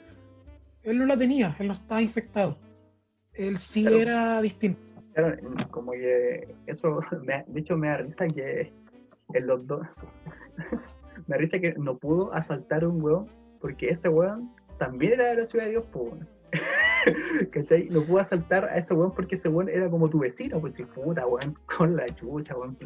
él 0.82 0.98
no 0.98 1.06
la 1.06 1.16
tenía, 1.16 1.54
él 1.60 1.68
no 1.68 1.74
estaba 1.74 2.02
infectado. 2.02 2.58
Él 3.34 3.58
sí 3.58 3.86
era 3.86 4.42
distinto. 4.42 4.82
Claro, 5.12 5.36
como 5.70 5.92
que 5.92 6.56
eso, 6.66 6.98
de 7.46 7.60
hecho 7.60 7.76
me 7.76 7.86
da 7.86 7.98
risa 7.98 8.26
que 8.26 8.72
en 9.32 9.46
los 9.46 9.66
dos, 9.66 9.86
me 11.26 11.38
dice 11.38 11.60
que 11.60 11.74
no 11.74 11.98
pudo 11.98 12.32
asaltar 12.34 12.84
a 12.84 12.88
un 12.88 13.02
weón 13.02 13.26
porque 13.60 13.88
ese 13.88 14.08
weón 14.08 14.54
también 14.78 15.14
era 15.14 15.26
de 15.26 15.36
la 15.36 15.46
ciudad 15.46 15.64
de 15.64 15.70
Dios, 15.72 15.86
pues. 15.92 16.14
¿Cachai? 17.52 17.88
No 17.90 18.02
pudo 18.02 18.20
asaltar 18.20 18.64
a 18.64 18.76
ese 18.76 18.94
weón 18.94 19.14
porque 19.14 19.36
ese 19.36 19.48
weón 19.48 19.68
era 19.68 19.88
como 19.88 20.08
tu 20.08 20.18
vecino, 20.18 20.60
pues 20.60 20.80
puta 20.94 21.26
weón, 21.26 21.58
con 21.76 21.96
la 21.96 22.06
chucha, 22.14 22.56
weón. 22.56 22.76